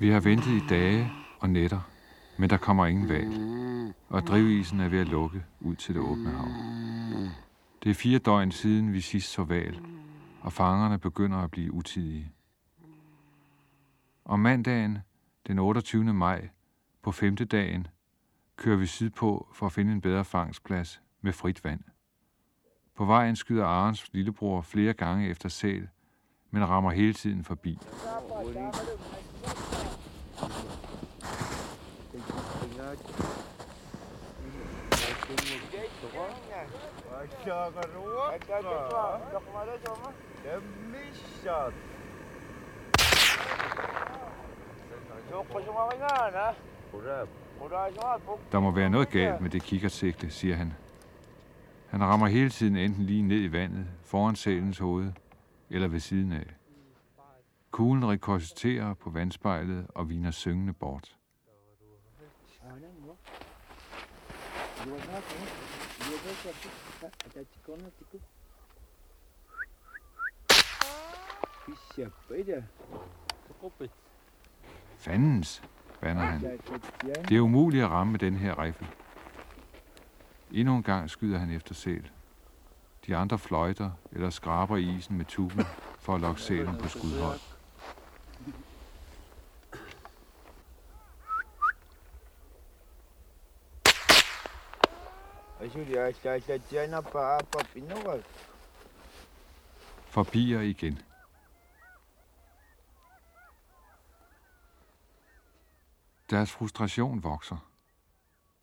Vi 0.00 0.10
har 0.10 0.20
ventet 0.46 0.64
i 0.64 0.68
dage 0.68 1.12
og 1.40 1.50
nætter, 1.50 1.80
men 2.36 2.50
der 2.50 2.56
kommer 2.56 2.86
ingen 2.86 3.08
valg, 3.08 3.28
og 4.08 4.22
drivisen 4.22 4.80
er 4.80 4.88
ved 4.88 5.00
at 5.00 5.08
lukke 5.08 5.44
ud 5.60 5.76
til 5.76 5.94
det 5.94 6.02
åbne 6.02 6.30
hav. 6.30 6.48
Det 7.82 7.90
er 7.90 7.94
fire 7.94 8.18
døgn 8.18 8.50
siden, 8.50 8.92
vi 8.92 9.00
sidst 9.00 9.32
så 9.32 9.44
val, 9.44 9.80
og 10.40 10.52
fangerne 10.52 10.98
begynder 10.98 11.38
at 11.38 11.50
blive 11.50 11.72
utidige. 11.72 12.32
Om 14.24 14.40
mandagen, 14.40 14.98
den 15.46 15.58
28. 15.58 16.14
maj, 16.14 16.48
på 17.02 17.12
femte 17.12 17.44
dagen, 17.44 17.86
kører 18.56 18.76
vi 18.76 18.86
sydpå 18.86 19.48
for 19.52 19.66
at 19.66 19.72
finde 19.72 19.92
en 19.92 20.00
bedre 20.00 20.24
fangstplads 20.24 21.00
med 21.20 21.32
frit 21.32 21.64
vand. 21.64 21.80
På 22.94 23.04
vejen 23.04 23.36
skyder 23.36 23.64
Arens 23.64 24.12
lillebror 24.12 24.60
flere 24.60 24.92
gange 24.92 25.28
efter 25.28 25.48
sæl, 25.48 25.88
men 26.50 26.68
rammer 26.68 26.90
hele 26.90 27.12
tiden 27.12 27.44
forbi. 27.44 27.78
Der 48.52 48.60
må 48.60 48.70
være 48.70 48.90
noget 48.90 49.10
galt 49.10 49.40
med 49.40 49.50
det 49.50 49.62
kikkertsigte, 49.62 50.30
siger 50.30 50.56
han. 50.56 50.74
Han 51.88 52.04
rammer 52.04 52.26
hele 52.26 52.50
tiden 52.50 52.76
enten 52.76 53.04
lige 53.04 53.22
ned 53.22 53.42
i 53.42 53.52
vandet, 53.52 53.86
foran 54.04 54.36
sælens 54.36 54.78
hoved, 54.78 55.12
eller 55.70 55.88
ved 55.88 56.00
siden 56.00 56.32
af. 56.32 56.46
Kuglen 57.70 58.08
rekorsiterer 58.08 58.94
på 58.94 59.10
vandspejlet 59.10 59.86
og 59.94 60.08
viner 60.08 60.30
syngende 60.30 60.72
bort. 60.72 61.15
Fandens, 74.98 75.62
banner 76.00 76.22
han. 76.22 76.40
Det 77.28 77.36
er 77.36 77.40
umuligt 77.40 77.84
at 77.84 77.90
ramme 77.90 78.10
med 78.10 78.18
den 78.18 78.36
her 78.36 78.62
rifle. 78.62 78.86
Endnu 80.52 80.76
en 80.76 80.82
gang 80.82 81.10
skyder 81.10 81.38
han 81.38 81.50
efter 81.50 81.74
sæl. 81.74 82.10
De 83.06 83.16
andre 83.16 83.38
fløjter 83.38 83.90
eller 84.12 84.30
skraber 84.30 84.76
i 84.76 84.96
isen 84.96 85.16
med 85.16 85.24
tuben 85.24 85.64
for 85.98 86.14
at 86.14 86.20
lokke 86.20 86.40
sælen 86.40 86.76
på 86.78 86.88
skudhold. 86.88 87.55
Forbier 100.06 100.60
igen. 100.60 100.98
Deres 106.30 106.52
frustration 106.52 107.22
vokser. 107.22 107.70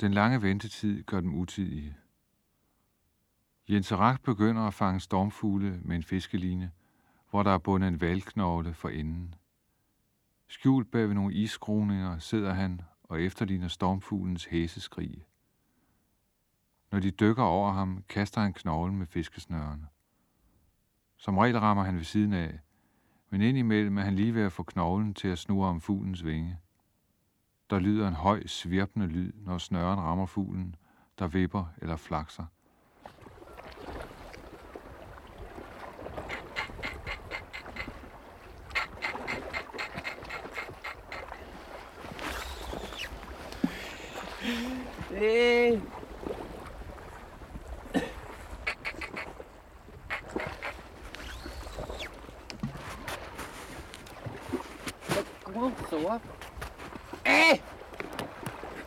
Den 0.01 0.13
lange 0.13 0.41
ventetid 0.41 1.03
gør 1.03 1.19
dem 1.19 1.35
utidige. 1.35 1.97
Jens 3.69 3.91
Rack 3.93 4.23
begynder 4.23 4.61
at 4.61 4.73
fange 4.73 4.99
stormfugle 4.99 5.79
med 5.81 5.95
en 5.95 6.03
fiskeline, 6.03 6.71
hvor 7.29 7.43
der 7.43 7.51
er 7.51 7.57
bundet 7.57 7.87
en 7.87 8.01
valgknogle 8.01 8.73
for 8.73 8.89
enden. 8.89 9.35
Skjult 10.47 10.91
bag 10.91 11.07
ved 11.07 11.13
nogle 11.13 11.33
iskroninger 11.33 12.19
sidder 12.19 12.53
han 12.53 12.81
og 13.03 13.21
efterligner 13.21 13.67
stormfuglens 13.67 14.45
hæseskrig. 14.45 15.25
Når 16.93 16.99
de 16.99 17.11
dykker 17.11 17.43
over 17.43 17.71
ham, 17.71 18.03
kaster 18.09 18.41
han 18.41 18.53
knoglen 18.53 18.97
med 18.97 19.07
fiskesnørene. 19.07 19.87
Som 21.17 21.37
regel 21.37 21.59
rammer 21.59 21.83
han 21.83 21.95
ved 21.95 22.03
siden 22.03 22.33
af, 22.33 22.59
men 23.29 23.41
indimellem 23.41 23.97
er 23.97 24.01
han 24.01 24.15
lige 24.15 24.35
ved 24.35 24.43
at 24.43 24.51
få 24.51 24.63
knoglen 24.63 25.13
til 25.13 25.27
at 25.27 25.37
snurre 25.37 25.69
om 25.69 25.81
fuglens 25.81 26.25
vinge. 26.25 26.57
Der 27.69 27.79
lyder 27.79 28.07
en 28.07 28.13
høj, 28.13 28.47
svirpende 28.47 29.07
lyd, 29.07 29.33
når 29.35 29.57
snøren 29.57 29.99
rammer 29.99 30.25
fuglen, 30.25 30.75
der 31.19 31.27
vipper 31.27 31.65
eller 31.81 31.95
flakser. 31.95 32.45
Hey. 45.09 45.79
Så. 56.04 56.20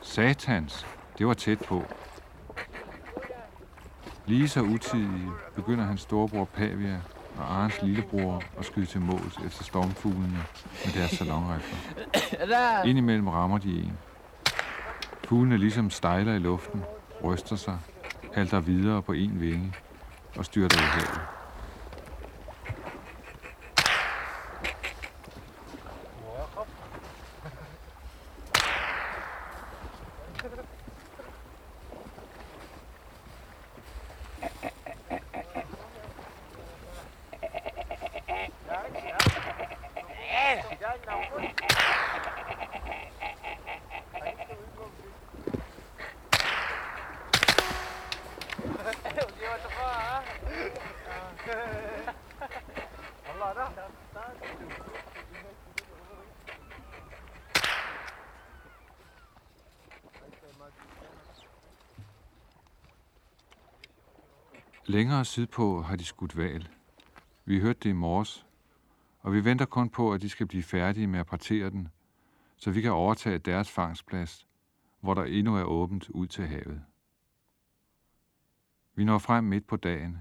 Satans, 0.03 0.87
det 1.19 1.27
var 1.27 1.35
tæt 1.35 1.59
på. 1.59 1.83
Lige 4.27 4.49
så 4.49 4.61
utidig 4.61 5.29
begynder 5.55 5.85
hans 5.85 6.01
storebror 6.01 6.45
Pavia 6.45 7.01
og 7.39 7.55
Arens 7.55 7.83
lillebror 7.83 8.43
at 8.59 8.64
skyde 8.64 8.87
til 8.87 9.01
måls 9.01 9.37
efter 9.47 9.64
stormfuglene 9.64 10.45
med 10.85 10.93
deres 10.95 11.11
salonrifler. 11.11 11.79
Indimellem 12.85 13.29
rammer 13.29 13.59
de 13.59 13.79
en. 13.79 13.99
Fuglene 15.25 15.59
ligesom 15.59 15.91
stejler 15.91 16.35
i 16.35 16.39
luften, 16.39 16.85
ryster 17.25 17.57
sig, 17.57 17.79
halter 18.35 18.61
videre 18.61 19.03
på 19.03 19.12
en 19.12 19.41
vinge 19.41 19.75
og 20.37 20.45
styrter 20.45 20.77
i 20.77 20.85
havet. 20.85 21.36
Længere 64.89 65.24
sydpå 65.24 65.82
har 65.82 65.97
de 65.97 66.05
skudt 66.05 66.37
val. 66.37 66.68
Vi 67.45 67.61
hørte 67.61 67.78
det 67.82 67.91
i 67.91 67.93
morges, 67.93 68.47
og 69.18 69.32
vi 69.32 69.45
venter 69.45 69.64
kun 69.64 69.91
på, 69.91 70.12
at 70.12 70.22
de 70.22 70.28
skal 70.28 70.47
blive 70.47 70.62
færdige 70.62 71.07
med 71.07 71.20
at 71.20 71.26
partere 71.26 71.70
den, 71.70 71.89
så 72.57 72.70
vi 72.70 72.80
kan 72.80 72.93
overtage 72.93 73.39
deres 73.39 73.70
fangstplads, 73.70 74.47
hvor 75.01 75.14
der 75.14 75.24
endnu 75.24 75.57
er 75.57 75.64
åbent 75.64 76.11
ud 76.11 76.26
til 76.26 76.47
havet. 76.47 76.82
Vi 78.95 79.05
når 79.05 79.18
frem 79.18 79.45
midt 79.45 79.66
på 79.66 79.76
dagen. 79.76 80.18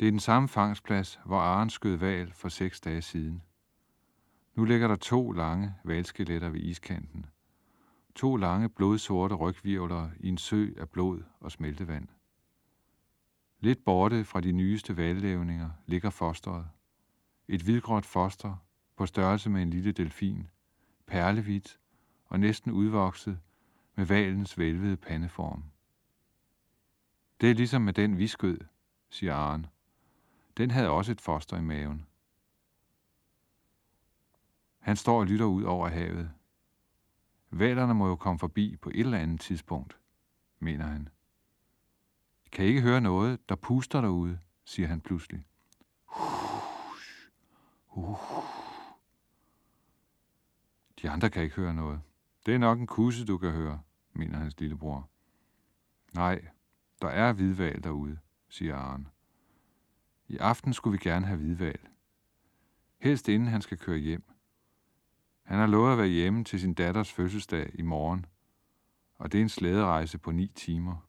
Det 0.00 0.08
er 0.08 0.12
den 0.12 0.20
samme 0.20 0.48
fangstplads, 0.48 1.20
hvor 1.24 1.38
Aren 1.38 1.70
skød 1.70 1.96
val 1.96 2.32
for 2.32 2.48
seks 2.48 2.80
dage 2.80 3.02
siden. 3.02 3.42
Nu 4.54 4.64
ligger 4.64 4.88
der 4.88 4.96
to 4.96 5.32
lange 5.32 5.74
valskeletter 5.84 6.48
ved 6.48 6.60
iskanten. 6.60 7.26
To 8.14 8.36
lange 8.36 8.68
blodsorte 8.68 9.34
rygvirvler 9.34 10.10
i 10.20 10.28
en 10.28 10.38
sø 10.38 10.68
af 10.76 10.88
blod 10.88 11.22
og 11.40 11.52
smeltevand. 11.52 12.08
Lidt 13.64 13.84
borte 13.84 14.24
fra 14.24 14.40
de 14.40 14.52
nyeste 14.52 14.96
vallævninger 14.96 15.70
ligger 15.86 16.10
fosteret. 16.10 16.68
Et 17.48 17.62
hvidgråt 17.62 18.06
foster 18.06 18.56
på 18.96 19.06
størrelse 19.06 19.50
med 19.50 19.62
en 19.62 19.70
lille 19.70 19.92
delfin, 19.92 20.50
perlehvidt 21.06 21.78
og 22.26 22.40
næsten 22.40 22.72
udvokset 22.72 23.40
med 23.94 24.06
valens 24.06 24.58
vælvede 24.58 24.96
pandeform. 24.96 25.64
Det 27.40 27.50
er 27.50 27.54
ligesom 27.54 27.82
med 27.82 27.92
den 27.92 28.18
vi 28.18 28.26
skød, 28.26 28.58
siger 29.08 29.34
Aren. 29.34 29.66
Den 30.56 30.70
havde 30.70 30.90
også 30.90 31.12
et 31.12 31.20
foster 31.20 31.56
i 31.56 31.62
maven. 31.62 32.06
Han 34.78 34.96
står 34.96 35.20
og 35.20 35.26
lytter 35.26 35.46
ud 35.46 35.62
over 35.62 35.88
havet. 35.88 36.30
Valerne 37.50 37.94
må 37.94 38.08
jo 38.08 38.16
komme 38.16 38.38
forbi 38.38 38.76
på 38.76 38.90
et 38.90 39.00
eller 39.00 39.18
andet 39.18 39.40
tidspunkt, 39.40 39.98
mener 40.58 40.86
han. 40.86 41.08
Kan 42.54 42.64
ikke 42.64 42.80
høre 42.80 43.00
noget, 43.00 43.48
der 43.48 43.54
puster 43.54 44.00
derude, 44.00 44.38
siger 44.64 44.88
han 44.88 45.00
pludselig. 45.00 45.46
De 51.02 51.10
andre 51.10 51.30
kan 51.30 51.42
ikke 51.42 51.56
høre 51.56 51.74
noget. 51.74 52.00
Det 52.46 52.54
er 52.54 52.58
nok 52.58 52.80
en 52.80 52.86
kusse, 52.86 53.24
du 53.24 53.38
kan 53.38 53.50
høre, 53.50 53.80
mener 54.12 54.38
hans 54.38 54.60
lillebror. 54.60 55.10
Nej, 56.12 56.44
der 57.02 57.08
er 57.08 57.32
hvidval 57.32 57.84
derude, 57.84 58.18
siger 58.48 58.76
Aren. 58.76 59.08
I 60.28 60.36
aften 60.36 60.72
skulle 60.72 60.98
vi 60.98 61.08
gerne 61.08 61.26
have 61.26 61.38
hvidval. 61.38 61.78
Helst 62.98 63.28
inden 63.28 63.48
han 63.48 63.62
skal 63.62 63.78
køre 63.78 63.98
hjem. 63.98 64.24
Han 65.42 65.58
har 65.58 65.66
lovet 65.66 65.92
at 65.92 65.98
være 65.98 66.06
hjemme 66.06 66.44
til 66.44 66.60
sin 66.60 66.74
datters 66.74 67.12
fødselsdag 67.12 67.70
i 67.74 67.82
morgen, 67.82 68.26
og 69.14 69.32
det 69.32 69.38
er 69.38 69.42
en 69.42 69.48
slæderejse 69.48 70.18
på 70.18 70.30
ni 70.30 70.46
timer. 70.46 71.08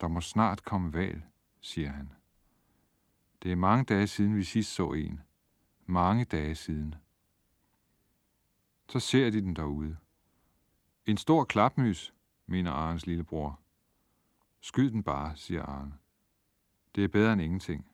Der 0.00 0.08
må 0.08 0.20
snart 0.20 0.64
komme 0.64 0.92
val, 0.92 1.22
siger 1.60 1.90
han. 1.90 2.12
Det 3.42 3.52
er 3.52 3.56
mange 3.56 3.84
dage 3.84 4.06
siden, 4.06 4.36
vi 4.36 4.44
sidst 4.44 4.74
så 4.74 4.92
en. 4.92 5.20
Mange 5.86 6.24
dage 6.24 6.54
siden. 6.54 6.94
Så 8.88 9.00
ser 9.00 9.30
de 9.30 9.40
den 9.40 9.56
derude. 9.56 9.96
En 11.06 11.16
stor 11.16 11.44
klapmys, 11.44 12.14
mener 12.46 12.70
Arens 12.70 13.06
lillebror. 13.06 13.60
Skyd 14.60 14.90
den 14.90 15.02
bare, 15.02 15.36
siger 15.36 15.62
Arne. 15.62 15.98
Det 16.94 17.04
er 17.04 17.08
bedre 17.08 17.32
end 17.32 17.42
ingenting. 17.42 17.90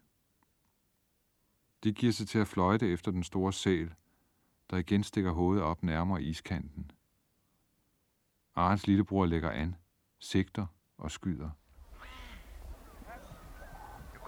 De 1.85 1.93
giver 1.93 2.13
sig 2.13 2.29
til 2.29 2.39
at 2.39 2.49
fløjte 2.49 2.89
efter 2.89 3.11
den 3.11 3.23
store 3.23 3.53
sæl, 3.53 3.95
der 4.71 4.77
igen 4.77 5.03
stikker 5.03 5.31
hovedet 5.31 5.65
op 5.65 5.83
nærmere 5.83 6.23
iskanten. 6.23 6.91
Arens 8.55 8.87
lillebror 8.87 9.27
lægger 9.27 9.51
an, 9.51 9.77
sigter 10.19 10.67
og 10.97 11.11
skyder. 11.11 11.51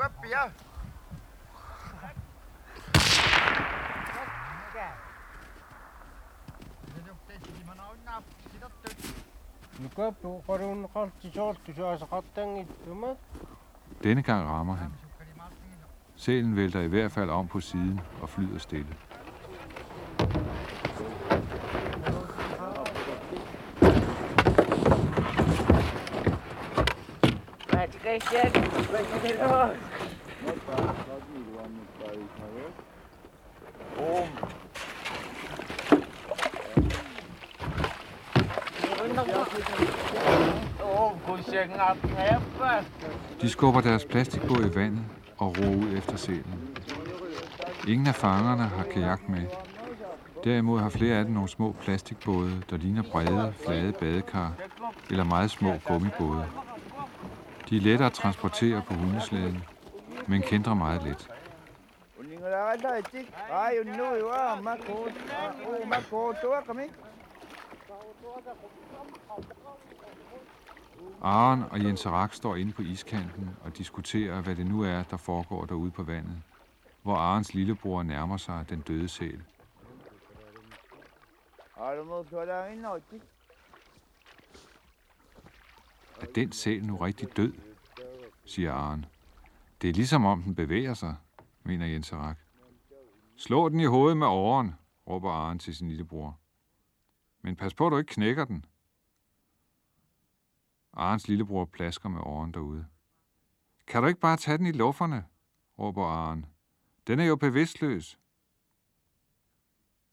Kuppia. 0.06 0.50
Nukaptu 9.78 10.42
qarun 10.46 10.88
qalti 10.94 11.30
sortu 11.34 11.74
saasa 11.74 12.06
qattangittumat. 12.06 13.18
Denne 14.04 14.22
gang 14.22 14.48
rammer 14.48 14.74
han. 14.74 14.94
Sælen 16.16 16.56
vælter 16.56 16.80
i 16.80 16.86
hvert 16.86 17.12
fald 17.12 17.30
om 17.30 17.48
på 17.48 17.60
siden 17.60 18.00
og 18.22 18.28
flyder 18.28 18.58
stille. 18.58 18.96
De 43.40 43.48
skubber 43.50 43.80
deres 43.80 44.04
plastikbåd 44.04 44.70
i 44.72 44.74
vandet 44.74 45.04
og 45.38 45.56
roer 45.58 45.76
ud 45.76 45.98
efter 45.98 46.16
sælen. 46.16 46.76
Ingen 47.88 48.06
af 48.06 48.14
fangerne 48.14 48.62
har 48.62 48.84
kajak 48.84 49.28
med. 49.28 49.46
Derimod 50.44 50.80
har 50.80 50.88
flere 50.88 51.16
af 51.16 51.24
dem 51.24 51.34
nogle 51.34 51.48
små 51.48 51.72
plastikbåde, 51.72 52.62
der 52.70 52.76
ligner 52.76 53.02
brede, 53.02 53.54
flade 53.66 53.92
badekar 53.92 54.52
eller 55.10 55.24
meget 55.24 55.50
små 55.50 55.74
gummibåde. 55.86 56.46
De 57.70 57.76
er 57.76 57.80
lettere 57.80 58.06
at 58.06 58.12
transportere 58.12 58.82
på 58.88 58.94
hundeslæden, 58.94 59.64
men 60.28 60.42
kender 60.42 60.74
meget 60.74 61.02
lidt. 61.02 61.30
Aren 71.22 71.62
og 71.70 71.84
Jens 71.84 72.06
Rak 72.06 72.34
står 72.34 72.56
inde 72.56 72.72
på 72.72 72.82
iskanten 72.82 73.56
og 73.64 73.78
diskuterer, 73.78 74.40
hvad 74.40 74.56
det 74.56 74.66
nu 74.66 74.82
er, 74.82 75.02
der 75.02 75.16
foregår 75.16 75.64
derude 75.64 75.90
på 75.90 76.02
vandet, 76.02 76.42
hvor 77.02 77.16
Arens 77.16 77.54
lillebror 77.54 78.02
nærmer 78.02 78.36
sig 78.36 78.64
den 78.68 78.80
døde 78.80 79.08
sæl. 79.08 79.42
Er 86.20 86.26
den 86.34 86.52
sæl 86.52 86.84
nu 86.84 86.96
rigtig 86.96 87.36
død? 87.36 87.52
siger 88.44 88.72
Aren. 88.72 89.06
Det 89.80 89.90
er 89.90 89.94
ligesom 89.94 90.24
om 90.24 90.42
den 90.42 90.54
bevæger 90.54 90.94
sig, 90.94 91.16
mener 91.62 91.86
Jens 91.86 92.12
Rak. 92.12 92.38
Slå 93.36 93.68
den 93.68 93.80
i 93.80 93.84
hovedet 93.84 94.16
med 94.16 94.26
åren, 94.26 94.74
råber 95.06 95.30
Aren 95.30 95.58
til 95.58 95.76
sin 95.76 95.88
lillebror. 95.88 96.40
Men 97.42 97.56
pas 97.56 97.74
på, 97.74 97.86
at 97.86 97.90
du 97.90 97.98
ikke 97.98 98.14
knækker 98.14 98.44
den, 98.44 98.64
Arens 100.96 101.28
lillebror 101.28 101.64
plasker 101.64 102.08
med 102.08 102.20
åren 102.20 102.54
derude. 102.54 102.86
Kan 103.86 104.02
du 104.02 104.08
ikke 104.08 104.20
bare 104.20 104.36
tage 104.36 104.58
den 104.58 104.66
i 104.66 104.72
lufferne? 104.72 105.24
råber 105.78 106.04
Aren. 106.04 106.46
Den 107.06 107.20
er 107.20 107.24
jo 107.24 107.36
bevidstløs. 107.36 108.18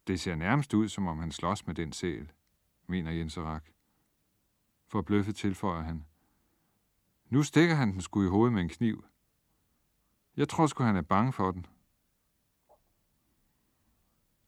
Det 0.08 0.20
ser 0.20 0.36
nærmest 0.36 0.74
ud, 0.74 0.90
som 0.90 1.08
om 1.08 1.20
han 1.20 1.32
slås 1.32 1.68
med 1.68 1.76
den 1.76 1.92
sæl, 1.94 2.32
mener 2.88 3.12
Jens 3.12 3.38
Rak. 3.38 3.70
For 4.88 5.02
bløffet 5.02 5.36
tilføjer 5.36 5.82
han. 5.82 6.06
Nu 7.30 7.44
stikker 7.44 7.76
han 7.76 7.92
den 7.92 8.02
sgu 8.02 8.24
i 8.24 8.28
hovedet 8.28 8.54
med 8.54 8.62
en 8.62 8.70
kniv. 8.70 9.06
Jeg 10.38 10.50
tror 10.50 10.68
sgu, 10.68 10.84
han 10.84 10.96
er 10.96 11.02
bange 11.02 11.34
for 11.34 11.52
den. 11.52 11.66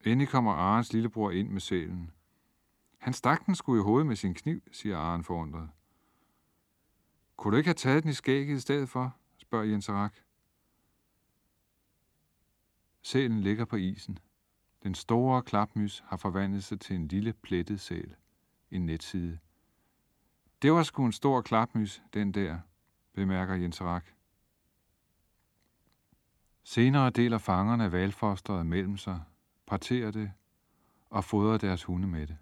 Endelig 0.06 0.30
kommer 0.30 0.52
Arens 0.52 0.94
lillebror 0.94 1.32
ind 1.32 1.50
med 1.50 1.62
sælen. 1.62 2.12
Han 2.98 3.14
stak 3.14 3.46
den 3.46 3.56
sgu 3.56 3.76
i 3.76 3.82
hovedet 3.82 4.08
med 4.08 4.16
sin 4.16 4.34
kniv, 4.34 4.62
siger 4.72 4.98
Aren 4.98 5.24
forundret. 5.24 5.70
Kunne 7.38 7.52
du 7.52 7.58
ikke 7.58 7.68
have 7.68 7.74
taget 7.74 8.04
den 8.04 8.12
i 8.12 8.14
skægget 8.14 8.58
i 8.58 8.60
stedet 8.60 8.90
for? 8.90 9.16
spørger 9.38 9.66
Jens 9.66 9.90
Rak. 9.90 10.16
Sælen 13.02 13.42
ligger 13.42 13.66
på 13.66 13.76
isen. 13.76 14.20
Den 14.84 14.96
store 14.96 15.42
klapmys 15.42 16.04
har 16.08 16.18
forvandlet 16.18 16.64
sig 16.64 16.80
til 16.80 16.96
en 16.96 17.08
lille 17.08 17.34
plettet 17.34 17.80
sæl. 17.80 18.16
En 18.72 18.86
netside. 18.86 19.40
Det 20.62 20.72
var 20.72 20.84
sgu 20.84 21.06
en 21.06 21.12
stor 21.12 21.42
klapmys, 21.42 22.02
den 22.14 22.32
der, 22.32 22.60
bemærker 23.14 23.56
Jens 23.56 23.82
Rak. 23.82 24.15
Senere 26.68 27.10
deler 27.10 27.38
fangerne 27.38 27.92
valfosteret 27.92 28.66
mellem 28.66 28.98
sig, 28.98 29.22
parterer 29.68 30.12
det 30.12 30.32
og 31.10 31.24
fodrer 31.24 31.58
deres 31.58 31.84
hunde 31.84 32.08
med 32.08 32.28
det. 32.28 32.38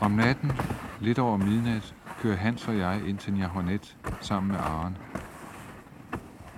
Om 0.00 0.12
natten, 0.12 0.52
lidt 1.06 1.18
over 1.18 1.36
midnat, 1.36 1.94
kører 2.20 2.36
Hans 2.36 2.68
og 2.68 2.78
jeg 2.78 3.02
ind 3.06 3.18
til 3.18 3.32
Njahonet 3.32 3.96
sammen 4.20 4.52
med 4.52 4.60
Aren. 4.60 4.96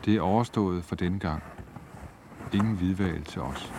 Det 0.05 0.17
er 0.17 0.21
overstået 0.21 0.85
for 0.85 0.95
denne 0.97 1.19
gang. 1.19 1.43
Ingen 2.53 2.77
hvidval 2.77 3.25
til 3.25 3.43
os. 3.43 3.73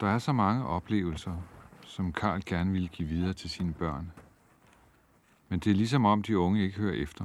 Der 0.00 0.08
er 0.08 0.18
så 0.18 0.32
mange 0.32 0.66
oplevelser, 0.66 1.32
som 1.96 2.12
Karl 2.12 2.42
gerne 2.46 2.72
ville 2.72 2.88
give 2.88 3.08
videre 3.08 3.32
til 3.32 3.50
sine 3.50 3.74
børn. 3.74 4.12
Men 5.48 5.58
det 5.58 5.70
er 5.70 5.74
ligesom 5.74 6.04
om 6.04 6.22
de 6.22 6.38
unge 6.38 6.62
ikke 6.64 6.78
hører 6.78 7.02
efter. 7.02 7.24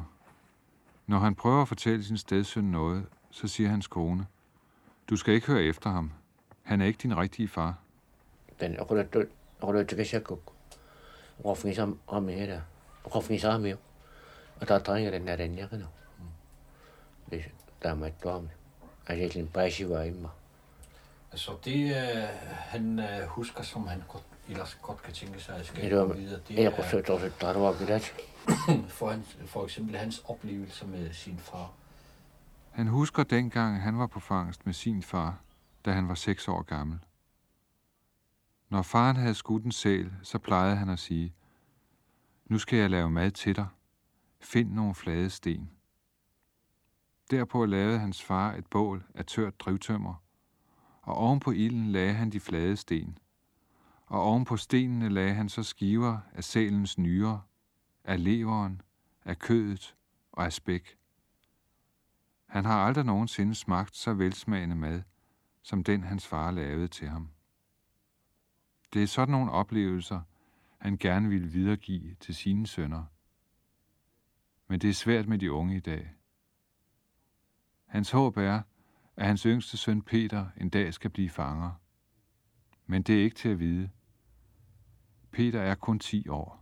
Når 1.07 1.19
han 1.19 1.35
prøver 1.35 1.61
at 1.61 1.67
fortælle 1.67 2.03
sin 2.03 2.17
stedsøn 2.17 2.63
noget, 2.63 3.05
så 3.31 3.47
siger 3.47 3.69
hans 3.69 3.87
kone, 3.87 4.27
du 5.09 5.15
skal 5.15 5.33
ikke 5.33 5.47
høre 5.47 5.63
efter 5.63 5.89
ham. 5.89 6.11
Han 6.63 6.81
er 6.81 6.85
ikke 6.85 6.99
din 7.03 7.17
rigtige 7.17 7.47
far. 7.47 7.77
Den. 8.59 8.79
Og 14.59 14.67
der 14.67 14.79
trænger 14.79 15.11
den 15.11 15.27
der 15.27 15.35
den 15.35 15.57
jeg 15.57 15.67
nu. 15.71 15.85
Det 17.31 17.45
der 17.83 17.89
er 17.89 17.95
meget 17.95 18.23
dom. 18.23 18.49
Altså 19.07 19.23
ikke 19.23 19.39
en 19.39 19.47
præcis 19.47 19.89
var 19.89 20.01
imma. 20.01 20.29
Altså 21.31 21.51
det, 21.65 21.95
øh, 21.95 22.23
han 22.49 22.99
øh, 22.99 23.27
husker, 23.27 23.63
som 23.63 23.87
han 23.87 24.03
godt, 24.07 24.23
ellers 24.51 24.79
godt 24.81 25.01
kan 25.03 25.13
tænke 25.13 25.39
sig 25.39 25.55
at 25.55 25.65
skabe 25.65 26.15
videre, 26.15 26.39
det 26.47 26.65
er 26.65 26.71
for, 28.99 29.09
hans, 29.09 29.37
for 29.45 29.63
eksempel 29.63 29.97
hans 29.97 30.21
oplevelser 30.25 30.87
med 30.87 31.13
sin 31.13 31.37
far. 31.37 31.71
Han 32.71 32.87
husker 32.87 33.23
dengang, 33.23 33.81
han 33.81 33.97
var 33.97 34.07
på 34.07 34.19
fangst 34.19 34.65
med 34.65 34.73
sin 34.73 35.03
far, 35.03 35.41
da 35.85 35.91
han 35.91 36.07
var 36.07 36.15
seks 36.15 36.47
år 36.47 36.61
gammel. 36.61 36.99
Når 38.69 38.81
faren 38.81 39.15
havde 39.15 39.35
skudt 39.35 39.65
en 39.65 39.71
sæl, 39.71 40.11
så 40.23 40.39
plejede 40.39 40.75
han 40.75 40.89
at 40.89 40.99
sige, 40.99 41.33
nu 42.45 42.57
skal 42.57 42.79
jeg 42.79 42.89
lave 42.89 43.09
mad 43.09 43.31
til 43.31 43.55
dig. 43.55 43.67
Find 44.39 44.71
nogle 44.71 44.95
flade 44.95 45.29
sten. 45.29 45.69
Derpå 47.31 47.65
lavede 47.65 47.99
hans 47.99 48.23
far 48.23 48.53
et 48.53 48.65
bål 48.67 49.03
af 49.15 49.25
tørt 49.25 49.59
drivtømmer, 49.59 50.23
og 51.01 51.15
oven 51.15 51.39
på 51.39 51.51
ilden 51.51 51.91
lagde 51.91 52.13
han 52.13 52.29
de 52.29 52.39
flade 52.39 52.77
sten. 52.77 53.17
Og 54.11 54.21
oven 54.21 54.45
på 54.45 54.57
stenene 54.57 55.09
lagde 55.09 55.33
han 55.33 55.49
så 55.49 55.63
skiver 55.63 56.19
af 56.33 56.43
sælens 56.43 56.97
nyre, 56.97 57.41
af 58.03 58.23
leveren, 58.23 58.81
af 59.25 59.39
kødet 59.39 59.95
og 60.31 60.45
af 60.45 60.53
spæk. 60.53 60.97
Han 62.45 62.65
har 62.65 62.85
aldrig 62.85 63.05
nogensinde 63.05 63.55
smagt 63.55 63.95
så 63.95 64.13
velsmagende 64.13 64.75
mad, 64.75 65.03
som 65.61 65.83
den 65.83 66.03
hans 66.03 66.27
far 66.27 66.51
lavede 66.51 66.87
til 66.87 67.07
ham. 67.07 67.29
Det 68.93 69.03
er 69.03 69.07
sådan 69.07 69.31
nogle 69.31 69.51
oplevelser, 69.51 70.21
han 70.77 70.97
gerne 70.97 71.29
ville 71.29 71.47
videregive 71.47 72.15
til 72.15 72.35
sine 72.35 72.67
sønner. 72.67 73.05
Men 74.67 74.79
det 74.79 74.89
er 74.89 74.93
svært 74.93 75.27
med 75.27 75.37
de 75.37 75.51
unge 75.51 75.75
i 75.75 75.79
dag. 75.79 76.13
Hans 77.85 78.11
håb 78.11 78.37
er, 78.37 78.61
at 79.15 79.27
hans 79.27 79.43
yngste 79.43 79.77
søn 79.77 80.01
Peter 80.01 80.47
en 80.57 80.69
dag 80.69 80.93
skal 80.93 81.09
blive 81.09 81.29
fanger. 81.29 81.71
Men 82.85 83.01
det 83.03 83.19
er 83.19 83.23
ikke 83.23 83.35
til 83.35 83.49
at 83.49 83.59
vide. 83.59 83.89
Peter 85.31 85.59
er 85.61 85.75
kun 85.75 85.99
10 85.99 86.29
år. 86.29 86.60